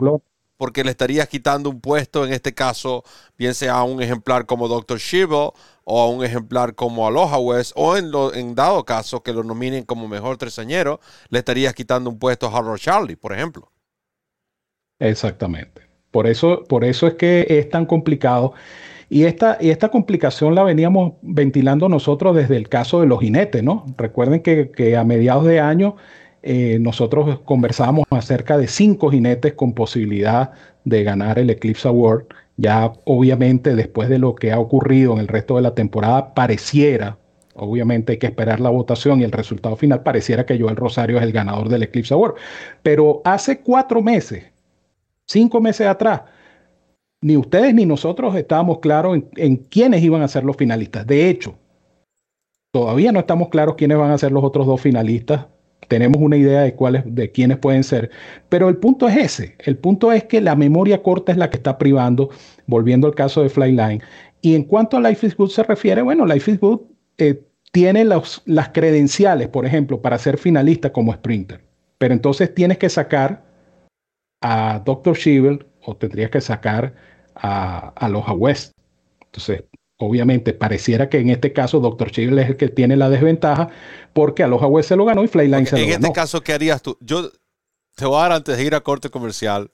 porque 0.57 0.85
le 0.85 0.91
estarías 0.91 1.29
quitando 1.29 1.69
un 1.69 1.81
puesto, 1.81 2.25
en 2.25 2.33
este 2.33 2.55
caso, 2.55 3.05
bien 3.37 3.55
sea 3.55 3.75
a 3.75 3.85
un 3.85 4.01
ejemplar 4.01 4.47
como 4.47 4.69
Dr. 4.69 4.99
Shivo 4.99 5.53
o 5.85 6.01
a 6.01 6.09
un 6.09 6.25
ejemplar 6.25 6.75
como 6.75 7.07
Aloha 7.07 7.39
West, 7.39 7.73
o 7.75 7.97
en, 7.97 8.11
lo, 8.11 8.33
en 8.33 8.55
dado 8.55 8.85
caso 8.85 9.23
que 9.23 9.33
lo 9.33 9.43
nominen 9.43 9.85
como 9.85 10.09
mejor 10.09 10.39
tresañero, 10.39 11.01
le 11.29 11.41
estarías 11.41 11.75
quitando 11.75 12.09
un 12.09 12.19
puesto 12.19 12.47
a 12.47 12.57
Harold 12.57 12.81
Charlie, 12.81 13.17
por 13.17 13.33
ejemplo. 13.33 13.71
Exactamente. 15.01 15.83
Por 16.11 16.27
eso, 16.27 16.65
por 16.65 16.85
eso 16.85 17.09
es 17.09 17.15
que 17.15 17.45
es 17.49 17.69
tan 17.69 17.85
complicado. 17.85 18.55
Y 19.09 19.25
esta, 19.25 19.59
y 19.61 19.71
esta 19.71 19.89
complicación 19.89 20.55
la 20.55 20.63
veníamos 20.63 21.15
ventilando 21.23 21.89
nosotros 21.89 22.35
desde 22.35 22.57
el 22.57 22.69
caso 22.69 23.01
de 23.01 23.07
los 23.07 23.21
jinetes, 23.21 23.63
¿no? 23.63 23.85
Recuerden 23.97 24.41
que, 24.43 24.97
a 24.97 25.05
mediados 25.05 25.45
de 25.45 25.61
año 25.61 25.97
eh, 26.43 26.79
nosotros 26.81 27.41
conversábamos 27.45 28.05
acerca 28.11 28.59
de 28.59 28.67
cinco 28.69 29.11
jinetes 29.11 29.55
con 29.55 29.73
posibilidad 29.73 30.53
de 30.85 31.05
ganar 31.05 31.39
el 31.39 31.51
Eclipse 31.51 31.89
Award. 31.89 32.27
Ya 32.57 32.93
obviamente 33.05 33.75
después 33.75 34.09
de 34.09 34.19
lo 34.19 34.35
que 34.35 34.53
ha 34.53 34.59
ocurrido 34.59 35.15
en 35.15 35.19
el 35.19 35.29
resto 35.29 35.57
de 35.57 35.63
la 35.63 35.75
temporada, 35.75 36.35
pareciera, 36.35 37.19
obviamente 37.55 38.13
hay 38.13 38.19
que 38.19 38.27
esperar 38.27 38.61
la 38.61 38.71
votación 38.71 39.21
y 39.21 39.25
el 39.25 39.33
resultado 39.33 39.77
final, 39.77 40.03
pareciera 40.03 40.47
que 40.47 40.59
Joel 40.59 40.77
Rosario 40.77 41.17
es 41.19 41.23
el 41.25 41.33
ganador 41.33 41.69
del 41.69 41.83
Eclipse 41.83 42.15
Award. 42.15 42.35
Pero 42.83 43.23
hace 43.25 43.61
cuatro 43.61 44.03
meses, 44.03 44.45
cinco 45.27 45.61
meses 45.61 45.87
atrás, 45.87 46.23
ni 47.25 47.39
ustedes 47.39 47.73
ni 47.73 47.87
nosotros 47.87 48.37
estábamos 48.37 48.81
claros 48.81 49.19
en, 49.37 49.57
quiénes 49.57 50.03
iban 50.03 50.21
a 50.21 50.29
ser 50.29 50.45
los 50.45 50.59
finalistas. 50.59 51.07
De 51.07 51.31
hecho, 51.31 51.57
todavía 52.71 53.13
no 53.13 53.21
estamos 53.21 53.49
claros 53.49 53.77
quiénes 53.77 53.97
van 53.97 54.11
a 54.11 54.19
ser 54.19 54.31
los 54.31 54.45
otros 54.45 54.67
dos 54.67 54.79
finalistas 54.79 55.47
tenemos 55.89 56.21
una 56.21 56.37
idea 56.37 56.63
de 56.63 56.75
cuáles, 56.75 57.03
de 57.07 57.31
quiénes 57.31 57.59
pueden 57.59 57.85
ser, 57.85 58.11
pero 58.49 58.71
el 58.71 58.79
punto 58.79 59.07
es 59.07 59.17
ese, 59.17 59.57
el 59.61 59.77
punto 59.77 60.13
es 60.13 60.25
que 60.25 60.41
la 60.41 60.55
memoria 60.55 61.03
corta 61.03 61.31
es 61.31 61.37
la 61.37 61.51
que 61.51 61.59
está 61.59 61.77
privando, 61.77 62.31
volviendo 62.67 63.07
al 63.07 63.15
caso 63.15 63.43
de 63.43 63.51
Flyline. 63.51 64.03
Y 64.41 64.55
en 64.55 64.65
cuanto 64.65 64.97
a 64.97 65.01
Life 65.01 65.27
is 65.27 65.37
Good 65.37 65.51
se 65.51 65.63
refiere, 65.63 66.01
bueno, 66.01 66.25
Life 66.25 66.51
is 66.51 66.59
Good 66.59 66.81
eh, 67.19 67.43
tiene 67.71 68.05
las 68.05 68.69
credenciales, 68.73 69.49
por 69.49 69.67
ejemplo, 69.67 70.01
para 70.01 70.17
ser 70.17 70.39
finalista 70.39 70.91
como 70.91 71.13
sprinter, 71.13 71.61
pero 71.99 72.15
entonces 72.15 72.55
tienes 72.55 72.79
que 72.79 72.89
sacar 72.89 73.45
a 74.41 74.83
Dr. 74.85 75.17
Shivel 75.17 75.67
o 75.83 75.97
tendrías 75.97 76.31
que 76.31 76.41
sacar 76.41 77.14
a, 77.35 77.93
a 77.97 78.33
West. 78.33 78.73
Entonces, 79.27 79.65
obviamente 79.97 80.53
pareciera 80.53 81.09
que 81.09 81.19
en 81.19 81.31
este 81.31 81.53
caso 81.53 81.81
Dr. 81.81 82.11
Chill 82.11 82.39
es 82.39 82.51
el 82.51 82.57
que 82.57 82.69
tiene 82.69 82.97
la 82.97 83.09
desventaja 83.09 83.71
porque 84.13 84.43
Aloha 84.43 84.67
West 84.67 84.89
se 84.89 84.97
lo 84.97 85.05
ganó 85.05 85.25
y 85.25 85.29
Flyline 85.29 85.67
se 85.67 85.77
lo 85.77 85.83
ganó. 85.83 85.95
En 85.95 86.05
este 86.05 86.13
caso, 86.13 86.41
¿qué 86.41 86.53
harías 86.53 86.83
tú? 86.83 86.97
Yo 87.01 87.31
te 87.95 88.07
voy 88.07 88.19
a 88.19 88.23
dar 88.23 88.33
antes 88.33 88.57
de 88.57 88.65
ir 88.65 88.75
a 88.75 88.81
corte 88.81 89.11
comercial. 89.11 89.71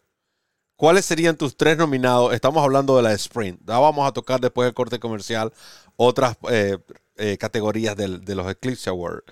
¿Cuáles 0.76 1.04
serían 1.04 1.36
tus 1.36 1.56
tres 1.56 1.76
nominados? 1.76 2.32
Estamos 2.32 2.62
hablando 2.64 2.96
de 2.96 3.02
la 3.02 3.12
sprint. 3.12 3.61
Ya 3.66 3.78
vamos 3.78 4.08
a 4.08 4.12
tocar 4.12 4.40
después 4.40 4.66
del 4.66 4.74
corte 4.74 4.98
comercial 4.98 5.52
otras 5.96 6.38
eh, 6.50 6.78
eh, 7.16 7.36
categorías 7.36 7.94
de 7.96 8.34
los 8.34 8.50
Eclipse 8.50 8.88
Awards. 8.88 9.24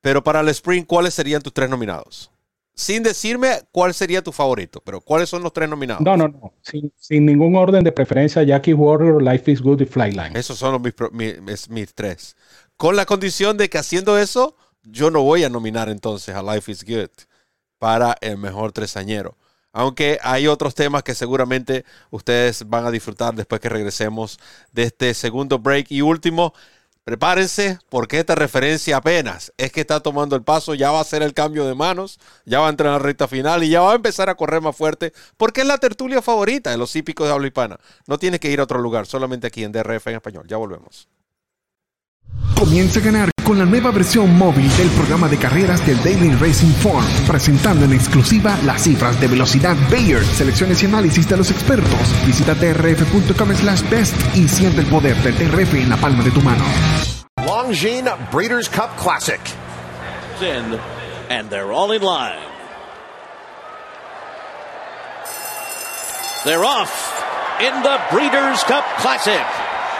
Pero 0.00 0.22
para 0.22 0.40
el 0.40 0.48
sprint, 0.48 0.86
¿cuáles 0.86 1.14
serían 1.14 1.42
tus 1.42 1.52
tres 1.52 1.68
nominados? 1.68 2.30
Sin 2.74 3.02
decirme 3.02 3.60
cuál 3.70 3.94
sería 3.94 4.22
tu 4.22 4.32
favorito, 4.32 4.82
pero 4.84 5.00
¿cuáles 5.00 5.28
son 5.28 5.42
los 5.42 5.52
tres 5.52 5.68
nominados? 5.68 6.02
No, 6.02 6.16
no, 6.16 6.28
no. 6.28 6.54
Sin, 6.98 7.24
ningún 7.24 7.54
orden 7.56 7.84
de 7.84 7.92
preferencia, 7.92 8.42
Jackie 8.42 8.74
Warrior, 8.74 9.22
Life 9.22 9.50
is 9.50 9.62
Good 9.62 9.82
y 9.82 9.86
Flyline. 9.86 10.36
Esos 10.36 10.58
son 10.58 10.82
mis, 10.82 11.68
mis, 11.68 11.94
tres. 11.94 12.36
Con 12.76 12.96
la 12.96 13.06
condición 13.06 13.56
de 13.56 13.70
que 13.70 13.78
haciendo 13.78 14.18
eso, 14.18 14.56
yo 14.82 15.10
no 15.10 15.22
voy 15.22 15.44
a 15.44 15.48
nominar 15.48 15.88
entonces 15.88 16.34
a 16.34 16.42
Life 16.42 16.70
is 16.70 16.84
Good 16.84 17.10
para 17.78 18.16
el 18.20 18.38
mejor 18.38 18.72
tresañero. 18.72 19.36
Aunque 19.72 20.18
hay 20.22 20.46
otros 20.46 20.74
temas 20.74 21.02
que 21.02 21.14
seguramente 21.14 21.84
ustedes 22.10 22.68
van 22.68 22.86
a 22.86 22.90
disfrutar 22.90 23.34
después 23.34 23.60
que 23.60 23.68
regresemos 23.68 24.38
de 24.72 24.84
este 24.84 25.14
segundo 25.14 25.58
break. 25.58 25.90
Y 25.90 26.00
último, 26.00 26.54
Prepárense 27.04 27.78
porque 27.90 28.18
esta 28.18 28.34
referencia 28.34 28.96
apenas 28.96 29.52
es 29.58 29.70
que 29.72 29.82
está 29.82 30.00
tomando 30.00 30.36
el 30.36 30.42
paso, 30.42 30.74
ya 30.74 30.90
va 30.90 31.00
a 31.00 31.04
ser 31.04 31.22
el 31.22 31.34
cambio 31.34 31.66
de 31.66 31.74
manos, 31.74 32.18
ya 32.46 32.60
va 32.60 32.68
a 32.68 32.70
entrar 32.70 32.88
en 32.88 32.92
la 32.94 32.98
recta 32.98 33.28
final 33.28 33.62
y 33.62 33.68
ya 33.68 33.82
va 33.82 33.92
a 33.92 33.96
empezar 33.96 34.30
a 34.30 34.36
correr 34.36 34.62
más 34.62 34.74
fuerte 34.74 35.12
porque 35.36 35.60
es 35.60 35.66
la 35.66 35.76
tertulia 35.76 36.22
favorita 36.22 36.70
de 36.70 36.78
los 36.78 36.96
hípicos 36.96 37.26
de 37.26 37.34
habla 37.34 37.46
hispana. 37.46 37.78
No 38.06 38.16
tienes 38.18 38.40
que 38.40 38.50
ir 38.50 38.58
a 38.60 38.62
otro 38.62 38.78
lugar, 38.78 39.04
solamente 39.04 39.46
aquí 39.46 39.64
en 39.64 39.72
DRF 39.72 40.06
en 40.06 40.14
español. 40.14 40.46
Ya 40.48 40.56
volvemos. 40.56 41.06
Comienza 42.58 43.00
a 43.00 43.02
ganar 43.02 43.30
con 43.44 43.58
la 43.58 43.64
nueva 43.64 43.90
versión 43.90 44.36
móvil 44.38 44.74
del 44.76 44.88
programa 44.90 45.28
de 45.28 45.36
carreras 45.36 45.84
del 45.86 46.02
Daily 46.02 46.34
Racing 46.34 46.72
Form, 46.80 47.04
presentando 47.26 47.84
en 47.84 47.92
exclusiva 47.92 48.56
las 48.64 48.82
cifras 48.82 49.20
de 49.20 49.26
velocidad 49.28 49.76
Bayer, 49.90 50.24
selecciones 50.24 50.82
y 50.82 50.86
análisis 50.86 51.28
de 51.28 51.36
los 51.36 51.50
expertos. 51.50 52.26
Visita 52.26 52.54
trf.com 52.54 53.54
slash 53.54 53.82
best 53.90 54.14
y 54.34 54.48
siente 54.48 54.80
el 54.80 54.86
poder 54.86 55.16
del 55.16 55.34
TRF 55.34 55.74
en 55.74 55.90
la 55.90 55.96
palma 55.96 56.22
de 56.24 56.30
tu 56.30 56.40
mano. 56.40 56.64
Longines 57.46 58.14
Breeders' 58.32 58.68
Cup 58.68 58.96
Classic. 58.96 59.40
In, 60.40 60.78
and 61.28 61.50
they're 61.50 61.72
all 61.72 61.92
in 61.92 62.02
line. 62.02 62.40
They're 66.44 66.64
off 66.64 67.22
in 67.60 67.82
the 67.82 67.98
Breeders' 68.10 68.62
Cup 68.64 68.84
Classic. 68.98 69.53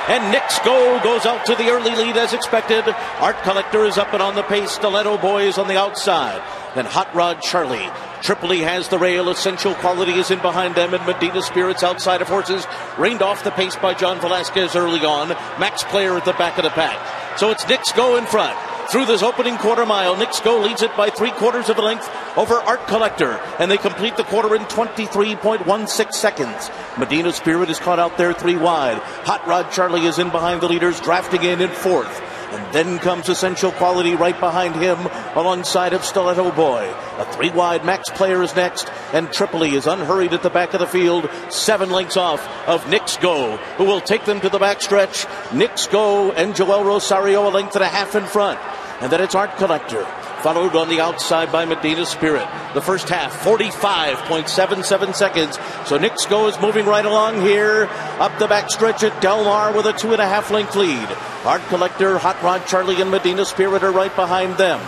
And 0.06 0.30
Nick 0.30 0.42
Sko 0.44 1.02
goes 1.02 1.24
out 1.24 1.46
to 1.46 1.54
the 1.54 1.70
early 1.70 1.90
lead 1.90 2.16
as 2.18 2.34
expected. 2.34 2.84
Art 3.20 3.36
Collector 3.42 3.86
is 3.86 3.96
up 3.96 4.12
and 4.12 4.22
on 4.22 4.34
the 4.34 4.42
pace. 4.42 4.72
Stiletto 4.72 5.16
Boys 5.16 5.56
on 5.56 5.66
the 5.66 5.78
outside. 5.78 6.42
Then 6.74 6.84
Hot 6.84 7.14
Rod 7.14 7.40
Charlie. 7.40 7.88
Tripoli 8.20 8.60
has 8.60 8.88
the 8.88 8.98
rail. 8.98 9.30
Essential 9.30 9.74
Quality 9.74 10.12
is 10.12 10.30
in 10.30 10.40
behind 10.40 10.74
them. 10.74 10.92
And 10.92 11.06
Medina 11.06 11.40
Spirits 11.40 11.82
outside 11.82 12.20
of 12.20 12.28
horses. 12.28 12.66
Reined 12.98 13.22
off 13.22 13.44
the 13.44 13.50
pace 13.50 13.76
by 13.76 13.94
John 13.94 14.20
Velasquez 14.20 14.76
early 14.76 15.00
on. 15.00 15.28
Max 15.58 15.82
Player 15.84 16.16
at 16.18 16.26
the 16.26 16.34
back 16.34 16.58
of 16.58 16.64
the 16.64 16.70
pack. 16.70 17.38
So 17.38 17.50
it's 17.50 17.66
Nick 17.66 17.80
Sko 17.80 18.18
in 18.18 18.26
front 18.26 18.58
through 18.90 19.06
this 19.06 19.22
opening 19.22 19.56
quarter 19.56 19.86
mile. 19.86 20.14
Sko 20.16 20.62
leads 20.62 20.82
it 20.82 20.96
by 20.96 21.10
three 21.10 21.30
quarters 21.32 21.68
of 21.68 21.78
a 21.78 21.82
length 21.82 22.08
over 22.36 22.54
Art 22.54 22.86
Collector, 22.86 23.32
and 23.58 23.70
they 23.70 23.76
complete 23.76 24.16
the 24.16 24.24
quarter 24.24 24.54
in 24.54 24.62
23.16 24.62 26.12
seconds. 26.12 26.70
Medina 26.98 27.32
Spirit 27.32 27.70
is 27.70 27.78
caught 27.78 27.98
out 27.98 28.16
there 28.18 28.32
three 28.32 28.56
wide. 28.56 28.98
Hot 29.24 29.46
Rod 29.46 29.70
Charlie 29.70 30.06
is 30.06 30.18
in 30.18 30.30
behind 30.30 30.60
the 30.60 30.68
leaders, 30.68 31.00
drafting 31.00 31.42
in 31.42 31.60
in 31.60 31.70
fourth. 31.70 32.33
And 32.54 32.72
then 32.72 32.98
comes 32.98 33.28
Essential 33.28 33.72
Quality 33.72 34.14
right 34.14 34.38
behind 34.38 34.76
him 34.76 34.98
alongside 35.34 35.92
of 35.92 36.04
Stiletto 36.04 36.52
Boy. 36.52 36.94
A 37.18 37.24
three 37.32 37.50
wide 37.50 37.84
max 37.84 38.10
player 38.10 38.42
is 38.42 38.54
next, 38.54 38.88
and 39.12 39.32
Tripoli 39.32 39.74
is 39.74 39.86
unhurried 39.86 40.32
at 40.32 40.42
the 40.42 40.50
back 40.50 40.72
of 40.72 40.80
the 40.80 40.86
field, 40.86 41.28
seven 41.48 41.90
lengths 41.90 42.16
off 42.16 42.46
of 42.68 42.88
Nick's 42.88 43.16
Go, 43.16 43.56
who 43.76 43.84
will 43.84 44.00
take 44.00 44.24
them 44.24 44.40
to 44.40 44.48
the 44.48 44.58
backstretch. 44.58 45.26
Nick's 45.52 45.88
Go 45.88 46.30
and 46.30 46.54
Joel 46.54 46.84
Rosario 46.84 47.48
a 47.48 47.50
length 47.50 47.74
and 47.74 47.84
a 47.84 47.88
half 47.88 48.14
in 48.14 48.24
front. 48.24 48.60
And 49.00 49.10
then 49.10 49.20
it's 49.20 49.34
Art 49.34 49.56
Collector 49.56 50.06
followed 50.44 50.76
on 50.76 50.90
the 50.90 51.00
outside 51.00 51.50
by 51.50 51.64
Medina 51.64 52.04
Spirit. 52.04 52.46
The 52.74 52.82
first 52.82 53.08
half, 53.08 53.32
45.77 53.42 55.14
seconds. 55.14 55.56
So 55.88 55.98
Sko 55.98 56.50
is 56.50 56.60
moving 56.60 56.84
right 56.84 57.06
along 57.06 57.40
here. 57.40 57.88
Up 58.20 58.38
the 58.38 58.46
backstretch 58.46 59.02
at 59.08 59.22
Delmar 59.22 59.74
with 59.74 59.86
a 59.86 59.94
two 59.94 60.12
and 60.12 60.20
a 60.20 60.28
half 60.28 60.50
length 60.50 60.76
lead. 60.76 61.08
Art 61.46 61.62
Collector, 61.68 62.18
Hot 62.18 62.42
Rod 62.42 62.66
Charlie, 62.66 63.00
and 63.00 63.10
Medina 63.10 63.46
Spirit 63.46 63.82
are 63.82 63.90
right 63.90 64.14
behind 64.14 64.58
them. 64.58 64.80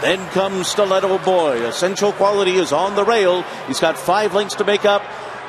Then 0.00 0.18
comes 0.30 0.66
Stiletto 0.66 1.18
Boy. 1.18 1.64
Essential 1.64 2.10
Quality 2.10 2.56
is 2.56 2.72
on 2.72 2.96
the 2.96 3.04
rail. 3.04 3.42
He's 3.68 3.78
got 3.78 3.96
five 3.96 4.34
lengths 4.34 4.56
to 4.56 4.64
make 4.64 4.84
up. 4.84 5.02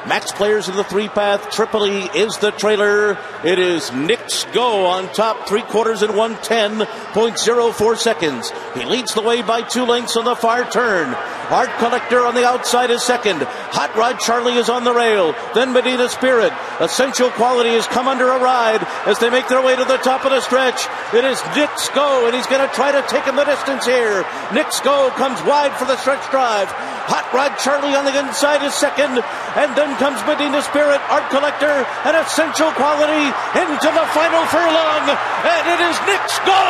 Max 0.08 0.32
players 0.32 0.70
in 0.70 0.76
the 0.76 0.84
three 0.84 1.08
path. 1.08 1.50
Tripoli 1.50 2.02
is 2.16 2.38
the 2.38 2.52
trailer. 2.52 3.18
It 3.44 3.58
is 3.58 3.92
Nick's 3.92 4.44
go 4.54 4.86
on 4.86 5.12
top, 5.14 5.48
three 5.48 5.64
quarters 5.64 6.04
and 6.04 6.14
110.04 6.14 7.98
seconds. 7.98 8.52
He 8.76 8.86
leads 8.86 9.14
the 9.16 9.22
way 9.22 9.42
by 9.42 9.64
two 9.64 9.84
lengths 9.84 10.16
on 10.16 10.26
the 10.26 10.36
far 10.36 10.70
turn. 10.70 11.16
Art 11.50 11.70
Collector 11.78 12.26
on 12.26 12.34
the 12.34 12.46
outside 12.46 12.90
is 12.90 13.04
second. 13.04 13.42
Hot 13.42 13.96
Rod 13.96 14.20
Charlie 14.20 14.56
is 14.56 14.70
on 14.70 14.84
the 14.84 14.94
rail. 14.94 15.36
Then 15.54 15.74
Medina 15.74 16.10
Spirit. 16.10 16.52
Essential 16.80 17.30
Quality 17.32 17.70
has 17.70 17.86
come 17.88 18.08
under 18.08 18.30
a 18.30 18.40
ride 18.40 18.86
as 19.06 19.20
they 19.20 19.30
make 19.30 19.48
their 19.48 19.62
way 19.62 19.76
to 19.76 19.86
the 19.86 19.98
top 19.98 20.26
of 20.26 20.32
the 20.32 20.42
stretch. 20.42 20.88
It 21.14 21.26
is 21.26 21.42
Nick 21.56 21.70
Sko, 21.78 22.26
and 22.26 22.36
he's 22.36 22.48
going 22.48 22.68
to 22.68 22.74
try 22.74 22.92
to 22.92 23.06
take 23.08 23.26
him 23.26 23.36
the 23.36 23.46
distance 23.46 23.86
here. 23.86 24.26
Nick 24.54 24.68
Sko 24.68 25.10
comes 25.18 25.42
wide 25.44 25.74
for 25.78 25.86
the 25.86 25.98
stretch 25.98 26.30
drive. 26.32 26.68
Hot 27.06 27.30
Rod 27.30 27.54
Charlie 27.62 27.94
on 27.94 28.06
the 28.06 28.18
inside 28.18 28.66
is 28.66 28.74
second, 28.74 29.22
and 29.54 29.70
then 29.78 29.95
comes 29.98 30.20
Medina 30.28 30.62
Spirit, 30.62 31.00
Art 31.08 31.28
Collector, 31.32 31.86
and 32.04 32.14
Essential 32.20 32.72
Quality 32.76 33.32
into 33.56 33.90
the 33.92 34.06
final 34.12 34.44
furlong, 34.52 35.04
and 35.08 35.64
it 35.72 35.80
is 35.80 35.96
Nick 36.04 36.24
Sko. 36.28 36.64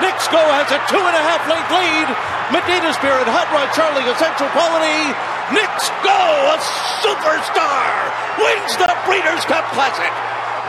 Nick 0.00 0.16
Sko 0.20 0.40
has 0.40 0.68
a 0.72 0.80
two 0.88 1.00
and 1.00 1.16
a 1.16 1.24
half 1.24 1.42
length 1.48 1.70
lead. 1.72 2.08
Medina 2.52 2.92
Spirit, 2.96 3.24
Hot 3.28 3.48
Rod 3.52 3.68
Charlie, 3.76 4.04
Essential 4.08 4.48
Quality. 4.52 5.12
Nick 5.52 5.72
Sko, 5.76 6.20
a 6.52 6.56
superstar, 7.04 7.92
wins 8.40 8.72
the 8.80 8.92
Breeders' 9.04 9.44
Cup 9.44 9.64
Classic. 9.76 10.12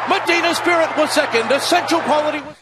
Medina 0.07 0.53
Spirit 0.55 0.91
was 0.97 1.11
second. 1.11 1.51
Essential 1.51 2.01
Quality 2.01 2.39
was. 2.41 2.55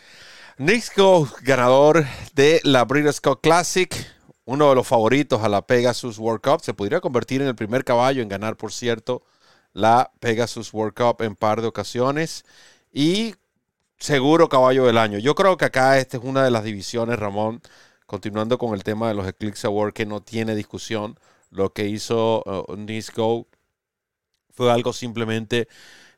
Nick 0.59 0.83
Sko, 0.83 1.25
ganador 1.43 2.05
de 2.35 2.61
la 2.63 2.85
Breeders' 2.85 3.19
Cup 3.19 3.41
Classic. 3.41 4.12
Uno 4.45 4.69
de 4.69 4.75
los 4.75 4.87
favoritos 4.87 5.41
a 5.43 5.49
la 5.49 5.65
Pegasus 5.65 6.17
World 6.19 6.41
Cup. 6.41 6.61
Se 6.61 6.73
podría 6.73 7.01
convertir 7.01 7.41
en 7.41 7.47
el 7.47 7.55
primer 7.55 7.83
caballo 7.83 8.21
en 8.21 8.29
ganar, 8.29 8.57
por 8.57 8.71
cierto, 8.71 9.23
la 9.73 10.11
Pegasus 10.19 10.73
World 10.73 10.93
Cup 10.95 11.21
en 11.23 11.35
par 11.35 11.61
de 11.61 11.67
ocasiones. 11.67 12.45
Y 12.91 13.35
seguro 13.97 14.49
caballo 14.49 14.85
del 14.85 14.97
año. 14.97 15.19
Yo 15.19 15.35
creo 15.35 15.57
que 15.57 15.65
acá 15.65 15.97
esta 15.97 16.17
es 16.17 16.23
una 16.23 16.43
de 16.43 16.51
las 16.51 16.63
divisiones, 16.63 17.17
Ramón, 17.17 17.61
continuando 18.05 18.57
con 18.57 18.73
el 18.73 18.83
tema 18.83 19.07
de 19.07 19.13
los 19.13 19.27
Eclipse 19.27 19.67
Award, 19.67 19.93
que 19.93 20.05
no 20.05 20.21
tiene 20.21 20.55
discusión. 20.55 21.17
Lo 21.49 21.71
que 21.73 21.87
hizo 21.87 22.43
uh, 22.45 22.75
Nisco 22.75 23.47
fue 24.51 24.71
algo 24.71 24.93
simplemente 24.93 25.67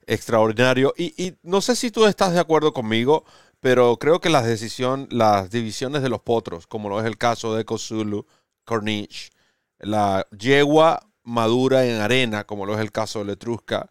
extraordinario. 0.07 0.93
Y, 0.97 1.13
y, 1.23 1.35
no 1.43 1.61
sé 1.61 1.75
si 1.75 1.91
tú 1.91 2.05
estás 2.05 2.33
de 2.33 2.39
acuerdo 2.39 2.73
conmigo, 2.73 3.25
pero 3.65 3.97
creo 3.97 4.19
que 4.21 4.29
las 4.29 4.45
decisión, 4.45 5.07
las 5.09 5.49
divisiones 5.49 6.03
de 6.03 6.09
los 6.09 6.21
potros, 6.21 6.67
como 6.67 6.87
lo 6.87 6.99
es 6.99 7.07
el 7.07 7.17
caso 7.17 7.55
de 7.55 7.65
Kozulu, 7.65 8.27
Corniche, 8.63 9.31
la 9.79 10.27
yegua 10.37 11.01
madura 11.23 11.83
en 11.83 11.99
arena, 11.99 12.43
como 12.43 12.67
lo 12.67 12.75
es 12.75 12.79
el 12.79 12.91
caso 12.91 13.17
de 13.17 13.25
Letrusca, 13.25 13.89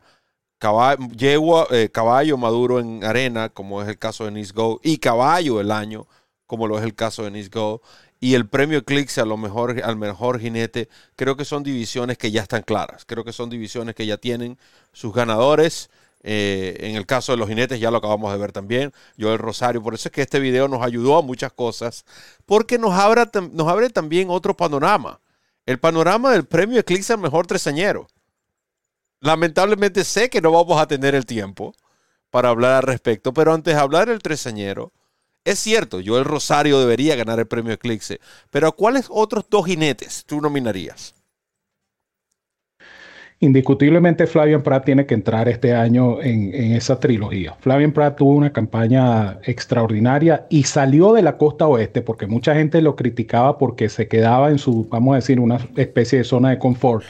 caballo, 0.59 1.09
yegua, 1.17 1.67
eh, 1.73 1.89
caballo 1.93 2.37
maduro 2.37 2.79
en 2.79 3.03
arena, 3.03 3.49
como 3.49 3.83
es 3.83 3.89
el 3.89 3.99
caso 3.99 4.27
de 4.27 4.31
Nisgo, 4.31 4.79
y 4.85 4.99
caballo 4.99 5.59
del 5.59 5.73
año, 5.73 6.07
como 6.47 6.69
lo 6.69 6.79
es 6.79 6.85
el 6.85 6.95
caso 6.95 7.25
de 7.25 7.33
Nisgo, 7.33 7.83
y 8.21 8.35
el 8.35 8.47
premio 8.49 8.79
Eclipse 8.79 9.23
a 9.23 9.25
lo 9.25 9.37
mejor, 9.37 9.83
al 9.83 9.97
mejor 9.97 10.39
jinete, 10.39 10.89
creo 11.17 11.37
que 11.37 11.45
son 11.45 11.65
divisiones 11.65 12.17
que 12.17 12.31
ya 12.31 12.43
están 12.43 12.63
claras, 12.63 13.05
creo 13.07 13.25
que 13.25 13.33
son 13.33 13.51
divisiones 13.51 13.97
que 13.97 14.07
ya 14.07 14.19
tienen 14.19 14.57
sus 14.93 15.13
ganadores. 15.13 15.91
Eh, 16.27 16.79
en 16.81 16.97
el 16.97 17.05
caso 17.05 17.33
de 17.33 17.39
los 17.39 17.51
jinetes 17.51 17.79
ya 17.79 17.91
lo 17.91 17.99
acabamos 17.99 18.33
de 18.33 18.39
ver 18.39 18.51
también, 18.51 18.95
yo 19.19 19.31
el 19.35 19.39
Rosario, 19.39 19.83
por 19.83 19.93
eso 19.93 20.09
es 20.09 20.13
que 20.13 20.23
este 20.23 20.41
video 20.41 20.69
nos 20.69 20.83
ayudó 20.83 21.19
a 21.19 21.23
muchas 21.23 21.53
cosas, 21.53 22.07
porque 22.47 22.79
nos 22.79 22.95
abre, 22.95 23.25
nos 23.53 23.69
abre 23.69 23.91
también 23.91 24.31
otro 24.31 24.57
panorama, 24.57 25.21
el 25.67 25.79
panorama 25.79 26.33
del 26.33 26.47
premio 26.47 26.81
Eclipse 26.81 27.13
al 27.13 27.19
mejor 27.19 27.47
tresañero. 27.47 28.09
Lamentablemente 29.21 30.03
sé 30.03 30.31
que 30.31 30.41
no 30.41 30.51
vamos 30.51 30.81
a 30.81 30.87
tener 30.87 31.15
el 31.15 31.27
tiempo 31.27 31.75
para 32.31 32.49
hablar 32.49 32.73
al 32.73 32.83
respecto, 32.85 33.35
pero 33.35 33.53
antes 33.53 33.75
de 33.75 33.81
hablar 33.81 34.09
del 34.09 34.23
tresañero, 34.23 34.93
es 35.45 35.59
cierto, 35.59 36.01
yo 36.01 36.19
el 36.19 36.25
Rosario 36.25 36.81
debería 36.81 37.17
ganar 37.17 37.39
el 37.39 37.47
premio 37.47 37.75
Eclipse, 37.75 38.19
pero 38.51 38.73
¿cuáles 38.73 39.09
otros 39.11 39.45
dos 39.51 39.67
jinetes 39.67 40.25
tú 40.25 40.41
nominarías? 40.41 41.15
Indiscutiblemente 43.45 44.27
Flavian 44.27 44.63
Pratt 44.63 44.85
tiene 44.85 45.07
que 45.07 45.15
entrar 45.15 45.49
este 45.49 45.75
año 45.75 46.21
en, 46.23 46.55
esa 46.73 46.99
trilogía. 46.99 47.55
Flavian 47.61 47.93
Pratt 47.93 48.17
tuvo 48.17 48.33
una 48.33 48.53
campaña 48.53 49.39
extraordinaria 49.45 50.47
y 50.51 50.65
salió 50.65 51.13
de 51.13 51.23
la 51.23 51.37
costa 51.37 51.67
oeste 51.67 52.03
porque 52.03 52.27
mucha 52.27 52.55
gente 52.55 52.83
lo 52.83 52.97
criticaba 52.97 53.59
porque 53.59 53.89
se 53.89 54.09
quedaba 54.09 54.51
en 54.51 54.59
su, 54.59 54.89
vamos 54.89 55.13
a 55.13 55.17
decir, 55.17 55.41
una 55.41 55.59
especie 55.77 56.19
de 56.19 56.25
zona 56.25 56.51
de 56.51 56.59
confort. 56.59 57.05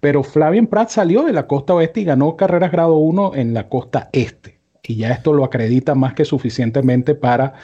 Pero 0.00 0.22
Flavian 0.22 0.66
Pratt 0.66 0.90
salió 0.90 1.22
de 1.24 1.32
la 1.32 1.46
costa 1.46 1.74
oeste 1.74 2.00
y 2.00 2.04
ganó 2.04 2.36
carreras 2.36 2.70
grado 2.70 2.96
1 2.96 3.32
en 3.34 3.54
la 3.54 3.68
costa 3.68 4.08
este. 4.12 4.58
Y 4.82 4.96
ya 4.96 5.10
esto 5.10 5.32
lo 5.32 5.44
acredita 5.44 5.94
más 5.94 6.14
que 6.14 6.24
suficientemente 6.24 7.14
para 7.14 7.54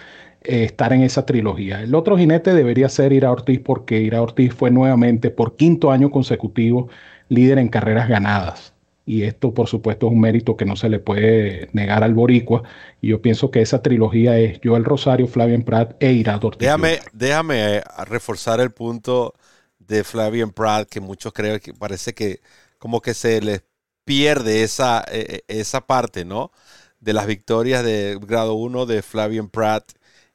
eh, 0.42 0.64
estar 0.64 0.92
en 0.92 1.02
esa 1.02 1.24
trilogía. 1.24 1.82
El 1.82 1.94
otro 1.94 2.18
jinete 2.18 2.52
debería 2.52 2.88
ser 2.88 3.12
Ira 3.12 3.30
Ortiz 3.30 3.60
porque 3.60 4.00
Ira 4.00 4.20
Ortiz 4.20 4.52
fue 4.52 4.72
nuevamente 4.72 5.30
por 5.30 5.54
quinto 5.54 5.92
año 5.92 6.10
consecutivo 6.10 6.88
líder 7.32 7.58
en 7.58 7.68
carreras 7.68 8.08
ganadas. 8.08 8.74
Y 9.04 9.24
esto, 9.24 9.52
por 9.52 9.66
supuesto, 9.66 10.06
es 10.06 10.12
un 10.12 10.20
mérito 10.20 10.56
que 10.56 10.64
no 10.64 10.76
se 10.76 10.88
le 10.88 11.00
puede 11.00 11.68
negar 11.72 12.04
al 12.04 12.14
Boricua. 12.14 12.62
Y 13.00 13.08
yo 13.08 13.20
pienso 13.20 13.50
que 13.50 13.60
esa 13.60 13.82
trilogía 13.82 14.38
es 14.38 14.60
Joel 14.62 14.84
Rosario, 14.84 15.26
Flavian 15.26 15.62
Pratt 15.62 16.00
e 16.00 16.12
Irado 16.12 16.48
Ortiz. 16.48 16.68
Déjame, 17.12 17.76
eh, 17.76 17.82
reforzar 18.06 18.60
el 18.60 18.70
punto 18.70 19.34
de 19.80 20.04
Flavian 20.04 20.52
Pratt, 20.52 20.88
que 20.88 21.00
muchos 21.00 21.32
creen 21.32 21.58
que 21.58 21.74
parece 21.74 22.14
que 22.14 22.40
como 22.78 23.00
que 23.00 23.14
se 23.14 23.40
les 23.40 23.64
pierde 24.04 24.62
esa, 24.62 25.04
eh, 25.10 25.42
esa 25.48 25.80
parte, 25.80 26.24
¿no? 26.24 26.52
De 27.00 27.12
las 27.12 27.26
victorias 27.26 27.84
de 27.84 28.18
grado 28.24 28.54
1 28.54 28.86
de 28.86 29.02
Flavian 29.02 29.48
Pratt 29.48 29.84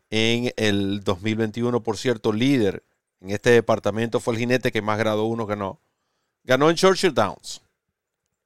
en 0.09 0.51
el 0.57 1.03
2021. 1.05 1.83
Por 1.83 1.97
cierto, 1.97 2.33
líder 2.33 2.83
en 3.21 3.29
este 3.29 3.51
departamento 3.51 4.19
fue 4.19 4.33
el 4.33 4.39
jinete 4.39 4.71
que 4.73 4.81
más 4.81 4.97
grado 4.97 5.25
1 5.25 5.45
ganó 5.45 5.79
ganó 6.47 6.69
en 6.69 6.75
Churchill 6.75 7.13
Downs. 7.13 7.61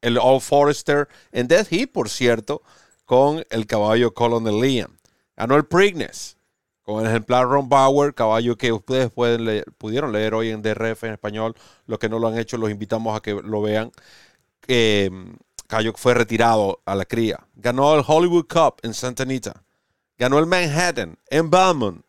El 0.02 0.18
All 0.18 0.41
Forester 0.41 1.08
en 1.32 1.47
Death 1.47 1.68
Heat, 1.70 1.91
por 1.91 2.10
cierto, 2.10 2.64
con 3.06 3.45
el 3.52 3.68
caballo 3.68 4.14
Colonel 4.14 4.60
Liam. 4.60 4.97
Ganó 5.38 5.56
el 5.56 5.66
Preakness 5.66 6.36
con 6.82 7.02
el 7.02 7.08
ejemplar 7.08 7.47
Ron 7.47 7.70
Bauer, 7.70 8.14
caballo 8.14 8.58
que 8.58 8.72
ustedes 8.72 9.12
pueden 9.12 9.45
leer, 9.45 9.66
pudieron 9.78 10.12
leer 10.12 10.34
hoy 10.34 10.49
en 10.49 10.64
DRF 10.64 11.04
en 11.04 11.14
español. 11.14 11.56
Los 11.86 11.99
que 11.99 12.10
no 12.10 12.18
lo 12.18 12.28
han 12.28 12.38
hecho, 12.38 12.58
los 12.58 12.72
invitamos 12.72 13.16
a 13.16 13.22
que 13.22 13.34
lo 13.34 13.62
vean. 13.62 13.91
Eh, 14.68 15.10
fue 15.95 16.14
retirado 16.16 16.82
a 16.86 16.95
la 16.95 17.06
cría. 17.06 17.39
Ganó 17.56 17.95
el 17.95 18.04
Hollywood 18.06 18.47
Cup 18.47 18.78
en 18.82 18.93
Santa 18.93 19.24
Anita. 19.24 19.64
Ganó 20.18 20.39
el 20.39 20.47
Manhattan 20.47 21.18
en 21.30 21.49
Belmont. 21.49 22.04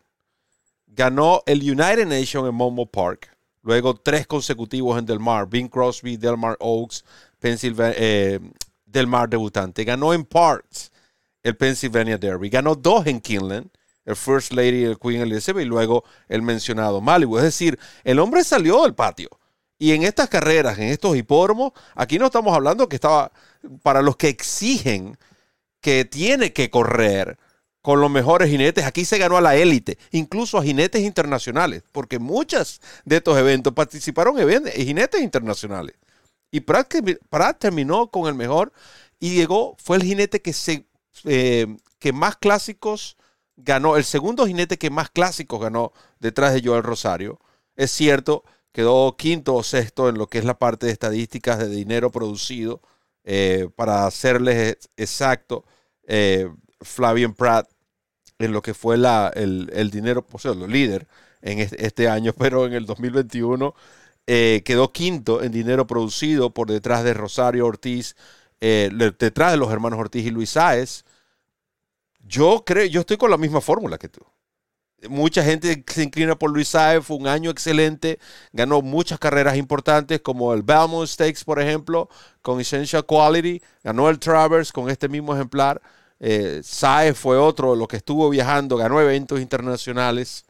Ganó 0.87 1.43
el 1.45 1.59
United 1.59 2.07
Nation 2.07 2.47
en 2.47 2.55
Momo 2.55 2.85
Park 2.85 3.32
Luego 3.63 3.95
tres 3.95 4.27
consecutivos 4.27 4.99
en 4.99 5.05
Del 5.05 5.19
Mar. 5.19 5.47
Bing 5.47 5.69
Crosby, 5.69 6.17
Del 6.17 6.37
Mar 6.37 6.57
Oaks, 6.59 7.03
Pennsylvania, 7.39 7.95
eh, 7.97 8.39
Del 8.85 9.07
Mar 9.07 9.29
debutante. 9.29 9.83
Ganó 9.83 10.13
en 10.13 10.25
Parks 10.25 10.91
el 11.41 11.57
Pennsylvania 11.57 12.17
Derby. 12.17 12.49
Ganó 12.49 12.75
dos 12.75 13.07
en 13.07 13.19
Kinland. 13.19 13.69
El 14.05 14.17
First 14.17 14.51
Lady, 14.51 14.83
el 14.83 14.99
Queen 14.99 15.21
Elizabeth 15.21 15.63
y 15.63 15.67
luego 15.67 16.03
el 16.27 16.41
mencionado 16.41 16.99
Malibu. 16.99 17.37
Es 17.37 17.43
decir, 17.43 17.79
el 18.03 18.19
hombre 18.19 18.43
salió 18.43 18.83
del 18.83 18.93
patio. 18.93 19.29
Y 19.79 19.93
en 19.93 20.03
estas 20.03 20.29
carreras, 20.29 20.77
en 20.77 20.89
estos 20.89 21.15
hipódromos, 21.15 21.71
aquí 21.95 22.19
no 22.19 22.25
estamos 22.25 22.53
hablando 22.53 22.89
que 22.89 22.95
estaba 22.95 23.31
para 23.81 24.01
los 24.01 24.17
que 24.17 24.27
exigen 24.27 25.17
que 25.79 26.05
tiene 26.05 26.53
que 26.53 26.69
correr 26.69 27.37
con 27.83 27.99
los 27.99 28.09
mejores 28.09 28.49
jinetes. 28.49 28.85
Aquí 28.85 29.05
se 29.05 29.19
ganó 29.19 29.37
a 29.37 29.41
la 29.41 29.55
élite, 29.55 29.99
incluso 30.11 30.57
a 30.57 30.63
jinetes 30.63 31.03
internacionales, 31.03 31.83
porque 31.91 32.17
muchos 32.17 32.81
de 33.05 33.17
estos 33.17 33.37
eventos 33.37 33.73
participaron 33.73 34.37
jinetes 34.73 35.21
internacionales. 35.21 35.95
Y 36.49 36.61
Pratt, 36.61 37.59
terminó 37.59 38.07
con 38.07 38.27
el 38.27 38.35
mejor 38.35 38.71
y 39.19 39.35
llegó, 39.35 39.75
fue 39.83 39.97
el 39.97 40.03
jinete 40.03 40.41
que, 40.41 40.53
se, 40.53 40.87
eh, 41.25 41.77
que 41.99 42.13
más 42.13 42.37
clásicos 42.37 43.17
ganó, 43.57 43.97
el 43.97 44.05
segundo 44.05 44.47
jinete 44.47 44.77
que 44.77 44.89
más 44.89 45.09
clásicos 45.09 45.59
ganó 45.59 45.91
detrás 46.19 46.53
de 46.53 46.61
Joel 46.63 46.83
Rosario. 46.83 47.39
Es 47.75 47.91
cierto, 47.91 48.45
quedó 48.71 49.17
quinto 49.17 49.55
o 49.55 49.63
sexto 49.63 50.07
en 50.07 50.17
lo 50.17 50.27
que 50.27 50.37
es 50.37 50.45
la 50.45 50.57
parte 50.57 50.85
de 50.85 50.93
estadísticas 50.93 51.59
de 51.59 51.67
dinero 51.67 52.11
producido. 52.11 52.81
Eh, 53.25 53.69
para 53.75 54.05
hacerles 54.05 54.77
exacto, 54.95 55.65
eh, 56.07 56.49
Flavian 56.81 57.33
Pratt 57.33 57.72
en 58.39 58.51
lo 58.51 58.61
que 58.61 58.73
fue 58.73 58.97
la, 58.97 59.31
el, 59.35 59.69
el 59.73 59.91
dinero, 59.91 60.25
o 60.31 60.39
sea, 60.39 60.53
lo 60.53 60.67
líder 60.67 61.07
en 61.41 61.59
este, 61.59 62.09
año, 62.09 62.33
pero 62.37 62.65
en 62.65 62.73
el 62.73 62.85
2021 62.85 63.75
eh, 64.27 64.61
quedó 64.65 64.91
quinto 64.91 65.43
en 65.43 65.51
dinero 65.51 65.85
producido 65.85 66.53
por 66.53 66.69
detrás 66.69 67.03
de 67.03 67.13
Rosario 67.13 67.65
Ortiz, 67.65 68.15
eh, 68.61 68.89
detrás 69.19 69.51
de 69.51 69.57
los 69.57 69.71
hermanos 69.71 69.99
Ortiz 69.99 70.25
y 70.25 70.31
Luis 70.31 70.51
Sáez. 70.51 71.03
Yo 72.25 72.63
creo, 72.65 72.85
yo 72.85 73.01
estoy 73.01 73.17
con 73.17 73.29
la 73.29 73.37
misma 73.37 73.61
fórmula 73.61 73.97
que 73.97 74.07
tú. 74.09 74.21
Mucha 75.09 75.43
gente 75.43 75.83
se 75.85 76.03
inclina 76.03 76.39
por 76.39 76.49
Luis 76.49 76.69
Sáez, 76.69 77.03
fue 77.05 77.17
un 77.17 77.27
año 77.27 77.51
excelente, 77.51 78.19
ganó 78.53 78.81
muchas 78.81 79.19
carreras 79.19 79.57
importantes 79.57 80.21
como 80.21 80.53
el 80.53 80.63
Belmont 80.63 81.09
Stakes, 81.09 81.43
por 81.43 81.59
ejemplo, 81.59 82.07
con 82.41 82.61
Essential 82.61 83.05
Quality, 83.05 83.61
ganó 83.83 84.09
el 84.09 84.17
Travers 84.17 84.71
con 84.71 84.89
este 84.89 85.09
mismo 85.09 85.35
ejemplar. 85.35 85.81
Eh, 86.25 86.61
Saez 86.63 87.17
fue 87.17 87.37
otro, 87.37 87.75
lo 87.75 87.85
que 87.85 87.97
estuvo 87.97 88.29
viajando, 88.29 88.77
ganó 88.77 89.01
eventos 89.01 89.41
internacionales. 89.41 90.45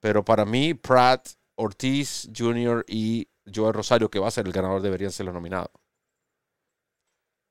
Pero 0.00 0.24
para 0.24 0.44
mí, 0.44 0.74
Pratt, 0.74 1.28
Ortiz 1.54 2.28
Jr. 2.36 2.84
y 2.88 3.28
Joel 3.54 3.72
Rosario, 3.72 4.10
que 4.10 4.18
va 4.18 4.26
a 4.26 4.32
ser 4.32 4.46
el 4.46 4.52
ganador, 4.52 4.82
deberían 4.82 5.12
ser 5.12 5.26
los 5.26 5.34
nominados. 5.34 5.70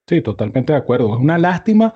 Sí, 0.05 0.21
totalmente 0.21 0.73
de 0.73 0.79
acuerdo. 0.79 1.13
Es 1.13 1.19
una 1.19 1.37
lástima, 1.37 1.93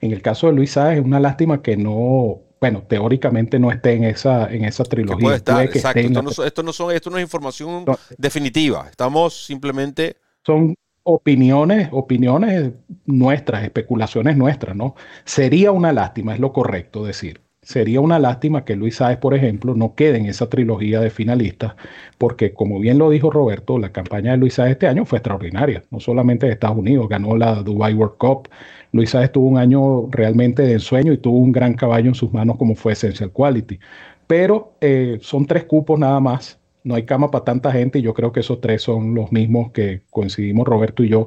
en 0.00 0.12
el 0.12 0.20
caso 0.20 0.48
de 0.48 0.52
Luis 0.52 0.72
Sáez, 0.72 0.98
es 0.98 1.04
una 1.04 1.18
lástima 1.18 1.62
que 1.62 1.78
no, 1.78 2.42
bueno, 2.60 2.82
teóricamente 2.86 3.58
no 3.58 3.72
esté 3.72 3.94
en 3.94 4.04
esa, 4.04 4.52
en 4.52 4.66
esa 4.66 4.84
trilogía. 4.84 5.24
Puede 5.24 5.36
estar, 5.38 5.64
exacto. 5.64 6.00
Esto 6.00 6.22
no, 6.22 6.30
esto, 6.44 6.62
no 6.62 6.72
son, 6.74 6.94
esto 6.94 7.08
no 7.08 7.16
es 7.16 7.22
información 7.22 7.86
definitiva. 8.18 8.86
Estamos 8.90 9.46
simplemente... 9.46 10.18
Son 10.44 10.74
opiniones, 11.02 11.88
opiniones 11.92 12.72
nuestras, 13.06 13.64
especulaciones 13.64 14.36
nuestras, 14.36 14.76
¿no? 14.76 14.94
Sería 15.24 15.72
una 15.72 15.92
lástima, 15.92 16.34
es 16.34 16.40
lo 16.40 16.52
correcto 16.52 17.04
decir. 17.04 17.40
Sería 17.62 18.00
una 18.00 18.18
lástima 18.18 18.64
que 18.64 18.74
Luis 18.74 18.96
Sáez, 18.96 19.18
por 19.18 19.34
ejemplo, 19.34 19.74
no 19.74 19.94
quede 19.94 20.16
en 20.18 20.26
esa 20.26 20.48
trilogía 20.48 21.00
de 21.00 21.10
finalistas, 21.10 21.74
porque 22.16 22.54
como 22.54 22.80
bien 22.80 22.98
lo 22.98 23.10
dijo 23.10 23.30
Roberto, 23.30 23.78
la 23.78 23.92
campaña 23.92 24.32
de 24.32 24.38
Luis 24.38 24.54
Sáez 24.54 24.72
este 24.72 24.86
año 24.86 25.04
fue 25.04 25.18
extraordinaria, 25.18 25.82
no 25.90 26.00
solamente 26.00 26.46
de 26.46 26.52
Estados 26.52 26.78
Unidos, 26.78 27.08
ganó 27.08 27.36
la 27.36 27.62
Dubai 27.62 27.92
World 27.92 28.16
Cup, 28.16 28.48
Luis 28.92 29.10
Sáez 29.10 29.30
tuvo 29.32 29.48
un 29.48 29.58
año 29.58 30.08
realmente 30.10 30.62
de 30.62 30.72
ensueño 30.72 31.12
y 31.12 31.18
tuvo 31.18 31.38
un 31.38 31.52
gran 31.52 31.74
caballo 31.74 32.08
en 32.08 32.14
sus 32.14 32.32
manos 32.32 32.56
como 32.56 32.74
fue 32.74 32.92
Essential 32.92 33.30
Quality, 33.30 33.78
pero 34.26 34.76
eh, 34.80 35.18
son 35.20 35.46
tres 35.46 35.64
cupos 35.64 35.98
nada 35.98 36.18
más 36.20 36.59
no 36.84 36.94
hay 36.94 37.04
cama 37.04 37.30
para 37.30 37.44
tanta 37.44 37.72
gente 37.72 37.98
y 37.98 38.02
yo 38.02 38.14
creo 38.14 38.32
que 38.32 38.40
esos 38.40 38.60
tres 38.60 38.82
son 38.82 39.14
los 39.14 39.32
mismos 39.32 39.72
que 39.72 40.02
coincidimos 40.10 40.66
Roberto 40.66 41.04
y 41.04 41.08
yo, 41.08 41.26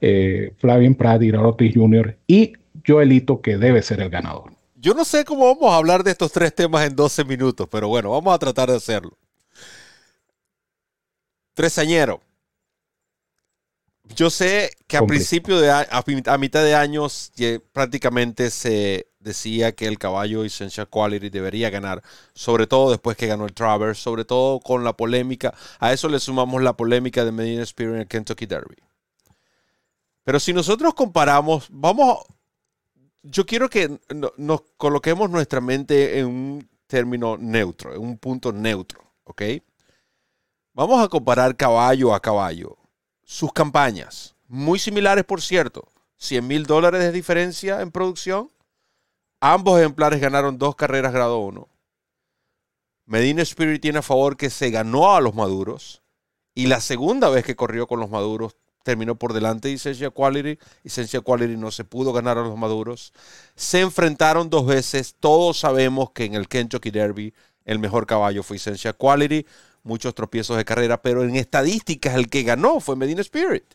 eh, 0.00 0.52
Flavien 0.58 0.94
Prat, 0.94 1.22
Ortiz 1.34 1.74
Jr. 1.74 2.16
y 2.26 2.54
Joelito 2.86 3.40
que 3.40 3.56
debe 3.56 3.82
ser 3.82 4.00
el 4.00 4.10
ganador. 4.10 4.52
Yo 4.76 4.92
no 4.92 5.04
sé 5.04 5.24
cómo 5.24 5.46
vamos 5.46 5.72
a 5.72 5.76
hablar 5.76 6.04
de 6.04 6.10
estos 6.10 6.30
tres 6.30 6.54
temas 6.54 6.86
en 6.86 6.94
12 6.94 7.24
minutos, 7.24 7.66
pero 7.70 7.88
bueno, 7.88 8.10
vamos 8.10 8.34
a 8.34 8.38
tratar 8.38 8.68
de 8.68 8.76
hacerlo. 8.76 9.16
Tresañero. 11.54 12.20
Yo 14.14 14.28
sé 14.28 14.70
que 14.86 14.98
a 14.98 15.06
principio 15.06 15.58
de 15.58 15.70
a, 15.70 16.38
mitad 16.38 16.62
de 16.62 16.74
años 16.74 17.32
prácticamente 17.72 18.50
se 18.50 19.06
decía 19.24 19.72
que 19.72 19.86
el 19.86 19.98
caballo 19.98 20.44
Essential 20.44 20.88
Quality 20.88 21.30
debería 21.30 21.70
ganar, 21.70 22.02
sobre 22.34 22.68
todo 22.68 22.90
después 22.90 23.16
que 23.16 23.26
ganó 23.26 23.46
el 23.46 23.54
Travers, 23.54 23.98
sobre 23.98 24.24
todo 24.24 24.60
con 24.60 24.84
la 24.84 24.92
polémica. 24.92 25.54
A 25.80 25.92
eso 25.92 26.08
le 26.08 26.20
sumamos 26.20 26.62
la 26.62 26.76
polémica 26.76 27.24
de 27.24 27.32
Medina 27.32 27.62
Spirit 27.62 27.94
en 27.94 28.00
el 28.00 28.06
Kentucky 28.06 28.46
Derby. 28.46 28.76
Pero 30.22 30.38
si 30.38 30.52
nosotros 30.52 30.94
comparamos, 30.94 31.66
vamos, 31.70 32.18
yo 33.22 33.44
quiero 33.44 33.68
que 33.68 33.98
nos 34.36 34.62
coloquemos 34.76 35.28
nuestra 35.30 35.60
mente 35.60 36.18
en 36.18 36.26
un 36.26 36.68
término 36.86 37.36
neutro, 37.36 37.94
en 37.94 38.00
un 38.00 38.18
punto 38.18 38.52
neutro, 38.52 39.02
¿ok? 39.24 39.42
Vamos 40.72 41.02
a 41.02 41.08
comparar 41.08 41.56
caballo 41.56 42.14
a 42.14 42.20
caballo. 42.20 42.76
Sus 43.24 43.52
campañas, 43.52 44.34
muy 44.48 44.78
similares 44.78 45.24
por 45.24 45.40
cierto, 45.40 45.88
100 46.18 46.46
mil 46.46 46.66
dólares 46.66 47.00
de 47.00 47.12
diferencia 47.12 47.80
en 47.80 47.90
producción 47.90 48.50
Ambos 49.46 49.78
ejemplares 49.78 50.22
ganaron 50.22 50.56
dos 50.56 50.74
carreras 50.74 51.12
grado 51.12 51.36
1. 51.40 51.68
Medina 53.04 53.42
Spirit 53.42 53.82
tiene 53.82 53.98
a 53.98 54.02
favor 54.02 54.38
que 54.38 54.48
se 54.48 54.70
ganó 54.70 55.14
a 55.14 55.20
los 55.20 55.34
maduros. 55.34 56.02
Y 56.54 56.66
la 56.66 56.80
segunda 56.80 57.28
vez 57.28 57.44
que 57.44 57.54
corrió 57.54 57.86
con 57.86 58.00
los 58.00 58.08
maduros 58.08 58.56
terminó 58.84 59.16
por 59.16 59.34
delante 59.34 59.68
de 59.68 59.74
Essential 59.74 60.14
Quality. 60.14 60.58
Essential 60.82 61.22
Quality 61.22 61.58
no 61.58 61.70
se 61.70 61.84
pudo 61.84 62.14
ganar 62.14 62.38
a 62.38 62.40
los 62.40 62.56
maduros. 62.56 63.12
Se 63.54 63.82
enfrentaron 63.82 64.48
dos 64.48 64.64
veces. 64.64 65.14
Todos 65.20 65.58
sabemos 65.58 66.12
que 66.12 66.24
en 66.24 66.32
el 66.36 66.48
Kentucky 66.48 66.90
Derby 66.90 67.34
el 67.66 67.78
mejor 67.78 68.06
caballo 68.06 68.42
fue 68.42 68.56
Essential 68.56 68.96
Quality. 68.96 69.44
Muchos 69.82 70.14
tropiezos 70.14 70.56
de 70.56 70.64
carrera, 70.64 71.02
pero 71.02 71.22
en 71.22 71.36
estadísticas 71.36 72.14
el 72.14 72.30
que 72.30 72.44
ganó 72.44 72.80
fue 72.80 72.96
Medina 72.96 73.20
Spirit. 73.20 73.74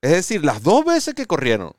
Es 0.00 0.12
decir, 0.12 0.42
las 0.42 0.62
dos 0.62 0.86
veces 0.86 1.12
que 1.12 1.26
corrieron, 1.26 1.76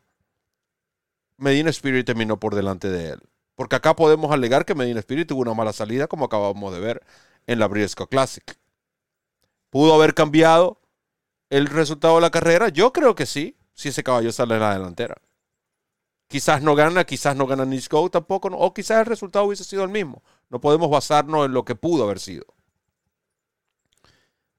Medina 1.38 1.70
Spirit 1.70 2.06
terminó 2.06 2.40
por 2.40 2.56
delante 2.56 2.90
de 2.90 3.12
él. 3.12 3.22
Porque 3.56 3.76
acá 3.76 3.96
podemos 3.96 4.32
alegar 4.32 4.66
que 4.66 4.76
Medina 4.76 5.00
Spirit 5.00 5.28
tuvo 5.28 5.42
una 5.42 5.54
mala 5.54 5.74
salida, 5.74 6.08
como 6.08 6.26
acabamos 6.26 6.74
de 6.74 6.80
ver 6.80 7.04
en 7.48 7.60
la 7.60 7.68
Briscoe 7.68 8.08
Classic. 8.08 8.58
¿Pudo 9.70 9.94
haber 9.96 10.14
cambiado 10.14 10.80
el 11.50 11.68
resultado 11.68 12.16
de 12.16 12.22
la 12.22 12.30
carrera? 12.30 12.70
Yo 12.70 12.94
creo 12.94 13.16
que 13.16 13.26
sí, 13.26 13.58
si 13.74 13.90
ese 13.90 14.04
caballo 14.04 14.32
sale 14.32 14.56
en 14.56 14.62
la 14.62 14.74
delantera. 14.74 15.16
Quizás 16.28 16.62
no 16.62 16.76
gana, 16.76 17.06
quizás 17.06 17.36
no 17.36 17.48
gana 17.48 17.66
Nisco 17.66 18.10
tampoco, 18.10 18.50
o 18.50 18.74
quizás 18.74 19.00
el 19.00 19.06
resultado 19.06 19.46
hubiese 19.46 19.64
sido 19.64 19.84
el 19.84 19.90
mismo. 19.90 20.22
No 20.50 20.60
podemos 20.62 20.90
basarnos 20.90 21.46
en 21.46 21.54
lo 21.54 21.66
que 21.66 21.76
pudo 21.76 22.04
haber 22.04 22.20
sido. 22.20 22.46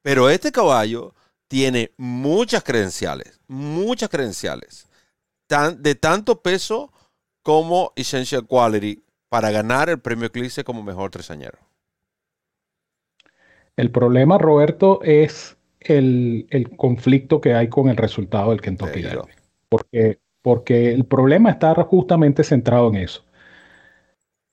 Pero 0.02 0.30
este 0.30 0.50
caballo 0.50 1.14
tiene 1.46 1.92
muchas 1.98 2.64
credenciales, 2.64 3.40
muchas 3.46 4.08
credenciales 4.08 4.87
de 5.48 5.94
tanto 5.94 6.42
peso 6.42 6.92
como 7.42 7.92
Essential 7.96 8.46
Quality 8.46 9.02
para 9.28 9.50
ganar 9.50 9.88
el 9.88 10.00
premio 10.00 10.26
Eclipse 10.26 10.64
como 10.64 10.82
mejor 10.82 11.10
tresañero. 11.10 11.58
El 13.76 13.90
problema, 13.90 14.38
Roberto, 14.38 15.00
es 15.02 15.56
el, 15.80 16.46
conflicto 16.76 17.40
que 17.40 17.54
hay 17.54 17.68
con 17.68 17.88
el 17.88 17.96
resultado 17.96 18.50
del 18.50 18.60
Kentucky 18.60 19.02
Derby. 19.02 19.32
Porque, 19.68 20.18
porque 20.42 20.92
el 20.92 21.04
problema 21.04 21.50
está 21.50 21.74
justamente 21.84 22.42
centrado 22.42 22.88
en 22.88 22.96
eso. 22.96 23.24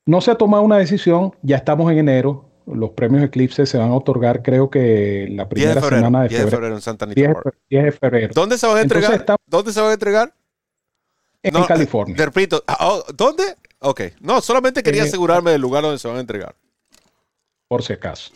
No 0.06 0.22
se 0.22 0.32
ha 0.32 0.36
tomado 0.36 0.64
una 0.64 0.78
decisión, 0.78 1.32
ya 1.42 1.56
estamos 1.56 1.92
en 1.92 1.98
enero, 1.98 2.46
los 2.68 2.92
premios 2.92 3.24
Eclipse 3.24 3.66
se 3.66 3.78
van 3.78 3.92
a 3.92 3.96
otorgar, 3.96 4.44
creo 4.44 4.70
que 4.70 5.28
la 5.32 5.50
primera 5.50 5.82
semana 5.82 6.24
de 6.24 6.30
febrero. 6.30 6.44
10 6.44 6.46
de 6.46 6.52
febrero 6.52 6.76
en 6.76 6.82
Santa 6.82 7.06
Anita 7.06 7.34
10, 7.70 7.84
de 7.86 7.92
febrero. 7.92 8.34
¿Dónde 8.36 8.58
se 8.58 8.68
van 8.68 8.78
a 8.78 8.82
entregar? 8.82 9.26
¿Dónde 9.48 9.74
se 9.74 9.82
van 9.82 9.90
a 9.90 9.94
entregar? 9.94 10.34
En 11.46 11.64
California. 11.64 12.16
ah, 12.68 12.78
oh, 12.82 13.04
¿dónde? 13.14 13.44
Ok, 13.80 14.02
no, 14.20 14.42
solamente 14.42 14.82
quería 14.82 15.04
asegurarme 15.04 15.52
del 15.52 15.62
lugar 15.62 15.84
donde 15.84 16.00
se 16.00 16.08
van 16.08 16.18
a 16.18 16.22
entregar. 16.22 16.56
Por 17.68 17.84
si 17.84 17.94
acaso. 17.94 18.32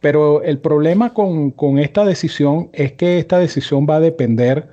Pero 0.00 0.42
el 0.42 0.58
problema 0.58 1.14
con, 1.14 1.54
esta 1.78 2.04
decisión 2.04 2.70
es 2.72 2.92
que 2.92 3.18
esta 3.18 3.38
decisión 3.38 3.86
va 3.88 3.96
a 3.96 4.00
depender 4.00 4.68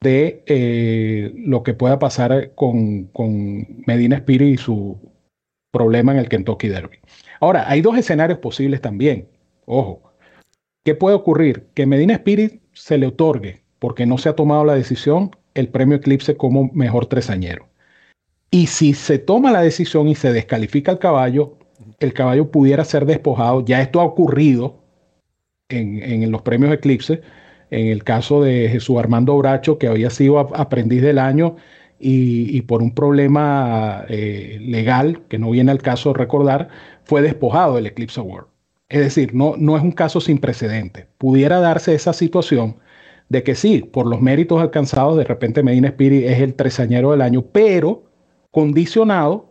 de 0.00 0.44
eh, 0.46 1.32
lo 1.36 1.62
que 1.62 1.74
pueda 1.74 1.98
pasar 1.98 2.54
con, 2.54 3.04
con, 3.06 3.66
Medina 3.86 4.16
Spirit 4.16 4.54
y 4.54 4.58
su 4.58 4.98
problema 5.72 6.12
en 6.12 6.18
el 6.18 6.28
Kentucky 6.28 6.68
Derby. 6.68 6.98
Ahora, 7.40 7.68
hay 7.68 7.80
dos 7.80 7.96
escenarios 7.96 8.38
posibles 8.38 8.80
también. 8.80 9.28
Ojo, 9.64 10.12
¿qué 10.84 10.94
puede 10.94 11.16
ocurrir? 11.16 11.68
Que 11.74 11.86
Medina 11.86 12.14
Spirit 12.14 12.62
se 12.72 12.98
le 12.98 13.06
otorgue 13.06 13.62
porque 13.78 14.06
no 14.06 14.18
se 14.18 14.28
ha 14.28 14.36
tomado 14.36 14.64
la 14.64 14.74
decisión 14.74 15.32
el 15.54 15.68
premio 15.68 15.96
Eclipse 15.96 16.36
como 16.36 16.70
mejor 16.72 17.06
tresañero. 17.06 17.68
Y 18.50 18.66
si 18.66 18.92
se 18.94 19.18
toma 19.18 19.50
la 19.50 19.62
decisión 19.62 20.08
y 20.08 20.14
se 20.14 20.32
descalifica 20.32 20.92
el 20.92 20.98
caballo, 20.98 21.56
el 22.00 22.12
caballo 22.12 22.50
pudiera 22.50 22.84
ser 22.84 23.06
despojado. 23.06 23.64
Ya 23.64 23.80
esto 23.80 24.00
ha 24.00 24.04
ocurrido 24.04 24.82
en, 25.68 26.30
los 26.30 26.42
premios 26.42 26.72
Eclipse, 26.72 27.22
en 27.70 27.86
el 27.86 28.04
caso 28.04 28.42
de 28.42 28.68
Jesús 28.68 28.98
Armando 28.98 29.36
Bracho, 29.38 29.78
que 29.78 29.88
había 29.88 30.10
sido 30.10 30.38
aprendiz 30.38 31.00
del 31.00 31.18
año 31.18 31.56
y, 31.98 32.60
por 32.62 32.82
un 32.82 32.94
problema 32.94 34.04
eh, 34.08 34.58
legal, 34.60 35.22
que 35.28 35.38
no 35.38 35.50
viene 35.50 35.70
al 35.70 35.80
caso 35.80 36.12
recordar, 36.12 36.68
fue 37.04 37.22
despojado 37.22 37.76
del 37.76 37.86
Eclipse 37.86 38.20
Award. 38.20 38.46
Es 38.88 39.00
decir, 39.00 39.34
no, 39.34 39.54
no 39.56 39.76
es 39.76 39.82
un 39.82 39.92
caso 39.92 40.20
sin 40.20 40.38
precedente. 40.38 41.06
Pudiera 41.16 41.60
darse 41.60 41.94
esa 41.94 42.12
situación 42.12 42.76
de 43.32 43.42
que 43.42 43.54
sí, 43.54 43.80
por 43.80 44.06
los 44.06 44.20
méritos 44.20 44.60
alcanzados, 44.60 45.16
de 45.16 45.24
repente 45.24 45.62
Medina 45.62 45.88
Spirit 45.88 46.26
es 46.26 46.40
el 46.40 46.52
tresañero 46.52 47.12
del 47.12 47.22
año, 47.22 47.42
pero 47.50 48.02
condicionado 48.50 49.48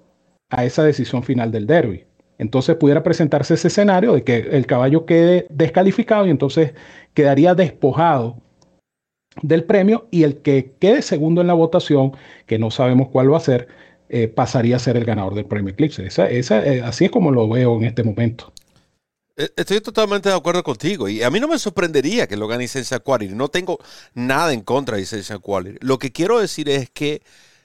a 0.51 0.65
esa 0.65 0.83
decisión 0.83 1.23
final 1.23 1.51
del 1.51 1.65
derby. 1.65 2.05
Entonces 2.37 2.75
pudiera 2.75 3.01
presentarse 3.01 3.55
ese 3.55 3.69
escenario 3.69 4.13
de 4.13 4.23
que 4.23 4.37
el 4.37 4.67
caballo 4.67 5.07
quede 5.07 5.47
descalificado 5.49 6.27
y 6.27 6.29
entonces 6.29 6.75
quedaría 7.15 7.55
despojado 7.55 8.37
del 9.41 9.63
premio 9.63 10.07
y 10.11 10.23
el 10.23 10.43
que 10.43 10.73
quede 10.77 11.01
segundo 11.01 11.41
en 11.41 11.47
la 11.47 11.55
votación, 11.55 12.11
que 12.45 12.59
no 12.59 12.69
sabemos 12.69 13.09
cuál 13.09 13.33
va 13.33 13.37
a 13.37 13.39
ser, 13.39 13.67
eh, 14.09 14.27
pasaría 14.27 14.75
a 14.75 14.79
ser 14.79 14.95
el 14.95 15.05
ganador 15.05 15.33
del 15.33 15.45
premio 15.45 15.73
Eclipse. 15.73 16.05
Esa, 16.05 16.29
eh, 16.29 16.83
así 16.83 17.05
es 17.05 17.11
como 17.11 17.31
lo 17.31 17.49
veo 17.49 17.77
en 17.77 17.85
este 17.85 18.03
momento. 18.03 18.53
Eh, 19.37 19.49
estoy 19.55 19.81
totalmente 19.81 20.29
de 20.29 20.35
acuerdo 20.35 20.63
contigo 20.63 21.07
y 21.07 21.23
a 21.23 21.29
mí 21.29 21.39
no 21.39 21.47
me 21.47 21.59
sorprendería 21.59 22.27
que 22.27 22.37
lo 22.37 22.47
gane 22.47 22.63
Licencia 22.63 22.99
Quality. 22.99 23.33
No 23.33 23.49
tengo 23.49 23.79
nada 24.13 24.53
en 24.53 24.61
contra 24.61 24.95
de 24.95 25.01
Licencia 25.01 25.39
Quality. 25.39 25.77
Lo 25.81 25.99
que 25.99 26.11
quiero 26.11 26.39
decir 26.39 26.69
es 26.69 26.89
que 26.89 27.21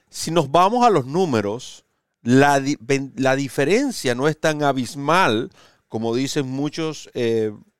si 0.09 0.31
nos 0.31 0.51
vamos 0.51 0.85
a 0.85 0.89
los 0.89 1.05
números, 1.05 1.85
la, 2.21 2.63
la 3.15 3.35
diferencia 3.35 4.15
no 4.15 4.27
es 4.27 4.39
tan 4.39 4.63
abismal 4.63 5.51
como 5.87 6.15
dicen 6.15 6.47
muchos 6.47 7.09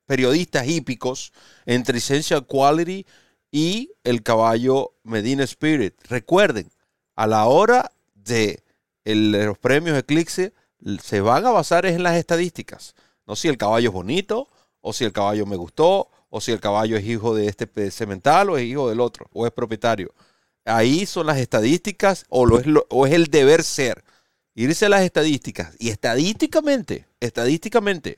periodistas 0.06 0.68
hípicos 0.68 1.34
entre 1.66 1.96
Licencia 1.96 2.42
Quality 2.42 3.06
y 3.52 3.92
el 4.04 4.24
caballo 4.24 4.94
Medina 5.04 5.44
Spirit. 5.44 5.96
Recuerden, 6.10 6.72
a 7.16 7.28
la 7.28 7.46
hora 7.46 7.92
de 8.16 8.64
los 9.06 9.58
premios 9.58 9.98
Eclipse 9.98 10.54
se 11.02 11.22
van 11.22 11.46
a 11.46 11.52
basar 11.52 11.86
en 11.86 12.04
las 12.04 12.16
estadísticas. 12.16 12.96
No 13.28 13.36
si 13.36 13.48
el 13.48 13.58
caballo 13.58 13.90
es 13.90 13.94
bonito, 13.94 14.48
o 14.82 14.94
si 14.94 15.04
el 15.04 15.12
caballo 15.12 15.46
me 15.46 15.58
gustó, 15.58 16.10
o 16.30 16.42
si 16.42 16.52
el 16.52 16.60
caballo 16.60 16.98
es 16.98 17.06
hijo 17.06 17.36
de 17.36 17.48
este 17.48 17.92
cemental 17.92 18.50
o 18.50 18.58
es 18.58 18.66
hijo 18.66 18.90
del 18.90 19.00
otro, 19.00 19.30
o 19.34 19.46
es 19.46 19.52
propietario. 19.52 20.14
Ahí 20.66 21.06
son 21.06 21.28
las 21.28 21.38
estadísticas, 21.38 22.26
o, 22.30 22.46
lo 22.46 22.60
es, 22.60 22.66
o 22.90 23.06
es 23.06 23.14
el 23.14 23.28
deber 23.28 23.64
ser. 23.64 24.04
Irse 24.56 24.88
a 24.88 24.90
las 24.90 25.02
estadísticas. 25.02 25.76
Y 25.80 25.90
estadísticamente, 25.90 27.06
estadísticamente, 27.20 28.18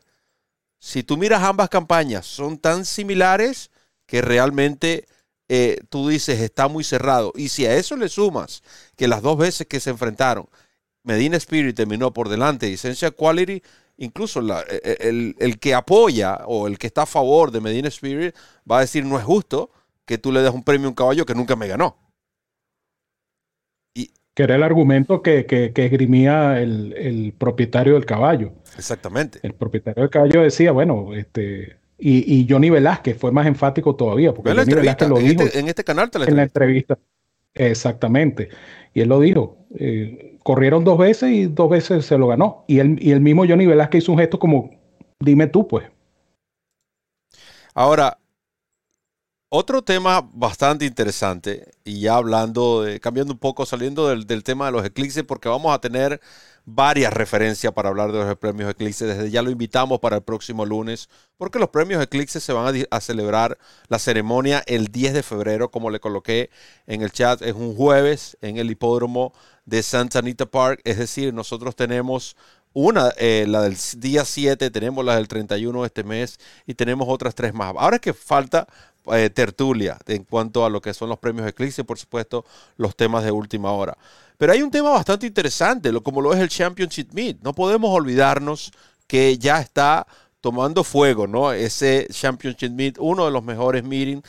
si 0.79 1.03
tú 1.03 1.17
miras 1.17 1.43
ambas 1.43 1.69
campañas, 1.69 2.25
son 2.25 2.57
tan 2.57 2.85
similares 2.85 3.69
que 4.05 4.21
realmente 4.21 5.07
eh, 5.49 5.79
tú 5.89 6.07
dices 6.07 6.39
está 6.39 6.67
muy 6.67 6.83
cerrado. 6.83 7.33
Y 7.35 7.49
si 7.49 7.65
a 7.65 7.75
eso 7.75 7.97
le 7.97 8.09
sumas 8.09 8.63
que 8.95 9.07
las 9.07 9.21
dos 9.21 9.37
veces 9.37 9.67
que 9.67 9.79
se 9.79 9.89
enfrentaron, 9.89 10.47
Medina 11.03 11.37
Spirit 11.37 11.75
terminó 11.75 12.13
por 12.13 12.29
delante 12.29 12.67
de 12.67 12.73
Essential 12.73 13.13
Quality, 13.13 13.61
incluso 13.99 14.41
e, 14.41 14.81
e, 14.83 15.07
el, 15.07 15.35
el, 15.39 15.59
que 15.59 15.73
apoya 15.73 16.41
o 16.47 16.67
el 16.67 16.77
que 16.77 16.87
está 16.87 17.03
a 17.03 17.05
favor 17.05 17.51
de 17.51 17.61
Medina 17.61 17.87
Spirit 17.89 18.35
va 18.69 18.79
a 18.79 18.81
decir 18.81 19.05
no 19.05 19.17
es 19.17 19.23
justo 19.23 19.69
que 20.05 20.17
tú 20.17 20.31
le 20.31 20.41
des 20.41 20.51
un 20.51 20.63
premio 20.63 20.87
a 20.87 20.89
un 20.89 20.95
caballo 20.95 21.25
que 21.25 21.35
nunca 21.35 21.55
me 21.55 21.67
ganó. 21.67 21.97
Y, 23.93 24.11
que 24.33 24.43
era 24.43 24.55
el 24.55 24.63
argumento 24.63 25.21
que, 25.21 25.45
que, 25.45 25.71
que 25.71 25.85
esgrimía 25.85 26.59
el, 26.59 26.93
el, 26.93 27.33
propietario 27.33 27.93
del 27.93 28.05
caballo. 28.05 28.53
Exactamente. 28.77 29.39
El 29.43 29.53
propietario 29.53 30.01
del 30.01 30.09
caballo 30.09 30.41
decía, 30.41 30.71
bueno, 30.71 31.13
este, 31.13 31.77
y, 31.99 32.47
Johnny 32.49 32.69
Velázquez 32.69 33.17
fue 33.17 33.31
más 33.31 33.45
enfático 33.45 33.95
todavía, 33.95 34.33
porque 34.33 34.51
Johnny 34.51 34.73
Velázquez 34.73 35.09
lo 35.09 35.19
en 35.19 35.25
dijo 35.25 35.43
este, 35.43 35.59
en 35.59 35.67
este 35.67 35.83
canal 35.83 36.09
en 36.13 36.35
la 36.35 36.43
entrevista. 36.43 36.97
Exactamente. 37.53 38.49
Y 38.93 39.01
él 39.01 39.09
lo 39.09 39.19
dijo. 39.19 39.67
Eh, 39.77 40.28
corrieron 40.43 40.83
dos 40.83 40.97
veces 40.97 41.31
y 41.31 41.45
dos 41.45 41.69
veces 41.69 42.05
se 42.05 42.17
lo 42.17 42.27
ganó. 42.27 42.65
Y 42.67 42.79
el, 42.79 43.01
y 43.01 43.11
el 43.11 43.21
mismo 43.21 43.45
Johnny 43.47 43.65
Velázquez 43.65 44.03
hizo 44.03 44.11
un 44.11 44.19
gesto 44.19 44.39
como, 44.39 44.71
dime 45.19 45.47
tú, 45.47 45.67
pues. 45.67 45.89
Ahora, 47.73 48.17
otro 49.51 49.81
tema 49.81 50.29
bastante 50.33 50.85
interesante, 50.85 51.71
y 51.83 52.01
ya 52.01 52.15
hablando, 52.15 52.85
cambiando 53.01 53.33
un 53.33 53.39
poco, 53.39 53.65
saliendo 53.65 54.07
del, 54.07 54.27
del 54.27 54.43
tema 54.43 54.67
de 54.67 54.71
los 54.73 54.85
eclipses, 54.85 55.23
porque 55.23 55.49
vamos 55.49 55.73
a 55.73 55.81
tener 55.81 56.21
varias 56.73 57.13
referencias 57.13 57.73
para 57.73 57.89
hablar 57.89 58.11
de 58.11 58.19
los 58.19 58.37
premios 58.37 58.69
Eclipse. 58.69 59.05
Desde 59.05 59.31
ya 59.31 59.41
lo 59.41 59.49
invitamos 59.49 59.99
para 59.99 60.17
el 60.17 60.23
próximo 60.23 60.65
lunes, 60.65 61.09
porque 61.37 61.59
los 61.59 61.69
premios 61.69 62.01
Eclipse 62.01 62.39
se 62.39 62.53
van 62.53 62.85
a, 62.89 63.01
celebrar 63.01 63.57
la 63.87 63.99
ceremonia 63.99 64.63
el 64.67 64.87
10 64.87 65.13
de 65.13 65.23
febrero, 65.23 65.71
como 65.71 65.89
le 65.89 65.99
coloqué 65.99 66.49
en 66.87 67.01
el 67.01 67.11
chat. 67.11 67.41
Es 67.41 67.53
un 67.53 67.75
jueves 67.75 68.37
en 68.41 68.57
el 68.57 68.69
hipódromo 68.69 69.33
de 69.65 69.83
Santa 69.83 70.19
Anita 70.19 70.45
Park. 70.45 70.81
Es 70.83 70.97
decir, 70.97 71.33
nosotros 71.33 71.75
tenemos 71.75 72.35
una, 72.73 73.09
eh, 73.17 73.45
la 73.47 73.61
del 73.61 73.75
día 73.97 74.25
7, 74.25 74.69
tenemos 74.69 75.03
la 75.03 75.15
del 75.15 75.27
31 75.27 75.81
de 75.81 75.87
este 75.87 76.03
mes 76.03 76.39
y 76.67 76.75
tenemos 76.75 77.07
otras 77.09 77.33
tres 77.35 77.53
más. 77.53 77.73
Ahora 77.77 77.95
es 77.95 78.01
que 78.01 78.13
falta 78.13 78.67
eh, 79.11 79.29
tertulia 79.29 79.97
en 80.07 80.23
cuanto 80.23 80.65
a 80.65 80.69
lo 80.69 80.81
que 80.81 80.93
son 80.93 81.09
los 81.09 81.17
premios 81.19 81.47
Eclipse, 81.47 81.83
por 81.83 81.97
supuesto, 81.97 82.45
los 82.77 82.95
temas 82.95 83.23
de 83.23 83.31
última 83.31 83.71
hora. 83.71 83.97
Pero 84.37 84.53
hay 84.53 84.61
un 84.61 84.71
tema 84.71 84.91
bastante 84.91 85.25
interesante, 85.25 85.91
como 86.01 86.21
lo 86.21 86.33
es 86.33 86.39
el 86.39 86.49
Championship 86.49 87.11
Meet. 87.13 87.41
No 87.41 87.53
podemos 87.53 87.89
olvidarnos 87.91 88.71
que 89.07 89.37
ya 89.37 89.59
está 89.59 90.05
tomando 90.41 90.83
fuego, 90.83 91.27
¿no? 91.27 91.51
Ese 91.51 92.07
Championship 92.11 92.71
Meet, 92.71 92.97
uno 92.99 93.25
de 93.25 93.31
los 93.31 93.43
mejores 93.43 93.83
meetings. 93.83 94.23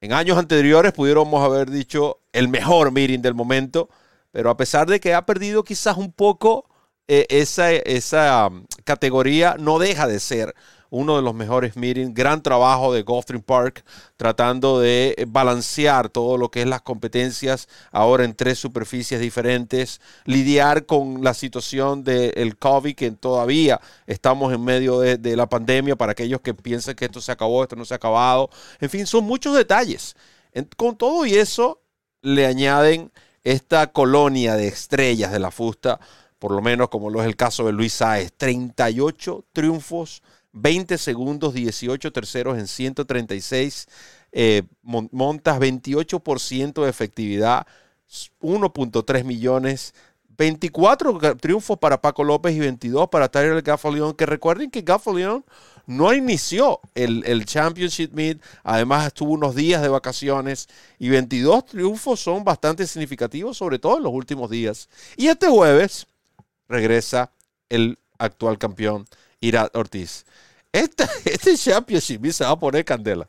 En 0.00 0.14
años 0.14 0.38
anteriores 0.38 0.92
pudiéramos 0.92 1.44
haber 1.44 1.70
dicho 1.70 2.20
el 2.32 2.48
mejor 2.48 2.90
meeting 2.90 3.20
del 3.20 3.34
momento, 3.34 3.90
pero 4.32 4.48
a 4.48 4.56
pesar 4.56 4.88
de 4.88 4.98
que 4.98 5.14
ha 5.14 5.26
perdido 5.26 5.62
quizás 5.62 5.98
un 5.98 6.10
poco 6.10 6.69
eh, 7.12 7.26
esa, 7.28 7.72
esa 7.72 8.46
um, 8.46 8.64
categoría, 8.84 9.56
no 9.58 9.80
deja 9.80 10.06
de 10.06 10.20
ser 10.20 10.54
uno 10.90 11.16
de 11.16 11.22
los 11.22 11.34
mejores 11.34 11.74
meetings. 11.74 12.14
Gran 12.14 12.40
trabajo 12.40 12.92
de 12.94 13.02
Gulfstream 13.02 13.42
Park 13.42 13.84
tratando 14.16 14.78
de 14.78 15.26
balancear 15.26 16.08
todo 16.08 16.36
lo 16.36 16.52
que 16.52 16.60
es 16.60 16.68
las 16.68 16.82
competencias 16.82 17.68
ahora 17.90 18.24
en 18.24 18.36
tres 18.36 18.60
superficies 18.60 19.20
diferentes, 19.20 20.00
lidiar 20.24 20.86
con 20.86 21.24
la 21.24 21.34
situación 21.34 22.04
del 22.04 22.56
COVID 22.56 22.94
que 22.94 23.10
todavía 23.10 23.80
estamos 24.06 24.52
en 24.52 24.62
medio 24.62 25.00
de, 25.00 25.36
la 25.36 25.48
pandemia 25.48 25.96
para 25.96 26.12
aquellos 26.12 26.40
que 26.42 26.54
piensan 26.54 26.94
que 26.94 27.06
esto 27.06 27.20
se 27.20 27.32
acabó, 27.32 27.64
esto 27.64 27.74
no 27.74 27.84
se 27.84 27.94
ha 27.94 27.96
acabado. 27.96 28.50
En 28.78 28.88
fin, 28.88 29.04
son 29.04 29.24
muchos 29.24 29.56
detalles. 29.56 30.14
con 30.76 30.96
todo 30.96 31.26
y 31.26 31.34
eso 31.34 31.80
le 32.22 32.46
añaden 32.46 33.10
esta 33.42 33.88
colonia 33.88 34.54
de 34.54 34.68
estrellas 34.68 35.32
de 35.32 35.38
la 35.38 35.50
fusta, 35.50 35.98
por 36.40 36.50
lo 36.50 36.60
menos 36.60 36.88
como 36.88 37.10
lo 37.10 37.20
es 37.20 37.28
el 37.28 37.36
caso 37.36 37.64
de 37.66 37.72
Luis 37.72 37.92
Saez, 37.92 38.32
38 38.36 39.44
triunfos 39.52 40.22
20 40.52 40.98
segundos, 40.98 41.54
18 41.54 42.12
terceros 42.12 42.58
en 42.58 42.66
136 42.66 43.88
eh, 44.32 44.62
montas, 44.82 45.58
28% 45.58 46.82
de 46.82 46.90
efectividad, 46.90 47.66
1.3 48.40 49.24
millones. 49.24 49.94
24 50.36 51.36
triunfos 51.36 51.76
para 51.76 52.00
Paco 52.00 52.24
López 52.24 52.56
y 52.56 52.60
22 52.60 53.10
para 53.10 53.28
Tyler 53.28 53.60
Gaffalion, 53.60 54.14
que 54.14 54.24
recuerden 54.24 54.70
que 54.70 54.80
Gaffalion 54.80 55.44
no 55.84 56.14
inició 56.14 56.80
el, 56.94 57.22
el, 57.26 57.44
Championship 57.44 58.14
Meet, 58.14 58.40
además 58.64 59.08
estuvo 59.08 59.32
unos 59.32 59.54
días 59.54 59.82
de 59.82 59.88
vacaciones 59.88 60.66
y 60.98 61.10
22 61.10 61.66
triunfos 61.66 62.20
son 62.20 62.42
bastante 62.42 62.86
significativos, 62.86 63.58
sobre 63.58 63.78
todo 63.78 63.98
en 63.98 64.04
los 64.04 64.14
últimos 64.14 64.48
días. 64.48 64.88
Y 65.14 65.26
este 65.26 65.46
jueves 65.46 66.06
regresa 66.70 67.32
el 67.68 67.98
actual 68.18 68.58
campeón 68.58 69.04
Irat 69.40 69.74
Ortiz. 69.76 70.24
Este, 70.72 71.04
este 71.24 71.56
Championship 71.56 72.24
se 72.26 72.44
va 72.44 72.50
a 72.50 72.58
poner 72.58 72.84
candela. 72.84 73.26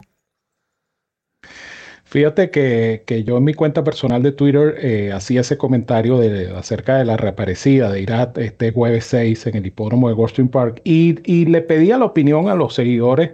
Fíjate 2.04 2.52
que, 2.52 3.24
yo 3.26 3.38
en 3.38 3.46
mi 3.46 3.54
cuenta 3.54 3.86
personal 3.86 4.22
de 4.22 4.34
Twitter 4.34 4.76
eh, 4.80 5.14
hacía 5.14 5.42
ese 5.42 5.58
comentario 5.58 6.18
de, 6.20 6.52
acerca 6.52 6.98
de 6.98 7.06
la 7.06 7.16
reaparecida 7.16 7.89
de 7.89 8.02
Irat 8.02 8.38
este 8.38 8.74
jueves 8.74 9.06
6 9.06 9.48
en 9.48 9.56
el 9.56 9.66
hipódromo 9.66 10.10
de 10.10 10.16
Goldstream 10.16 10.50
Park 10.50 10.82
y, 10.84 11.20
y 11.24 11.46
le 11.46 11.62
pedía 11.62 11.98
la 11.98 12.06
opinión 12.06 12.50
a 12.50 12.56
los 12.56 12.76
seguidores 12.76 13.32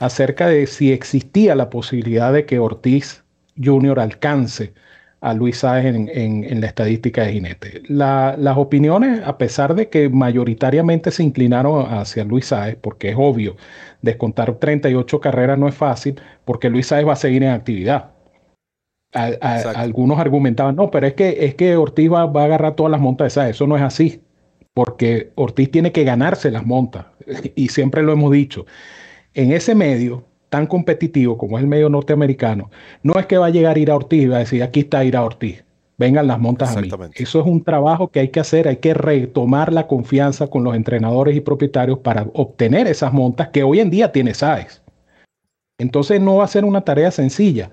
acerca 0.00 0.48
de 0.48 0.66
si 0.66 0.92
existía 0.92 1.54
la 1.54 1.70
posibilidad 1.70 2.32
de 2.32 2.44
que 2.44 2.58
Ortiz 2.58 3.22
Jr. 3.62 4.00
alcance 4.00 4.74
a 5.20 5.34
Luis 5.34 5.58
Sáez 5.58 5.84
en, 5.86 6.60
la 6.60 6.66
estadística 6.66 7.24
de 7.24 7.32
jinete. 7.32 7.82
las 7.88 8.56
opiniones, 8.56 9.20
a 9.24 9.36
pesar 9.36 9.74
de 9.74 9.88
que 9.88 10.08
mayoritariamente 10.08 11.10
se 11.10 11.22
inclinaron 11.22 11.92
hacia 11.92 12.24
Luis 12.24 12.46
Sáez, 12.46 12.76
porque 12.80 13.10
es 13.10 13.16
obvio, 13.18 13.56
descontar 14.02 14.54
38 14.54 15.20
carreras 15.20 15.58
no 15.58 15.68
es 15.68 15.74
fácil, 15.74 16.20
porque 16.44 16.70
Luis 16.70 16.86
Sáez 16.86 17.06
va 17.06 17.14
a 17.14 17.16
seguir 17.16 17.42
en 17.42 17.50
actividad. 17.50 18.12
algunos 19.12 20.18
argumentaban, 20.18 20.76
no, 20.76 20.90
pero 20.90 21.06
es 21.06 21.14
que, 21.14 21.44
es 21.46 21.54
que 21.54 21.76
Ortiz 21.76 22.12
va, 22.12 22.22
a 22.22 22.44
agarrar 22.44 22.76
todas 22.76 22.92
las 22.92 23.00
montas 23.00 23.26
de 23.26 23.30
Sáez. 23.30 23.50
Eso 23.50 23.66
no 23.66 23.76
es 23.76 23.82
así, 23.82 24.22
porque 24.72 25.32
Ortiz 25.34 25.70
tiene 25.70 25.90
que 25.92 26.04
ganarse 26.04 26.50
las 26.50 26.64
montas, 26.64 27.06
y 27.56 27.68
siempre 27.68 28.02
lo 28.02 28.12
hemos 28.12 28.30
dicho. 28.30 28.66
En 29.34 29.52
ese 29.52 29.74
medio, 29.74 30.24
tan 30.48 30.66
competitivo 30.66 31.36
como 31.36 31.58
es 31.58 31.62
el 31.62 31.68
medio 31.68 31.88
norteamericano, 31.88 32.70
no 33.02 33.18
es 33.18 33.26
que 33.26 33.38
va 33.38 33.46
a 33.46 33.50
llegar 33.50 33.78
Ira 33.78 33.94
Ortiz 33.94 34.22
y 34.22 34.28
va 34.28 34.36
a 34.36 34.40
decir, 34.40 34.62
aquí 34.62 34.80
está 34.80 35.04
Ira 35.04 35.22
Ortiz, 35.22 35.64
vengan 35.98 36.26
las 36.26 36.38
montas 36.38 36.76
a 36.76 36.80
mí. 36.80 36.90
Eso 37.14 37.40
es 37.40 37.46
un 37.46 37.62
trabajo 37.62 38.08
que 38.08 38.20
hay 38.20 38.28
que 38.28 38.40
hacer, 38.40 38.68
hay 38.68 38.76
que 38.76 38.94
retomar 38.94 39.72
la 39.72 39.86
confianza 39.86 40.46
con 40.46 40.64
los 40.64 40.74
entrenadores 40.74 41.36
y 41.36 41.40
propietarios 41.40 41.98
para 41.98 42.26
obtener 42.34 42.86
esas 42.86 43.12
montas 43.12 43.48
que 43.48 43.62
hoy 43.62 43.80
en 43.80 43.90
día 43.90 44.12
tiene 44.12 44.34
SAES. 44.34 44.82
Entonces 45.78 46.20
no 46.20 46.36
va 46.36 46.44
a 46.44 46.48
ser 46.48 46.64
una 46.64 46.80
tarea 46.80 47.10
sencilla, 47.10 47.70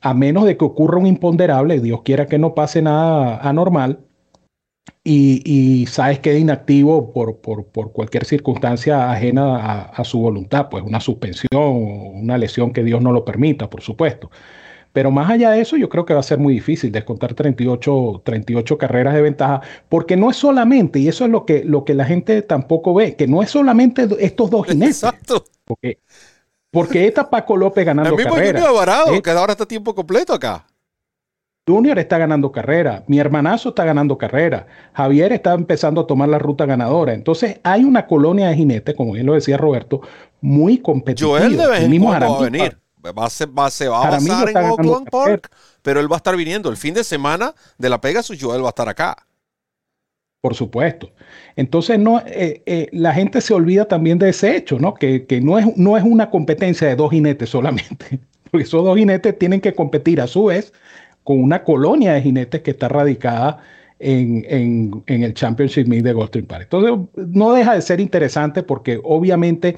a 0.00 0.14
menos 0.14 0.44
de 0.44 0.56
que 0.56 0.64
ocurra 0.64 0.98
un 0.98 1.06
imponderable, 1.06 1.80
Dios 1.80 2.02
quiera 2.02 2.26
que 2.26 2.38
no 2.38 2.54
pase 2.54 2.80
nada 2.80 3.38
anormal, 3.38 4.00
y, 5.02 5.42
y 5.44 5.86
Sáez 5.86 6.18
quede 6.20 6.38
inactivo 6.38 7.12
por, 7.12 7.40
por, 7.40 7.66
por, 7.66 7.92
cualquier 7.92 8.24
circunstancia 8.24 9.10
ajena 9.10 9.86
a, 9.86 10.04
su 10.04 10.20
voluntad, 10.20 10.68
pues 10.68 10.84
una 10.84 11.00
suspensión 11.00 11.50
una 11.52 12.36
lesión 12.36 12.72
que 12.72 12.84
Dios 12.84 13.00
no 13.00 13.12
lo 13.12 13.24
permita, 13.24 13.70
por 13.70 13.82
supuesto. 13.82 14.30
Pero 14.92 15.10
más 15.10 15.30
allá 15.30 15.50
de 15.52 15.60
eso, 15.60 15.76
yo 15.76 15.88
creo 15.88 16.04
que 16.04 16.14
va 16.14 16.20
a 16.20 16.24
ser 16.24 16.38
muy 16.38 16.52
difícil 16.52 16.90
descontar 16.90 17.34
38, 17.34 18.22
38 18.24 18.78
carreras 18.78 19.14
de 19.14 19.22
ventaja, 19.22 19.60
porque 19.88 20.16
no 20.16 20.30
es 20.30 20.36
solamente, 20.36 20.98
y 20.98 21.08
eso 21.08 21.24
es 21.24 21.30
lo 21.30 21.46
que, 21.46 21.64
lo 21.64 21.84
que 21.84 21.94
la 21.94 22.04
gente 22.04 22.42
tampoco 22.42 22.92
ve, 22.92 23.14
que 23.14 23.28
no 23.28 23.42
es 23.42 23.50
solamente 23.50 24.08
estos 24.18 24.50
dos 24.50 24.66
jinetes. 24.68 25.02
Exacto. 25.02 25.44
Porque, 25.64 25.98
porque 26.70 27.06
está 27.06 27.30
Paco 27.30 27.56
López 27.56 27.86
ganando 27.86 28.16
carreras. 28.16 28.38
El 28.38 28.54
mismo 28.54 28.68
Junior 28.68 29.16
¿Eh? 29.16 29.22
que 29.22 29.30
ahora 29.30 29.52
está 29.52 29.66
tiempo 29.66 29.94
completo 29.94 30.34
acá. 30.34 30.66
Junior 31.70 31.98
está 31.98 32.18
ganando 32.18 32.50
carrera, 32.50 33.04
mi 33.06 33.18
hermanazo 33.18 33.70
está 33.70 33.84
ganando 33.84 34.18
carrera, 34.18 34.66
Javier 34.92 35.32
está 35.32 35.54
empezando 35.54 36.00
a 36.00 36.06
tomar 36.06 36.28
la 36.28 36.38
ruta 36.38 36.66
ganadora. 36.66 37.14
Entonces 37.14 37.60
hay 37.62 37.84
una 37.84 38.06
colonia 38.06 38.48
de 38.48 38.56
jinetes, 38.56 38.94
como 38.96 39.12
bien 39.12 39.26
lo 39.26 39.34
decía 39.34 39.56
Roberto, 39.56 40.00
muy 40.40 40.78
competitiva. 40.78 41.38
Joel 41.38 41.56
debe 41.56 41.98
va 41.98 42.16
a 42.16 42.40
venir. 42.40 42.76
Va 43.02 43.24
a, 43.24 43.30
ser, 43.30 43.48
va, 43.48 43.66
a 43.66 44.10
basar 44.10 44.50
en 44.50 44.56
Oakland 44.56 45.08
Park, 45.08 45.50
pero 45.80 46.00
él 46.00 46.12
va 46.12 46.16
a 46.16 46.18
estar 46.18 46.36
viniendo. 46.36 46.68
El 46.68 46.76
fin 46.76 46.92
de 46.92 47.02
semana 47.02 47.54
de 47.78 47.88
la 47.88 47.98
Pegasus, 47.98 48.36
Joel 48.38 48.62
va 48.62 48.66
a 48.66 48.70
estar 48.70 48.90
acá. 48.90 49.16
Por 50.42 50.54
supuesto. 50.54 51.10
Entonces, 51.56 51.98
no, 51.98 52.18
eh, 52.20 52.62
eh, 52.66 52.88
la 52.92 53.14
gente 53.14 53.40
se 53.40 53.54
olvida 53.54 53.86
también 53.86 54.18
de 54.18 54.28
ese 54.28 54.54
hecho, 54.54 54.78
¿no? 54.78 54.92
Que, 54.94 55.26
que, 55.26 55.40
no, 55.40 55.58
es, 55.58 55.76
no 55.76 55.96
es 55.96 56.04
una 56.04 56.28
competencia 56.28 56.88
de 56.88 56.96
dos 56.96 57.10
jinetes 57.10 57.48
solamente, 57.48 58.20
porque 58.50 58.64
esos 58.64 58.84
dos 58.84 58.96
jinetes 58.98 59.38
tienen 59.38 59.62
que 59.62 59.74
competir 59.74 60.20
a 60.20 60.26
su 60.26 60.46
vez 60.46 60.72
con 61.30 61.40
una 61.40 61.62
colonia 61.62 62.14
de 62.14 62.22
jinetes 62.22 62.60
que 62.62 62.72
está 62.72 62.88
radicada 62.88 63.60
en, 64.00 64.44
en, 64.48 65.04
en 65.06 65.22
el 65.22 65.32
Championship 65.32 65.86
Meet 65.86 66.02
de 66.02 66.12
Goldstream 66.12 66.44
Park. 66.48 66.62
Entonces, 66.64 67.08
no 67.28 67.52
deja 67.52 67.72
de 67.72 67.82
ser 67.82 68.00
interesante 68.00 68.64
porque 68.64 69.00
obviamente 69.04 69.76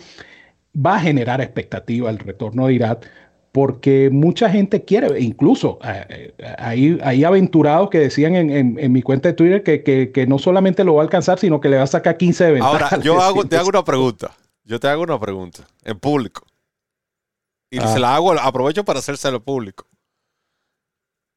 va 0.74 0.96
a 0.96 1.00
generar 1.00 1.42
expectativa 1.42 2.08
el 2.08 2.18
retorno 2.20 2.68
de 2.68 2.72
Irat, 2.72 3.04
porque 3.52 4.08
mucha 4.10 4.48
gente 4.48 4.86
quiere, 4.86 5.20
incluso 5.20 5.78
eh, 5.84 6.32
eh, 6.38 6.98
hay, 7.02 7.22
aventurados 7.22 7.90
que 7.90 7.98
decían 7.98 8.34
en, 8.34 8.90
mi 8.90 9.02
cuenta 9.02 9.28
de 9.28 9.34
Twitter 9.34 9.62
que, 9.62 10.26
no 10.26 10.38
solamente 10.38 10.84
lo 10.84 10.94
va 10.94 11.02
a 11.02 11.04
alcanzar, 11.04 11.38
sino 11.38 11.60
que 11.60 11.68
le 11.68 11.76
va 11.76 11.82
a 11.82 11.86
sacar 11.86 12.16
15 12.16 12.44
de 12.44 12.52
ventaja. 12.52 12.72
Ahora, 12.72 12.98
yo 13.04 13.20
hago, 13.20 13.44
te 13.44 13.58
hago 13.58 13.68
una 13.68 13.84
pregunta. 13.84 14.30
Yo 14.64 14.80
te 14.80 14.88
hago 14.88 15.02
una 15.02 15.20
pregunta 15.20 15.64
en 15.84 15.98
público. 15.98 16.46
Y 17.68 17.78
se 17.78 17.98
la 17.98 18.14
hago, 18.14 18.32
aprovecho 18.32 18.86
para 18.86 19.00
hacérselo 19.00 19.44
público. 19.44 19.86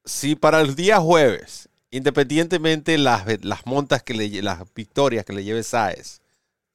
Si 0.05 0.35
para 0.35 0.61
el 0.61 0.75
día 0.75 0.99
jueves, 0.99 1.69
independientemente 1.91 2.97
las, 2.97 3.25
las 3.43 3.65
montas 3.65 4.03
que 4.03 4.13
le, 4.13 4.41
las 4.41 4.61
victorias 4.73 5.25
que 5.25 5.33
le 5.33 5.43
lleve 5.43 5.63
Saez 5.63 6.21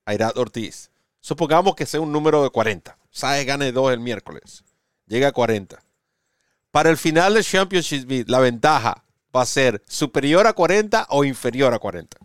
a 0.05 0.14
Irat 0.14 0.37
Ortiz, 0.37 0.91
supongamos 1.20 1.76
que 1.76 1.87
sea 1.87 2.01
un 2.01 2.12
número 2.12 2.43
de 2.43 2.51
40. 2.51 2.99
Saez 3.11 3.47
gane 3.47 3.72
2 3.72 3.93
el 3.93 4.01
miércoles 4.01 4.64
llega 5.11 5.28
a 5.28 5.33
40. 5.33 5.83
Para 6.70 6.89
el 6.89 6.97
final 6.97 7.35
del 7.35 7.45
Championship 7.45 8.09
la 8.28 8.39
ventaja 8.39 9.05
va 9.37 9.43
a 9.43 9.47
ser 9.47 9.83
superior 9.87 10.47
a 10.47 10.53
40 10.55 11.09
o 11.11 11.24
inferior 11.24 11.74
a 11.74 11.78
40. 11.78 12.16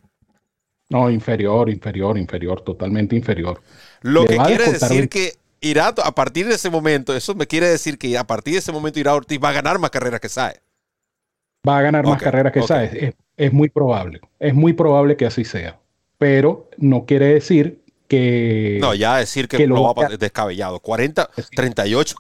No, 0.90 1.10
inferior, 1.10 1.68
inferior, 1.70 2.18
inferior, 2.18 2.62
totalmente 2.62 3.16
inferior. 3.16 3.60
Lo 4.02 4.26
que 4.26 4.38
quiere 4.38 4.72
decir 4.72 5.10
que 5.10 5.34
irá 5.62 5.88
a 5.88 6.14
partir 6.14 6.48
de 6.48 6.56
ese 6.56 6.70
momento, 6.70 7.16
eso 7.16 7.34
me 7.34 7.48
quiere 7.48 7.68
decir 7.68 7.98
que 7.98 8.16
a 8.20 8.28
partir 8.28 8.54
de 8.54 8.60
ese 8.60 8.72
momento 8.72 9.00
Irá 9.00 9.16
Ortiz 9.16 9.40
va 9.44 9.50
a 9.50 9.54
ganar 9.54 9.80
más 9.80 9.90
carreras 9.90 10.20
que 10.20 10.30
Sae. 10.30 10.62
Va 11.68 11.80
a 11.80 11.82
ganar 11.82 12.06
más 12.06 12.22
carreras 12.22 12.54
que 12.54 12.62
Sae. 12.62 13.14
es 13.38 13.54
muy 13.54 13.70
probable, 13.70 14.22
es 14.40 14.54
muy 14.54 14.74
probable 14.74 15.18
que 15.18 15.26
así 15.26 15.44
sea. 15.44 15.80
Pero 16.18 16.70
no 16.78 17.06
quiere 17.06 17.34
decir 17.34 17.86
que... 18.08 18.78
No, 18.82 18.94
ya 18.94 19.18
decir 19.18 19.48
que, 19.48 19.68
lo 19.68 19.94
va 19.94 20.06
a 20.06 20.10
descabellado. 20.18 20.80
40, 20.80 21.30
38, 21.56 22.16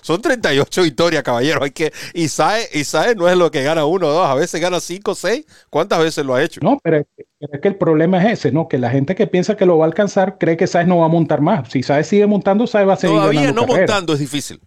son 0.00 0.22
38 0.22 0.82
victorias, 0.82 1.22
caballero. 1.22 1.64
Hay 1.64 1.70
que, 1.70 1.92
Isae, 2.14 2.68
Isae 2.72 3.14
no 3.14 3.28
es 3.28 3.36
lo 3.36 3.50
que 3.50 3.62
gana 3.62 3.84
uno 3.84 4.08
o 4.08 4.12
dos, 4.12 4.26
a 4.26 4.34
veces 4.34 4.60
gana 4.60 4.80
5 4.80 5.14
6. 5.14 5.46
¿Cuántas 5.70 5.98
veces 5.98 6.24
lo 6.24 6.34
ha 6.34 6.42
hecho? 6.42 6.60
No, 6.62 6.78
pero 6.82 6.98
es, 6.98 7.60
que 7.60 7.68
el 7.68 7.76
problema 7.76 8.22
es 8.22 8.38
ese, 8.38 8.52
¿no? 8.52 8.68
Que 8.68 8.78
la 8.78 8.90
gente 8.90 9.14
que 9.14 9.26
piensa 9.26 9.56
que 9.56 9.66
lo 9.66 9.78
va 9.78 9.84
a 9.84 9.88
alcanzar 9.88 10.38
cree 10.38 10.56
que 10.56 10.66
Sae 10.66 10.86
no 10.86 10.98
va 10.98 11.06
a 11.06 11.08
montar 11.08 11.40
más. 11.40 11.68
Si 11.70 11.82
Sae 11.82 12.04
sigue 12.04 12.26
montando, 12.26 12.66
Sae 12.66 12.84
va 12.84 12.94
a 12.94 12.96
seguir 12.96 13.16
Todavía 13.16 13.52
no 13.52 13.66
montando 13.66 14.14
es 14.14 14.20
difícil. 14.20 14.60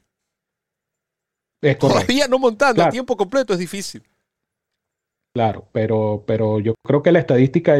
Es. 1.61 1.77
Todavía 1.77 2.27
no 2.27 2.39
montando 2.39 2.83
a 2.83 2.89
tiempo 2.89 3.17
completo 3.17 3.53
es 3.53 3.59
difícil. 3.59 4.03
Claro, 5.33 5.67
pero, 5.71 6.23
pero 6.25 6.59
yo 6.59 6.73
creo 6.83 7.03
que 7.03 7.11
la 7.11 7.19
estadística 7.19 7.77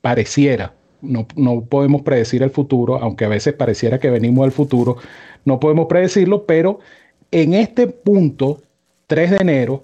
pareciera 0.00 0.74
no, 1.00 1.64
podemos 1.68 2.02
predecir 2.02 2.42
el 2.42 2.50
futuro, 2.50 2.96
aunque 2.96 3.24
a 3.24 3.28
veces 3.28 3.54
pareciera 3.54 3.98
que 3.98 4.10
venimos 4.10 4.44
del 4.44 4.52
futuro, 4.52 4.96
no 5.44 5.60
podemos 5.60 5.86
predecirlo, 5.86 6.44
pero 6.44 6.80
en 7.30 7.54
este 7.54 7.86
punto, 7.86 8.62
3 9.06 9.30
de 9.32 9.36
enero, 9.36 9.82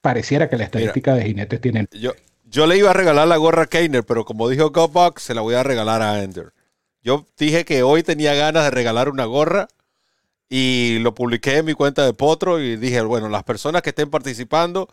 pareciera 0.00 0.48
que 0.48 0.56
la 0.56 0.64
estadística 0.64 1.14
de 1.14 1.24
jinetes 1.24 1.60
tiene... 1.60 1.86
Yo, 1.92 2.12
yo 2.44 2.66
le 2.66 2.76
iba 2.76 2.90
a 2.90 2.94
regalar 2.94 3.26
la 3.26 3.36
gorra 3.36 3.62
a 3.62 3.66
Keiner, 3.66 4.04
pero 4.04 4.24
como 4.24 4.48
dijo 4.48 4.70
Gobbox, 4.70 5.22
se 5.22 5.34
la 5.34 5.40
voy 5.40 5.54
a 5.54 5.62
regalar 5.62 6.02
a 6.02 6.22
Ender. 6.22 6.52
Yo 7.02 7.26
dije 7.38 7.64
que 7.64 7.82
hoy 7.82 8.02
tenía 8.02 8.34
ganas 8.34 8.64
de 8.64 8.70
regalar 8.70 9.08
una 9.08 9.24
gorra 9.24 9.68
y 10.48 10.98
lo 11.00 11.14
publiqué 11.14 11.58
en 11.58 11.66
mi 11.66 11.74
cuenta 11.74 12.04
de 12.04 12.12
Potro 12.12 12.60
y 12.60 12.76
dije, 12.76 13.00
bueno, 13.02 13.28
las 13.28 13.44
personas 13.44 13.82
que 13.82 13.90
estén 13.90 14.10
participando, 14.10 14.88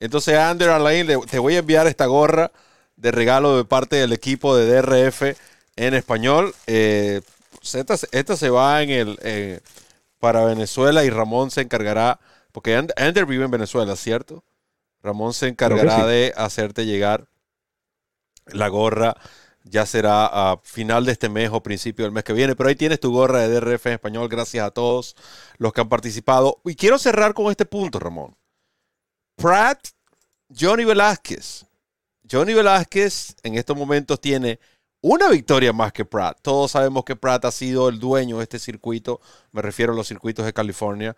entonces 0.00 0.36
Ander 0.36 0.70
Alain, 0.70 1.06
te 1.30 1.38
voy 1.38 1.56
a 1.56 1.60
enviar 1.60 1.86
esta 1.86 2.06
gorra 2.06 2.52
de 2.96 3.10
regalo 3.12 3.56
de 3.56 3.64
parte 3.64 3.96
del 3.96 4.12
equipo 4.12 4.56
de 4.56 4.66
DRF 4.66 5.36
en 5.76 5.94
español. 5.94 6.54
Eh, 6.66 7.20
esta, 7.62 8.36
se 8.36 8.50
va 8.50 8.82
en 8.82 8.90
el 8.90 9.18
eh, 9.22 9.60
para 10.18 10.44
Venezuela 10.44 11.04
y 11.04 11.10
Ramón 11.10 11.50
se 11.50 11.62
encargará, 11.62 12.20
porque 12.52 12.74
Ander 12.74 13.26
vive 13.26 13.44
en 13.44 13.50
Venezuela, 13.50 13.96
¿cierto? 13.96 14.44
Ramón 15.02 15.34
se 15.34 15.48
encargará 15.48 16.06
de 16.06 16.32
hacerte 16.36 16.84
llegar 16.84 17.26
la 18.46 18.68
gorra. 18.68 19.16
Ya 19.68 19.84
será 19.84 20.26
a 20.26 20.58
final 20.62 21.04
de 21.04 21.12
este 21.12 21.28
mes 21.28 21.50
o 21.52 21.62
principio 21.62 22.04
del 22.04 22.12
mes 22.12 22.24
que 22.24 22.32
viene. 22.32 22.54
Pero 22.54 22.68
ahí 22.68 22.76
tienes 22.76 23.00
tu 23.00 23.12
gorra 23.12 23.40
de 23.40 23.48
DRF 23.48 23.86
en 23.86 23.92
español. 23.94 24.28
Gracias 24.28 24.64
a 24.64 24.70
todos 24.70 25.16
los 25.58 25.72
que 25.72 25.80
han 25.80 25.88
participado. 25.88 26.60
Y 26.64 26.76
quiero 26.76 26.98
cerrar 26.98 27.34
con 27.34 27.50
este 27.50 27.66
punto, 27.66 27.98
Ramón. 27.98 28.36
Pratt, 29.36 29.88
Johnny 30.48 30.84
Velázquez, 30.84 31.66
Johnny 32.30 32.54
Velázquez 32.54 33.36
en 33.42 33.56
estos 33.56 33.76
momentos 33.76 34.20
tiene 34.20 34.58
una 35.02 35.28
victoria 35.28 35.72
más 35.72 35.92
que 35.92 36.04
Pratt. 36.04 36.38
Todos 36.42 36.72
sabemos 36.72 37.04
que 37.04 37.16
Pratt 37.16 37.44
ha 37.44 37.50
sido 37.50 37.88
el 37.88 37.98
dueño 37.98 38.38
de 38.38 38.44
este 38.44 38.58
circuito, 38.58 39.20
me 39.52 39.62
refiero 39.62 39.92
a 39.92 39.96
los 39.96 40.08
circuitos 40.08 40.44
de 40.44 40.52
California. 40.52 41.16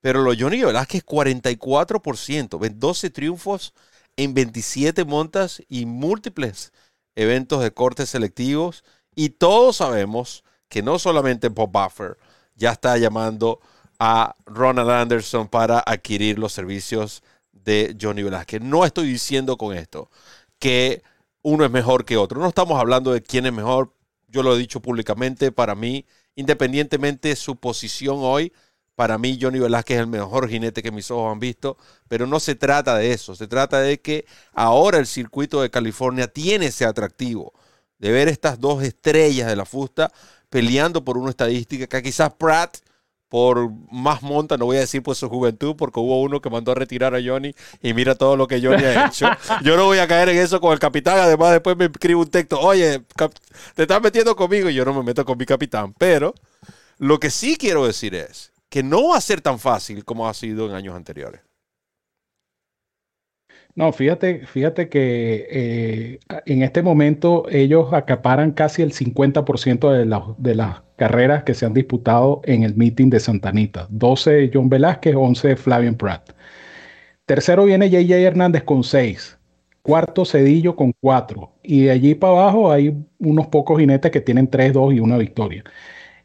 Pero 0.00 0.22
lo 0.22 0.32
Johnny 0.38 0.62
Velázquez 0.62 1.04
44%, 1.04 2.70
12 2.76 3.10
triunfos 3.10 3.74
en 4.16 4.34
27 4.34 5.04
montas 5.04 5.62
y 5.68 5.86
múltiples 5.86 6.72
eventos 7.18 7.62
de 7.62 7.72
cortes 7.72 8.10
selectivos. 8.10 8.84
Y 9.14 9.30
todos 9.30 9.76
sabemos 9.76 10.44
que 10.68 10.82
no 10.82 10.98
solamente 10.98 11.48
Bob 11.48 11.70
Buffer 11.72 12.16
ya 12.54 12.70
está 12.70 12.96
llamando 12.96 13.60
a 13.98 14.36
Ronald 14.46 14.90
Anderson 14.90 15.48
para 15.48 15.80
adquirir 15.80 16.38
los 16.38 16.52
servicios 16.52 17.22
de 17.52 17.96
Johnny 18.00 18.22
Velázquez. 18.22 18.62
No 18.62 18.84
estoy 18.84 19.08
diciendo 19.08 19.56
con 19.56 19.76
esto 19.76 20.10
que 20.60 21.02
uno 21.42 21.64
es 21.64 21.70
mejor 21.70 22.04
que 22.04 22.16
otro. 22.16 22.40
No 22.40 22.48
estamos 22.48 22.78
hablando 22.80 23.12
de 23.12 23.22
quién 23.22 23.46
es 23.46 23.52
mejor. 23.52 23.92
Yo 24.28 24.42
lo 24.42 24.54
he 24.54 24.58
dicho 24.58 24.80
públicamente, 24.80 25.50
para 25.50 25.74
mí, 25.74 26.06
independientemente 26.36 27.30
de 27.30 27.36
su 27.36 27.56
posición 27.56 28.18
hoy, 28.20 28.52
para 28.98 29.16
mí 29.16 29.38
Johnny 29.40 29.60
Velázquez 29.60 29.94
es 29.94 30.00
el 30.00 30.08
mejor 30.08 30.48
jinete 30.48 30.82
que 30.82 30.90
mis 30.90 31.08
ojos 31.12 31.30
han 31.30 31.38
visto, 31.38 31.76
pero 32.08 32.26
no 32.26 32.40
se 32.40 32.56
trata 32.56 32.96
de 32.96 33.12
eso, 33.12 33.36
se 33.36 33.46
trata 33.46 33.80
de 33.80 34.00
que 34.00 34.26
ahora 34.52 34.98
el 34.98 35.06
circuito 35.06 35.62
de 35.62 35.70
California 35.70 36.26
tiene 36.26 36.66
ese 36.66 36.84
atractivo 36.84 37.52
de 38.00 38.10
ver 38.10 38.26
estas 38.26 38.58
dos 38.58 38.82
estrellas 38.82 39.46
de 39.46 39.54
la 39.54 39.64
fusta 39.64 40.10
peleando 40.50 41.04
por 41.04 41.16
una 41.16 41.30
estadística 41.30 41.86
que 41.86 42.02
quizás 42.02 42.32
Pratt 42.32 42.78
por 43.28 43.70
más 43.92 44.20
monta, 44.22 44.56
no 44.56 44.64
voy 44.64 44.78
a 44.78 44.80
decir 44.80 45.00
por 45.00 45.14
su 45.14 45.28
juventud, 45.28 45.76
porque 45.76 46.00
hubo 46.00 46.20
uno 46.20 46.40
que 46.40 46.50
mandó 46.50 46.72
a 46.72 46.74
retirar 46.74 47.14
a 47.14 47.20
Johnny 47.24 47.54
y 47.80 47.94
mira 47.94 48.16
todo 48.16 48.36
lo 48.36 48.48
que 48.48 48.60
Johnny 48.60 48.82
ha 48.82 49.06
hecho. 49.06 49.28
Yo 49.62 49.76
no 49.76 49.84
voy 49.84 49.98
a 49.98 50.08
caer 50.08 50.30
en 50.30 50.38
eso 50.38 50.60
con 50.60 50.72
el 50.72 50.80
capitán, 50.80 51.20
además 51.20 51.52
después 51.52 51.76
me 51.76 51.84
escribe 51.84 52.18
un 52.18 52.30
texto, 52.30 52.58
oye, 52.58 53.00
te 53.76 53.82
estás 53.82 54.02
metiendo 54.02 54.34
conmigo 54.34 54.68
y 54.68 54.74
yo 54.74 54.84
no 54.84 54.92
me 54.92 55.04
meto 55.04 55.24
con 55.24 55.38
mi 55.38 55.46
capitán, 55.46 55.94
pero 55.96 56.34
lo 56.98 57.20
que 57.20 57.30
sí 57.30 57.56
quiero 57.56 57.86
decir 57.86 58.16
es 58.16 58.50
que 58.68 58.82
no 58.82 59.08
va 59.08 59.16
a 59.16 59.20
ser 59.20 59.40
tan 59.40 59.58
fácil 59.58 60.04
como 60.04 60.28
ha 60.28 60.34
sido 60.34 60.66
en 60.68 60.74
años 60.74 60.94
anteriores. 60.94 61.40
No, 63.74 63.92
fíjate, 63.92 64.44
fíjate 64.44 64.88
que 64.88 65.46
eh, 65.50 66.18
en 66.46 66.62
este 66.62 66.82
momento 66.82 67.46
ellos 67.48 67.92
acaparan 67.92 68.50
casi 68.50 68.82
el 68.82 68.92
50% 68.92 69.90
de, 69.92 70.34
de 70.38 70.54
las 70.56 70.82
carreras 70.96 71.44
que 71.44 71.54
se 71.54 71.64
han 71.64 71.74
disputado 71.74 72.40
en 72.44 72.64
el 72.64 72.74
meeting 72.74 73.08
de 73.08 73.20
Santanita. 73.20 73.86
12 73.90 74.50
John 74.52 74.68
Velázquez, 74.68 75.14
11 75.14 75.54
Flavian 75.56 75.94
Pratt. 75.94 76.30
Tercero 77.24 77.64
viene 77.66 77.88
JJ 77.88 78.12
Hernández 78.24 78.64
con 78.64 78.82
6. 78.82 79.38
Cuarto 79.82 80.24
Cedillo 80.24 80.74
con 80.74 80.92
4. 81.00 81.52
Y 81.62 81.82
de 81.84 81.90
allí 81.92 82.14
para 82.16 82.32
abajo 82.32 82.72
hay 82.72 82.96
unos 83.18 83.46
pocos 83.46 83.78
jinetes 83.78 84.10
que 84.10 84.20
tienen 84.20 84.48
3, 84.48 84.72
2 84.72 84.94
y 84.94 85.00
una 85.00 85.18
victoria. 85.18 85.62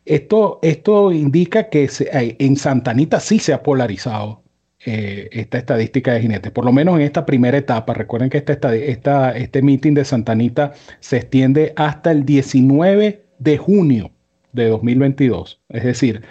Esto, 0.06 0.60
esto 0.62 1.12
indica 1.12 1.70
que 1.70 1.90
en 2.12 2.56
Santanita 2.58 3.20
sí 3.20 3.40
se 3.40 3.54
ha 3.54 3.64
polarizado 3.64 4.44
eh, 4.86 5.30
esta 5.32 5.58
estadística 5.58 6.12
de 6.12 6.22
jinetes, 6.22 6.52
por 6.52 6.66
lo 6.66 6.74
menos 6.74 6.96
en 6.96 7.04
esta 7.04 7.26
primera 7.26 7.58
etapa. 7.58 7.94
Recuerden 7.94 8.30
que 8.30 8.40
esta, 8.40 8.76
esta, 8.76 9.32
este 9.32 9.62
meeting 9.62 9.94
de 9.94 10.04
Santanita 10.04 10.74
se 11.00 11.18
extiende 11.18 11.72
hasta 11.78 12.12
el 12.12 12.26
19 12.26 13.24
de 13.40 13.58
junio 13.58 14.12
de 14.52 14.68
2022. 14.68 15.62
Es 15.70 15.84
decir, 15.84 16.24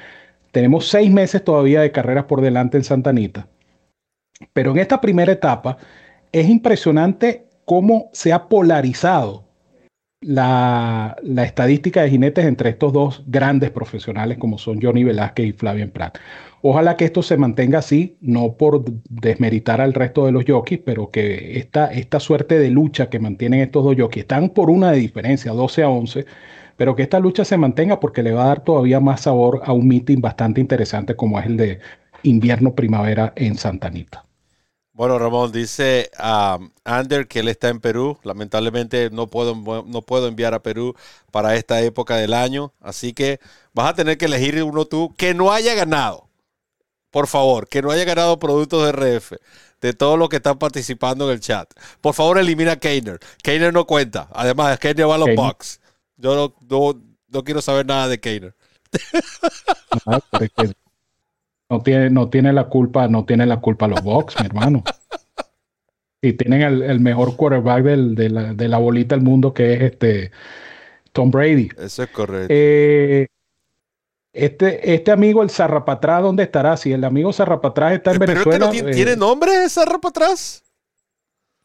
tenemos 0.50 0.88
seis 0.88 1.10
meses 1.10 1.42
todavía 1.42 1.80
de 1.80 1.92
carreras 1.92 2.24
por 2.24 2.42
delante 2.42 2.76
en 2.76 2.84
Santanita. 2.84 3.48
Pero 4.52 4.72
en 4.72 4.78
esta 4.78 5.00
primera 5.00 5.32
etapa 5.32 5.78
es 6.30 6.46
impresionante 6.48 7.46
cómo 7.64 8.10
se 8.12 8.34
ha 8.34 8.48
polarizado 8.48 9.44
la, 10.22 11.16
estadística 11.44 12.02
de 12.02 12.10
jinetes 12.10 12.44
entre 12.46 12.70
estos 12.70 12.92
dos 12.92 13.22
grandes 13.26 13.70
profesionales 13.70 14.38
como 14.38 14.58
son 14.58 14.80
Johnny 14.80 15.04
Velázquez 15.04 15.46
y 15.46 15.52
Flavien 15.52 15.90
Prat. 15.90 16.18
Ojalá 16.62 16.96
que 16.96 17.04
esto 17.04 17.22
se 17.22 17.36
mantenga 17.36 17.80
así, 17.80 18.16
no 18.20 18.54
por 18.54 18.84
desmeritar 19.08 19.80
al 19.80 19.94
resto 19.94 20.26
de 20.26 20.32
los 20.32 20.44
jockeys, 20.46 20.80
pero 20.84 21.10
que 21.10 21.58
esta, 21.58 21.92
esta 21.92 22.20
suerte 22.20 22.58
de 22.58 22.70
lucha 22.70 23.10
que 23.10 23.18
mantienen 23.18 23.60
estos 23.60 23.84
dos 23.84 23.96
jockeys, 23.98 24.22
están 24.24 24.50
por 24.50 24.70
una 24.70 24.92
de 24.92 24.98
diferencia, 24.98 25.52
12 25.52 25.82
a 25.82 25.88
11, 25.88 26.24
pero 26.76 26.94
que 26.94 27.02
esta 27.02 27.18
lucha 27.18 27.44
se 27.44 27.56
mantenga 27.56 27.98
porque 27.98 28.22
le 28.22 28.32
va 28.32 28.44
a 28.44 28.48
dar 28.48 28.64
todavía 28.64 29.00
más 29.00 29.22
sabor 29.22 29.62
a 29.64 29.72
un 29.72 29.88
meeting 29.88 30.20
bastante 30.20 30.60
interesante 30.60 31.16
como 31.16 31.38
es 31.40 31.46
el 31.46 31.56
de 31.56 31.80
invierno-primavera 32.22 33.32
en 33.36 33.56
Santa 33.56 33.88
Anita. 33.88 34.24
Bueno, 34.94 35.18
Ramón, 35.18 35.52
dice 35.52 36.10
a 36.18 36.58
um, 36.60 36.70
Ander 36.84 37.26
que 37.26 37.40
él 37.40 37.48
está 37.48 37.68
en 37.68 37.80
Perú. 37.80 38.18
Lamentablemente 38.24 39.08
no 39.10 39.26
puedo, 39.26 39.54
no 39.54 40.02
puedo 40.02 40.28
enviar 40.28 40.52
a 40.52 40.62
Perú 40.62 40.94
para 41.30 41.56
esta 41.56 41.80
época 41.80 42.16
del 42.16 42.34
año. 42.34 42.74
Así 42.80 43.14
que 43.14 43.40
vas 43.72 43.88
a 43.88 43.94
tener 43.94 44.18
que 44.18 44.26
elegir 44.26 44.62
uno 44.62 44.84
tú 44.84 45.14
que 45.16 45.32
no 45.32 45.50
haya 45.50 45.74
ganado. 45.74 46.28
Por 47.10 47.26
favor, 47.26 47.68
que 47.68 47.82
no 47.82 47.90
haya 47.90 48.04
ganado 48.04 48.38
productos 48.38 48.84
de 48.84 48.92
RF. 48.92 49.32
De 49.80 49.92
todo 49.94 50.16
lo 50.16 50.28
que 50.28 50.36
están 50.36 50.58
participando 50.58 51.26
en 51.26 51.34
el 51.34 51.40
chat. 51.40 51.72
Por 52.00 52.14
favor, 52.14 52.38
elimina 52.38 52.72
a 52.72 52.76
Keiner. 52.76 53.18
Keiner 53.42 53.72
no 53.72 53.86
cuenta. 53.86 54.28
Además, 54.32 54.78
Keiner 54.78 55.08
va 55.08 55.16
a 55.16 55.18
los 55.18 55.34
Bucks. 55.34 55.80
Yo 56.16 56.54
no, 56.68 57.44
quiero 57.44 57.60
saber 57.60 57.86
nada 57.86 58.08
de 58.08 58.20
Keiner. 58.20 58.54
No 61.72 61.80
tiene, 61.80 62.10
no 62.10 62.28
tiene 62.28 62.52
la 62.52 62.64
culpa, 62.64 63.08
no 63.08 63.24
tiene 63.24 63.46
la 63.46 63.58
culpa 63.58 63.88
los 63.88 64.02
Bucks, 64.02 64.38
mi 64.38 64.44
hermano. 64.44 64.84
Y 66.20 66.34
tienen 66.34 66.60
el, 66.60 67.00
mejor 67.00 67.34
quarterback 67.34 67.82
de, 67.82 68.68
la, 68.68 68.76
bolita 68.76 69.14
del 69.14 69.24
mundo 69.24 69.54
que 69.54 69.72
es 69.72 69.80
este 69.80 70.32
Tom 71.12 71.30
Brady. 71.30 71.70
Eso 71.78 72.02
es 72.02 72.10
correcto. 72.10 72.46
Eh, 72.50 73.26
este, 74.34 74.92
este 74.92 75.10
amigo, 75.12 75.42
el 75.42 75.48
Zarrapatrás, 75.48 76.22
¿dónde 76.22 76.42
estará? 76.42 76.76
Si 76.76 76.92
el 76.92 77.04
amigo 77.04 77.32
Zarrapatrás 77.32 77.94
está 77.94 78.12
en 78.12 78.18
Venezuela. 78.18 78.70
tiene, 78.70 78.92
¿Tiene, 78.92 79.12
eh, 79.12 79.16
nombre 79.16 79.66
Zarrapatrás? 79.70 80.62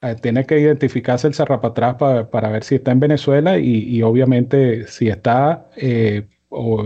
Eh, 0.02 0.16
tiene 0.22 0.46
que 0.46 0.58
identificarse 0.58 1.28
el 1.28 1.36
Zarrapatrás 1.36 1.96
para, 1.96 2.30
para 2.30 2.50
ver 2.50 2.64
si 2.64 2.76
está 2.76 2.92
en 2.92 3.02
Venezuela 3.02 3.60
y, 3.60 4.02
obviamente 4.04 4.88
si 4.88 5.10
está. 5.10 5.68
o, 6.48 6.84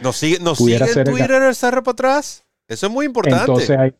¿Nos 0.00 0.16
sigue, 0.16 0.38
sigue 0.54 0.76
en 0.76 1.04
Twitter 1.04 1.42
el 1.42 1.56
Zarrapatrás? 1.56 2.44
Eso 2.70 2.86
es 2.86 2.92
muy 2.92 3.06
importante. 3.06 3.40
Entonces 3.40 3.76
hay, 3.76 3.94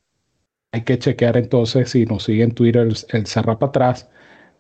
hay 0.71 0.83
que 0.85 0.97
chequear 0.97 1.37
entonces 1.37 1.91
si 1.91 2.07
nos 2.07 2.23
sigue 2.23 2.45
en 2.45 2.53
Twitter 2.53 2.87
el, 2.87 2.97
el 3.09 3.25
para 3.45 3.67
atrás. 3.67 4.09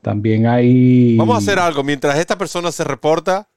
También 0.02 0.46
hay... 0.46 1.16
Vamos 1.16 1.36
a 1.36 1.38
hacer 1.38 1.60
algo. 1.60 1.84
Mientras 1.84 2.18
esta 2.18 2.36
persona 2.36 2.72
se 2.72 2.82
reporta 2.82 3.48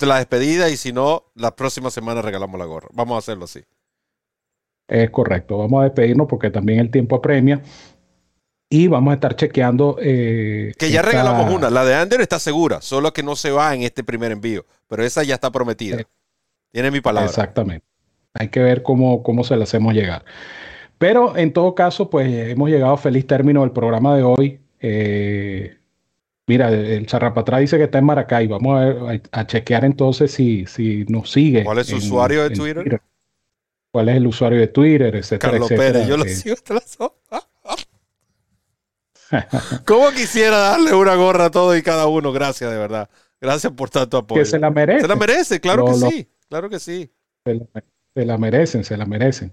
la 0.00 0.16
despedida 0.16 0.70
y 0.70 0.76
si 0.76 0.92
no, 0.92 1.30
la 1.36 1.54
próxima 1.54 1.90
semana 1.90 2.20
regalamos 2.20 2.58
la 2.58 2.64
gorra. 2.64 2.88
Vamos 2.92 3.14
a 3.14 3.18
hacerlo 3.18 3.44
así. 3.44 3.60
Es 4.88 5.08
correcto. 5.10 5.58
Vamos 5.58 5.82
a 5.82 5.84
despedirnos 5.84 6.26
porque 6.26 6.50
también 6.50 6.80
el 6.80 6.90
tiempo 6.90 7.14
apremia. 7.16 7.62
Y 8.68 8.88
vamos 8.88 9.12
a 9.12 9.14
estar 9.14 9.36
chequeando. 9.36 9.98
Eh, 10.00 10.72
que 10.78 10.90
ya 10.90 11.02
regalamos 11.02 11.52
una. 11.52 11.70
La 11.70 11.84
de 11.84 11.94
Ander 11.94 12.20
está 12.20 12.40
segura, 12.40 12.80
solo 12.80 13.12
que 13.12 13.22
no 13.22 13.36
se 13.36 13.52
va 13.52 13.72
en 13.72 13.82
este 13.82 14.02
primer 14.02 14.32
envío. 14.32 14.66
Pero 14.88 15.04
esa 15.04 15.22
ya 15.22 15.34
está 15.34 15.52
prometida. 15.52 16.00
Eh, 16.00 16.06
Tiene 16.72 16.90
mi 16.90 17.00
palabra. 17.00 17.28
Exactamente. 17.28 17.86
Hay 18.34 18.48
que 18.48 18.60
ver 18.60 18.82
cómo, 18.82 19.22
cómo 19.22 19.44
se 19.44 19.56
le 19.56 19.64
hacemos 19.64 19.94
llegar. 19.94 20.24
Pero 20.98 21.36
en 21.36 21.52
todo 21.52 21.74
caso, 21.74 22.10
pues 22.10 22.30
hemos 22.50 22.68
llegado 22.68 22.92
a 22.92 22.98
feliz 22.98 23.26
término 23.26 23.62
del 23.62 23.70
programa 23.70 24.16
de 24.16 24.22
hoy. 24.22 24.60
Eh, 24.80 25.78
mira, 26.46 26.70
el 26.70 27.06
Charrapatra 27.06 27.58
dice 27.58 27.78
que 27.78 27.84
está 27.84 27.98
en 27.98 28.04
Maracay. 28.04 28.46
Vamos 28.46 28.94
a, 29.32 29.46
chequear 29.46 29.84
entonces 29.84 30.30
si, 30.30 30.66
si 30.66 31.04
nos 31.08 31.30
sigue. 31.30 31.64
¿Cuál 31.64 31.78
es 31.78 31.86
su 31.86 31.96
usuario 31.96 32.42
de 32.42 32.50
Twitter? 32.50 33.00
¿Cuál 33.90 34.10
es 34.10 34.16
el 34.16 34.26
usuario 34.26 34.60
de 34.60 34.68
Twitter? 34.68 35.16
Etcétera, 35.16 35.52
Carlos 35.52 35.68
Pérez, 35.68 36.06
yo 36.06 36.16
lo 36.16 36.24
sigo 36.24 36.56
¿Cómo 39.86 40.10
quisiera 40.10 40.58
darle 40.58 40.92
una 40.94 41.14
gorra 41.14 41.46
a 41.46 41.50
todo 41.50 41.76
y 41.76 41.82
cada 41.82 42.06
uno? 42.06 42.32
Gracias, 42.32 42.70
de 42.70 42.76
verdad. 42.76 43.08
Gracias 43.40 43.72
por 43.72 43.88
tanto 43.90 44.18
apoyo. 44.18 44.42
Que 44.42 44.44
se 44.44 44.58
la 44.58 44.70
merece. 44.70 45.00
Se 45.02 45.08
la 45.08 45.16
merece, 45.16 45.60
claro 45.60 45.86
que 45.86 45.94
sí. 45.94 46.28
Claro 46.48 46.68
que 46.68 46.78
sí. 46.78 47.10
Se 47.44 47.54
la 47.54 47.64
merecen, 48.14 48.84
se 48.84 48.96
la 48.96 49.06
merecen. 49.06 49.52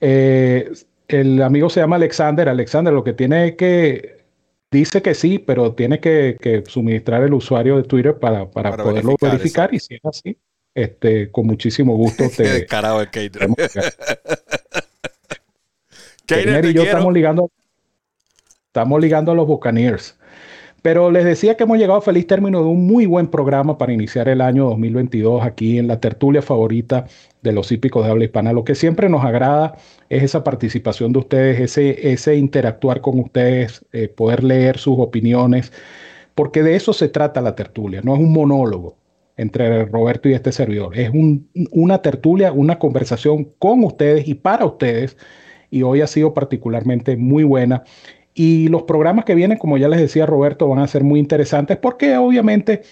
Eh, 0.00 0.70
el 1.08 1.42
amigo 1.42 1.70
se 1.70 1.80
llama 1.80 1.96
Alexander. 1.96 2.48
Alexander 2.48 2.92
lo 2.92 3.04
que 3.04 3.12
tiene 3.12 3.56
que, 3.56 4.24
dice 4.70 5.02
que 5.02 5.14
sí, 5.14 5.38
pero 5.38 5.74
tiene 5.74 6.00
que, 6.00 6.64
suministrar 6.66 7.22
el 7.22 7.34
usuario 7.34 7.76
de 7.76 7.84
Twitter 7.84 8.18
para, 8.18 8.50
poderlo 8.50 9.16
verificar, 9.20 9.72
y 9.72 9.80
si 9.80 9.94
es 9.94 10.04
así, 10.04 10.36
este, 10.74 11.30
con 11.30 11.46
muchísimo 11.46 11.96
gusto 11.96 12.24
te... 12.36 12.66
Carajo, 12.66 13.02
Keiner. 13.10 13.48
y 16.64 16.72
yo 16.72 16.82
estamos 16.82 17.12
ligando, 17.12 17.50
estamos 18.66 19.00
ligando 19.00 19.32
a 19.32 19.34
los 19.34 19.46
Buccaneers. 19.46 20.18
Pero 20.82 21.10
les 21.10 21.24
decía 21.24 21.56
que 21.56 21.64
hemos 21.64 21.78
llegado 21.78 21.98
a 21.98 22.02
feliz 22.02 22.26
término 22.26 22.60
de 22.60 22.66
un 22.66 22.86
muy 22.86 23.06
buen 23.06 23.28
programa 23.28 23.78
para 23.78 23.94
iniciar 23.94 24.28
el 24.28 24.42
año 24.42 24.66
2022 24.66 25.42
aquí 25.42 25.78
en 25.78 25.88
la 25.88 25.98
tertulia 25.98 26.42
favorita 26.42 27.06
de 27.44 27.52
los 27.52 27.70
hípicos 27.70 28.04
de 28.04 28.10
habla 28.10 28.24
hispana. 28.24 28.52
Lo 28.52 28.64
que 28.64 28.74
siempre 28.74 29.08
nos 29.08 29.24
agrada 29.24 29.76
es 30.08 30.24
esa 30.24 30.42
participación 30.42 31.12
de 31.12 31.20
ustedes, 31.20 31.60
ese, 31.60 32.12
ese 32.12 32.36
interactuar 32.36 33.00
con 33.00 33.20
ustedes, 33.20 33.84
eh, 33.92 34.08
poder 34.08 34.42
leer 34.42 34.78
sus 34.78 34.98
opiniones, 34.98 35.72
porque 36.34 36.62
de 36.64 36.74
eso 36.74 36.92
se 36.92 37.08
trata 37.08 37.40
la 37.40 37.54
tertulia, 37.54 38.00
no 38.02 38.14
es 38.14 38.20
un 38.20 38.32
monólogo 38.32 38.96
entre 39.36 39.84
Roberto 39.84 40.28
y 40.28 40.32
este 40.32 40.52
servidor, 40.52 40.96
es 40.96 41.10
una 41.70 42.02
tertulia, 42.02 42.52
una 42.52 42.78
conversación 42.78 43.52
con 43.58 43.84
ustedes 43.84 44.26
y 44.28 44.34
para 44.34 44.64
ustedes, 44.64 45.16
y 45.70 45.82
hoy 45.82 46.00
ha 46.00 46.06
sido 46.06 46.34
particularmente 46.34 47.16
muy 47.16 47.42
buena 47.44 47.82
y 48.34 48.68
los 48.68 48.82
programas 48.82 49.24
que 49.24 49.34
vienen, 49.36 49.58
como 49.58 49.78
ya 49.78 49.88
les 49.88 50.00
decía 50.00 50.26
Roberto, 50.26 50.68
van 50.68 50.80
a 50.80 50.88
ser 50.88 51.04
muy 51.04 51.20
interesantes 51.20 51.76
porque 51.76 52.16
obviamente 52.16 52.82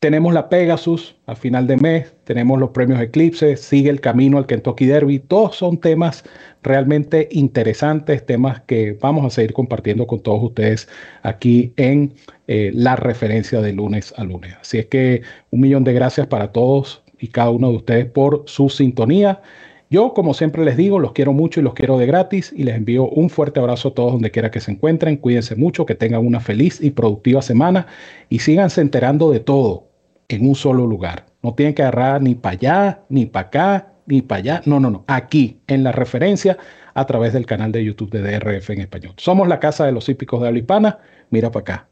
tenemos 0.00 0.32
la 0.32 0.48
Pegasus 0.48 1.14
a 1.26 1.34
final 1.36 1.66
de 1.66 1.76
mes, 1.76 2.14
tenemos 2.24 2.58
los 2.58 2.70
premios 2.70 3.00
Eclipse, 3.02 3.58
sigue 3.58 3.90
el 3.90 4.00
camino 4.00 4.38
al 4.38 4.46
Kentucky 4.46 4.86
Derby. 4.86 5.18
Todos 5.18 5.56
son 5.56 5.78
temas 5.78 6.24
realmente 6.62 7.28
interesantes, 7.30 8.24
temas 8.24 8.62
que 8.62 8.96
vamos 8.98 9.26
a 9.26 9.30
seguir 9.30 9.52
compartiendo 9.52 10.06
con 10.06 10.20
todos 10.20 10.42
ustedes 10.42 10.88
aquí 11.22 11.74
en 11.76 12.14
eh, 12.48 12.70
la 12.74 12.96
referencia 12.96 13.60
de 13.60 13.74
lunes 13.74 14.14
a 14.16 14.24
lunes. 14.24 14.56
Así 14.58 14.78
es 14.78 14.86
que 14.86 15.20
un 15.50 15.60
millón 15.60 15.84
de 15.84 15.92
gracias 15.92 16.26
para 16.26 16.50
todos 16.50 17.02
y 17.18 17.28
cada 17.28 17.50
uno 17.50 17.68
de 17.68 17.76
ustedes 17.76 18.06
por 18.06 18.44
su 18.46 18.70
sintonía. 18.70 19.42
Yo, 19.90 20.14
como 20.14 20.32
siempre 20.32 20.64
les 20.64 20.78
digo, 20.78 20.98
los 20.98 21.12
quiero 21.12 21.34
mucho 21.34 21.60
y 21.60 21.62
los 21.62 21.74
quiero 21.74 21.98
de 21.98 22.06
gratis 22.06 22.54
y 22.56 22.62
les 22.62 22.76
envío 22.76 23.06
un 23.06 23.28
fuerte 23.28 23.60
abrazo 23.60 23.88
a 23.88 23.94
todos 23.94 24.12
donde 24.12 24.30
quiera 24.30 24.50
que 24.50 24.60
se 24.60 24.70
encuentren. 24.70 25.18
Cuídense 25.18 25.56
mucho, 25.56 25.84
que 25.84 25.94
tengan 25.94 26.24
una 26.24 26.40
feliz 26.40 26.80
y 26.80 26.90
productiva 26.90 27.42
semana 27.42 27.86
y 28.30 28.38
síganse 28.38 28.80
enterando 28.80 29.30
de 29.30 29.40
todo 29.40 29.89
en 30.30 30.48
un 30.48 30.54
solo 30.54 30.86
lugar. 30.86 31.26
No 31.42 31.54
tienen 31.54 31.74
que 31.74 31.82
agarrar 31.82 32.22
ni 32.22 32.34
para 32.34 32.52
allá, 32.52 33.04
ni 33.08 33.26
para 33.26 33.48
acá, 33.48 33.92
ni 34.06 34.22
para 34.22 34.38
allá. 34.38 34.62
No, 34.64 34.78
no, 34.78 34.90
no. 34.90 35.04
Aquí, 35.08 35.60
en 35.66 35.82
la 35.82 35.92
referencia, 35.92 36.56
a 36.94 37.04
través 37.06 37.32
del 37.32 37.46
canal 37.46 37.72
de 37.72 37.84
YouTube 37.84 38.10
de 38.10 38.22
DRF 38.22 38.70
en 38.70 38.80
español. 38.80 39.14
Somos 39.16 39.48
la 39.48 39.58
casa 39.58 39.84
de 39.86 39.92
los 39.92 40.08
hípicos 40.08 40.40
de 40.40 40.48
habla 40.48 41.00
Mira 41.30 41.50
para 41.50 41.60
acá. 41.60 41.88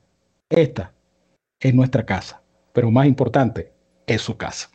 Esta 0.48 0.92
es 1.60 1.74
nuestra 1.74 2.06
casa. 2.06 2.42
Pero 2.72 2.90
más 2.90 3.06
importante, 3.06 3.72
es 4.06 4.22
su 4.22 4.36
casa. 4.36 4.70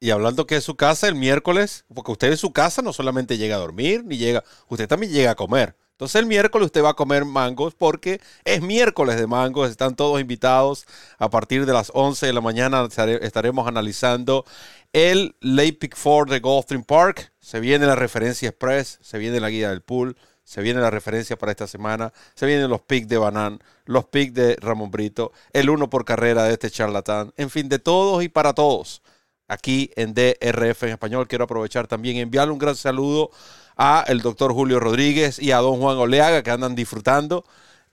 Y 0.00 0.10
hablando 0.10 0.46
que 0.46 0.56
es 0.56 0.64
su 0.64 0.76
casa 0.76 1.08
el 1.08 1.14
miércoles, 1.14 1.84
porque 1.92 2.12
usted 2.12 2.30
en 2.30 2.36
su 2.36 2.52
casa 2.52 2.80
no 2.80 2.92
solamente 2.92 3.36
llega 3.36 3.56
a 3.56 3.58
dormir, 3.58 4.04
ni 4.04 4.16
llega, 4.16 4.44
usted 4.68 4.88
también 4.88 5.12
llega 5.12 5.32
a 5.32 5.34
comer. 5.34 5.74
Entonces 5.98 6.20
el 6.20 6.26
miércoles 6.26 6.66
usted 6.66 6.84
va 6.84 6.90
a 6.90 6.94
comer 6.94 7.24
mangos 7.24 7.74
porque 7.74 8.20
es 8.44 8.62
miércoles 8.62 9.16
de 9.16 9.26
mangos, 9.26 9.68
están 9.68 9.96
todos 9.96 10.20
invitados. 10.20 10.86
A 11.18 11.28
partir 11.28 11.66
de 11.66 11.72
las 11.72 11.90
11 11.92 12.24
de 12.24 12.32
la 12.32 12.40
mañana 12.40 12.86
estaremos 13.20 13.66
analizando 13.66 14.44
el 14.92 15.34
Lake 15.40 15.72
Pick 15.72 15.96
Ford 15.96 16.30
de 16.30 16.38
Gulfstream 16.38 16.84
Park. 16.84 17.32
Se 17.40 17.58
viene 17.58 17.84
la 17.84 17.96
referencia 17.96 18.48
express, 18.48 19.00
se 19.02 19.18
viene 19.18 19.40
la 19.40 19.50
guía 19.50 19.70
del 19.70 19.82
pool, 19.82 20.16
se 20.44 20.62
viene 20.62 20.80
la 20.80 20.90
referencia 20.90 21.36
para 21.36 21.50
esta 21.50 21.66
semana, 21.66 22.12
se 22.36 22.46
vienen 22.46 22.70
los 22.70 22.82
picks 22.82 23.08
de 23.08 23.18
Banan, 23.18 23.58
los 23.84 24.04
picks 24.04 24.34
de 24.34 24.54
Ramón 24.60 24.92
Brito, 24.92 25.32
el 25.52 25.68
uno 25.68 25.90
por 25.90 26.04
carrera 26.04 26.44
de 26.44 26.52
este 26.52 26.70
charlatán, 26.70 27.32
en 27.36 27.50
fin, 27.50 27.68
de 27.68 27.80
todos 27.80 28.22
y 28.22 28.28
para 28.28 28.52
todos 28.52 29.02
aquí 29.48 29.90
en 29.96 30.14
DRF 30.14 30.84
en 30.84 30.90
español. 30.90 31.26
Quiero 31.26 31.44
aprovechar 31.44 31.88
también 31.88 32.16
y 32.16 32.20
enviarle 32.20 32.52
un 32.52 32.58
gran 32.60 32.76
saludo 32.76 33.32
a 33.78 34.04
el 34.08 34.20
doctor 34.20 34.52
Julio 34.52 34.80
Rodríguez 34.80 35.38
y 35.38 35.52
a 35.52 35.58
don 35.58 35.80
Juan 35.80 35.96
Oleaga 35.96 36.42
que 36.42 36.50
andan 36.50 36.74
disfrutando. 36.74 37.44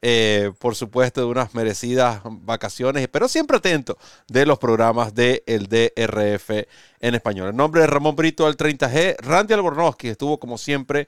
eh, 0.01 0.51
por 0.59 0.75
supuesto, 0.75 1.21
de 1.21 1.27
unas 1.27 1.55
merecidas 1.55 2.21
vacaciones, 2.23 3.07
pero 3.07 3.27
siempre 3.27 3.57
atento 3.57 3.97
de 4.27 4.45
los 4.45 4.59
programas 4.59 5.15
del 5.15 5.41
el 5.47 5.67
DRF 5.67 6.67
en 6.99 7.15
español. 7.15 7.49
En 7.49 7.55
nombre 7.55 7.81
de 7.81 7.87
Ramón 7.87 8.15
Brito 8.15 8.45
del 8.45 8.57
30G, 8.57 9.17
Randy 9.19 9.53
Albornoz, 9.53 9.95
que 9.95 10.11
estuvo 10.11 10.39
como 10.39 10.57
siempre 10.57 11.07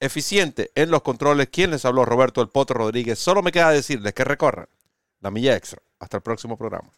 eficiente 0.00 0.72
en 0.74 0.90
los 0.90 1.02
controles. 1.02 1.48
Quien 1.48 1.70
les 1.70 1.84
habló, 1.84 2.04
Roberto 2.04 2.42
El 2.42 2.48
Poto 2.48 2.74
Rodríguez. 2.74 3.18
Solo 3.18 3.42
me 3.42 3.52
queda 3.52 3.70
decirles 3.70 4.12
que 4.12 4.24
recorran 4.24 4.66
la 5.20 5.30
milla 5.30 5.56
extra. 5.56 5.80
Hasta 6.00 6.16
el 6.16 6.22
próximo 6.22 6.56
programa. 6.56 6.90